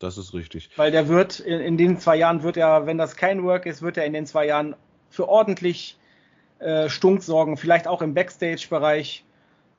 Das 0.00 0.18
ist 0.18 0.34
richtig. 0.34 0.70
Weil 0.76 0.90
der 0.90 1.08
wird 1.08 1.38
in, 1.38 1.60
in, 1.60 1.76
den 1.76 1.98
zwei 2.00 2.16
Jahren 2.16 2.42
wird 2.42 2.56
er, 2.56 2.86
wenn 2.86 2.98
das 2.98 3.16
kein 3.16 3.44
Work 3.44 3.66
ist, 3.66 3.80
wird 3.80 3.96
er 3.96 4.06
in 4.06 4.12
den 4.12 4.26
zwei 4.26 4.46
Jahren 4.46 4.74
für 5.08 5.28
ordentlich 5.28 5.96
äh, 6.58 6.88
Stunk 6.88 7.22
sorgen, 7.22 7.56
vielleicht 7.56 7.86
auch 7.86 8.02
im 8.02 8.14
Backstage-Bereich 8.14 9.24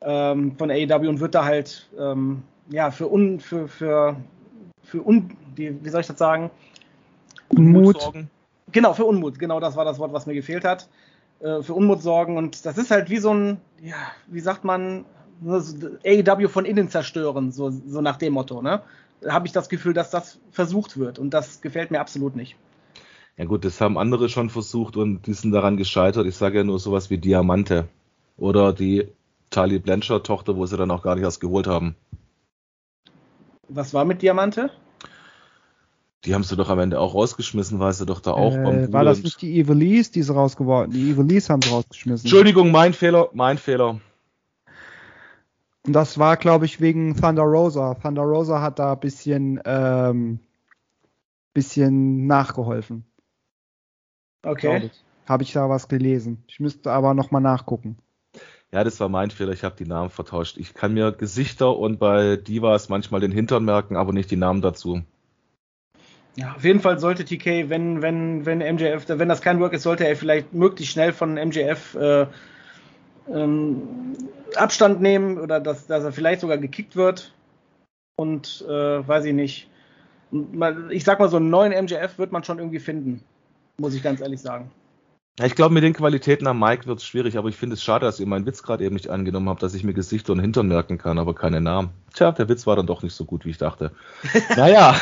ähm, 0.02 0.56
von 0.58 0.72
AEW 0.72 1.10
und 1.10 1.20
wird 1.20 1.36
da 1.36 1.46
halt 1.46 1.90
ähm, 2.00 2.44
ja 2.70 2.92
für 2.92 3.12
un 3.12 3.40
für 3.40 3.68
für 3.68 4.16
für 4.84 5.06
un 5.06 5.32
wie, 5.56 5.84
wie 5.84 5.90
soll 5.90 6.02
ich 6.02 6.08
das 6.08 6.18
sagen 6.18 6.52
Unmut 7.50 8.02
sorgen. 8.02 8.30
Genau 8.72 8.94
für 8.94 9.06
Unmut. 9.06 9.40
Genau 9.40 9.60
das 9.60 9.76
war 9.76 9.84
das 9.84 9.98
Wort, 9.98 10.14
was 10.14 10.28
mir 10.28 10.36
gefehlt 10.36 10.64
hat. 10.64 10.88
Äh, 11.40 11.62
für 11.62 11.74
Unmut 11.74 12.02
sorgen 12.02 12.38
und 12.38 12.66
das 12.66 12.78
ist 12.78 12.92
halt 12.92 13.10
wie 13.10 13.18
so 13.18 13.34
ein 13.34 13.58
ja 13.82 13.96
wie 14.28 14.40
sagt 14.40 14.64
man 14.64 15.06
AEW 15.44 16.50
von 16.50 16.66
innen 16.66 16.90
zerstören 16.90 17.52
so 17.52 17.70
so 17.70 18.02
nach 18.02 18.18
dem 18.18 18.34
Motto 18.34 18.62
ne 18.62 18.82
habe 19.28 19.48
ich 19.48 19.54
das 19.54 19.70
Gefühl, 19.70 19.94
dass 19.94 20.10
das 20.10 20.40
versucht 20.52 20.98
wird 20.98 21.20
und 21.20 21.32
das 21.32 21.62
gefällt 21.62 21.92
mir 21.92 22.00
absolut 22.00 22.36
nicht. 22.36 22.56
Ja 23.40 23.46
gut, 23.46 23.64
das 23.64 23.80
haben 23.80 23.98
andere 23.98 24.28
schon 24.28 24.50
versucht 24.50 24.98
und 24.98 25.26
die 25.26 25.34
sind 25.34 25.54
daran 25.54 25.78
gescheitert. 25.78 26.28
Ich 26.28 26.36
sage 26.36 26.58
ja 26.58 26.64
nur 26.66 26.78
sowas 26.78 27.10
wie 27.10 27.18
Diamante 27.18 27.88
oder 28.36 28.74
die 28.74 29.08
Tali 29.50 29.80
Blanchard-Tochter, 29.80 30.58
wo 30.58 30.66
sie 30.66 30.76
dann 30.76 30.92
auch 30.92 31.02
gar 31.04 31.16
nicht 31.16 31.24
erst 31.24 31.40
geholt 31.40 31.66
haben. 31.66 31.96
Was 33.70 33.94
war 33.94 34.04
mit 34.04 34.22
Diamante? 34.22 34.72
Die 36.26 36.34
haben 36.36 36.44
sie 36.44 36.58
doch 36.58 36.70
am 36.70 36.80
Ende 36.80 37.00
auch 37.00 37.16
rausgeschmissen, 37.16 37.80
weil 37.80 37.94
sie 37.94 38.06
doch 38.06 38.20
da 38.20 38.32
auch 38.32 38.58
äh, 38.58 38.62
beim 38.62 38.92
War 38.92 39.06
das 39.06 39.24
nicht 39.24 39.42
die 39.42 39.58
Evilise, 39.58 40.12
die 40.12 40.22
sie 40.22 40.34
rausgeworfen? 40.34 40.92
Die 40.92 41.12
Evilise 41.12 41.54
haben 41.54 41.62
sie 41.62 41.70
rausgeschmissen. 41.70 42.26
Entschuldigung, 42.26 42.72
mein 42.72 42.92
Fehler, 42.92 43.30
mein 43.32 43.58
Fehler. 43.58 44.02
Und 45.86 45.94
das 45.94 46.18
war, 46.18 46.36
glaube 46.36 46.66
ich, 46.66 46.82
wegen 46.82 47.16
Thunder 47.16 47.44
Rosa. 47.44 47.94
Thunder 47.94 48.24
Rosa 48.24 48.62
hat 48.62 48.80
da 48.80 48.92
ein 48.92 49.00
bisschen, 49.00 49.62
ähm, 49.64 50.42
bisschen 51.54 52.28
nachgeholfen. 52.28 53.06
Okay. 54.44 54.90
Habe 55.26 55.44
ich 55.44 55.54
da 55.54 55.70
was 55.70 55.88
gelesen. 55.88 56.44
Ich 56.48 56.60
müsste 56.60 56.92
aber 56.92 57.14
nochmal 57.14 57.42
nachgucken. 57.42 57.98
Ja, 58.72 58.84
das 58.84 59.00
war 59.00 59.10
mein 59.10 59.32
Fehler. 59.32 59.52
Ich 59.52 59.64
habe 59.64 59.76
die 59.76 59.86
Namen 59.86 60.10
vertauscht. 60.10 60.58
Ich 60.58 60.74
kann 60.74 60.94
mir 60.94 61.12
Gesichter 61.12 61.78
und 61.78 62.00
bei 62.00 62.36
Divas 62.36 62.90
manchmal 62.90 63.20
den 63.20 63.32
Hintern 63.32 63.66
merken, 63.66 63.96
aber 63.96 64.14
nicht 64.14 64.30
die 64.30 64.36
Namen 64.36 64.62
dazu. 64.62 65.02
Ja, 66.36 66.54
auf 66.56 66.64
jeden 66.64 66.80
Fall 66.80 67.00
sollte 67.00 67.26
TK, 67.26 67.70
wenn, 67.70 68.02
wenn, 68.02 68.46
wenn 68.46 68.60
MJF, 68.60 69.10
wenn 69.10 69.28
das 69.28 69.42
kein 69.42 69.60
Work 69.60 69.74
ist, 69.74 69.84
sollte 69.84 70.08
er 70.08 70.16
vielleicht 70.16 70.54
möglichst 70.54 70.94
schnell 70.94 71.12
von 71.12 71.34
MJF 71.34 71.96
äh, 71.96 72.28
ähm, 73.34 74.16
Abstand 74.56 75.02
nehmen 75.02 75.40
oder 75.40 75.60
dass, 75.60 75.88
dass 75.88 76.04
er 76.04 76.12
vielleicht 76.12 76.42
sogar 76.42 76.58
gekickt 76.58 76.96
wird. 76.96 77.34
Und 78.16 78.64
äh, 78.68 79.08
weiß 79.08 79.26
ich 79.26 79.34
nicht. 79.34 79.70
Ich 80.92 81.04
sag 81.04 81.20
mal, 81.20 81.30
so 81.30 81.38
einen 81.38 81.50
neuen 81.50 81.74
MJF 81.86 82.20
wird 82.20 82.32
man 82.32 82.44
schon 82.44 82.60
irgendwie 82.60 82.80
finden. 82.80 83.24
Muss 83.80 83.94
ich 83.94 84.04
ganz 84.04 84.22
ehrlich 84.22 84.42
sagen. 84.42 84.70
Ja, 85.40 85.46
ich 85.46 85.56
glaube, 85.56 85.74
mit 85.74 85.84
den 85.84 85.94
Qualitäten 85.94 86.48
am 86.48 86.60
Mike 86.60 86.86
wird 86.86 87.00
es 87.00 87.06
schwierig, 87.06 87.38
aber 87.38 87.48
ich 87.48 87.56
finde 87.56 87.76
es 87.76 87.84
schade, 87.84 88.06
dass 88.06 88.20
ihr 88.20 88.28
meinen 88.28 88.46
Witz 88.46 88.62
gerade 88.62 88.84
eben 88.84 88.96
nicht 88.96 89.10
angenommen 89.10 89.48
habt, 89.48 89.64
dass 89.64 89.74
ich 89.74 89.86
mir 89.86 89.94
Gesichter 89.94 90.34
und 90.34 90.40
Hintern 90.40 90.68
merken 90.68 90.98
kann, 90.98 91.18
aber 91.18 91.34
keine 91.34 91.62
Namen. 91.62 91.92
Tja, 92.14 92.34
der 92.34 92.50
Witz 92.50 92.68
war 92.68 92.76
dann 92.76 92.88
doch 92.88 93.04
nicht 93.04 93.14
so 93.14 93.24
gut, 93.24 93.46
wie 93.46 93.52
ich 93.52 93.58
dachte. 93.58 93.94
naja. 94.58 95.00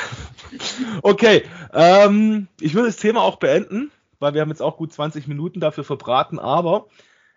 Okay. 1.01 1.43
Ähm, 1.73 2.47
ich 2.61 2.75
würde 2.75 2.88
das 2.88 2.97
Thema 2.97 3.21
auch 3.21 3.38
beenden, 3.38 3.89
weil 4.19 4.36
wir 4.36 4.41
haben 4.41 4.49
jetzt 4.49 4.61
auch 4.61 4.78
gut 4.78 4.93
20 4.93 5.28
Minuten 5.28 5.59
dafür 5.59 5.84
verbraten, 5.84 6.38
aber 6.38 6.86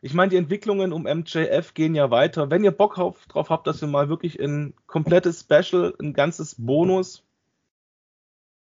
ich 0.02 0.12
meine, 0.12 0.28
die 0.28 0.36
Entwicklungen 0.36 0.92
um 0.92 1.04
MJF 1.04 1.72
gehen 1.72 1.94
ja 1.94 2.10
weiter. 2.10 2.50
Wenn 2.50 2.64
ihr 2.64 2.70
Bock 2.70 2.98
auf, 2.98 3.26
drauf 3.28 3.48
habt, 3.48 3.66
dass 3.66 3.80
wir 3.80 3.88
mal 3.88 4.10
wirklich 4.10 4.38
ein 4.38 4.74
komplettes 4.86 5.40
Special, 5.40 5.94
ein 6.00 6.12
ganzes 6.12 6.56
Bonus 6.58 7.22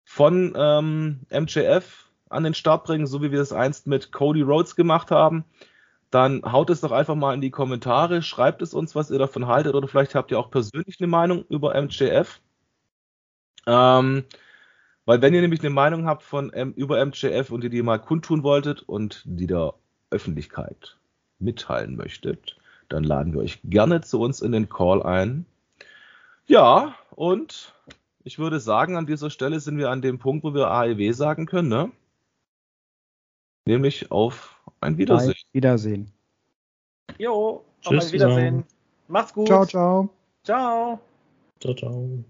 von 0.04 0.54
ähm, 0.56 1.20
MJF 1.30 2.08
an 2.32 2.44
den 2.44 2.54
Start 2.54 2.84
bringen, 2.84 3.06
so 3.06 3.22
wie 3.22 3.32
wir 3.32 3.40
es 3.40 3.52
einst 3.52 3.86
mit 3.86 4.12
Cody 4.12 4.42
Rhodes 4.42 4.76
gemacht 4.76 5.10
haben, 5.10 5.44
dann 6.10 6.42
haut 6.44 6.70
es 6.70 6.82
doch 6.82 6.92
einfach 6.92 7.14
mal 7.14 7.34
in 7.34 7.40
die 7.40 7.50
Kommentare, 7.50 8.22
schreibt 8.22 8.62
es 8.62 8.74
uns, 8.74 8.94
was 8.94 9.10
ihr 9.10 9.18
davon 9.18 9.46
haltet, 9.46 9.74
oder 9.74 9.88
vielleicht 9.88 10.14
habt 10.14 10.30
ihr 10.30 10.38
auch 10.38 10.50
persönlich 10.50 11.00
eine 11.00 11.06
Meinung 11.06 11.44
über 11.48 11.80
MJF. 11.80 12.40
Ähm, 13.66 14.24
weil 15.04 15.22
wenn 15.22 15.34
ihr 15.34 15.40
nämlich 15.40 15.60
eine 15.60 15.70
Meinung 15.70 16.06
habt 16.06 16.22
von 16.22 16.52
M 16.52 16.72
über 16.74 17.04
MJF 17.04 17.50
und 17.50 17.64
ihr 17.64 17.70
die 17.70 17.82
mal 17.82 17.98
kundtun 17.98 18.42
wolltet 18.42 18.82
und 18.82 19.22
die 19.24 19.46
der 19.46 19.74
Öffentlichkeit 20.10 20.96
mitteilen 21.38 21.96
möchtet, 21.96 22.56
dann 22.88 23.04
laden 23.04 23.32
wir 23.32 23.40
euch 23.40 23.60
gerne 23.64 24.02
zu 24.02 24.20
uns 24.20 24.42
in 24.42 24.52
den 24.52 24.68
Call 24.68 25.02
ein. 25.02 25.46
Ja, 26.46 26.94
und 27.10 27.74
ich 28.22 28.38
würde 28.38 28.60
sagen, 28.60 28.96
an 28.96 29.06
dieser 29.06 29.30
Stelle 29.30 29.60
sind 29.60 29.78
wir 29.78 29.90
an 29.90 30.02
dem 30.02 30.18
Punkt, 30.18 30.44
wo 30.44 30.54
wir 30.54 30.70
AEW 30.70 31.12
sagen 31.12 31.46
können, 31.46 31.68
ne? 31.68 31.90
Nämlich 33.66 34.10
auf 34.10 34.60
ein 34.80 34.98
Wiedersehen. 34.98 35.30
Ein 35.30 35.54
Wiedersehen. 35.54 36.12
Jo, 37.18 37.30
auf 37.30 37.64
Tschüss, 37.80 38.06
ein 38.06 38.12
Wiedersehen. 38.12 38.64
Macht's 39.08 39.32
gut. 39.32 39.46
Ciao, 39.46 39.66
ciao. 39.66 40.08
Ciao. 40.44 41.00
Ciao, 41.60 41.74
ciao. 41.74 42.24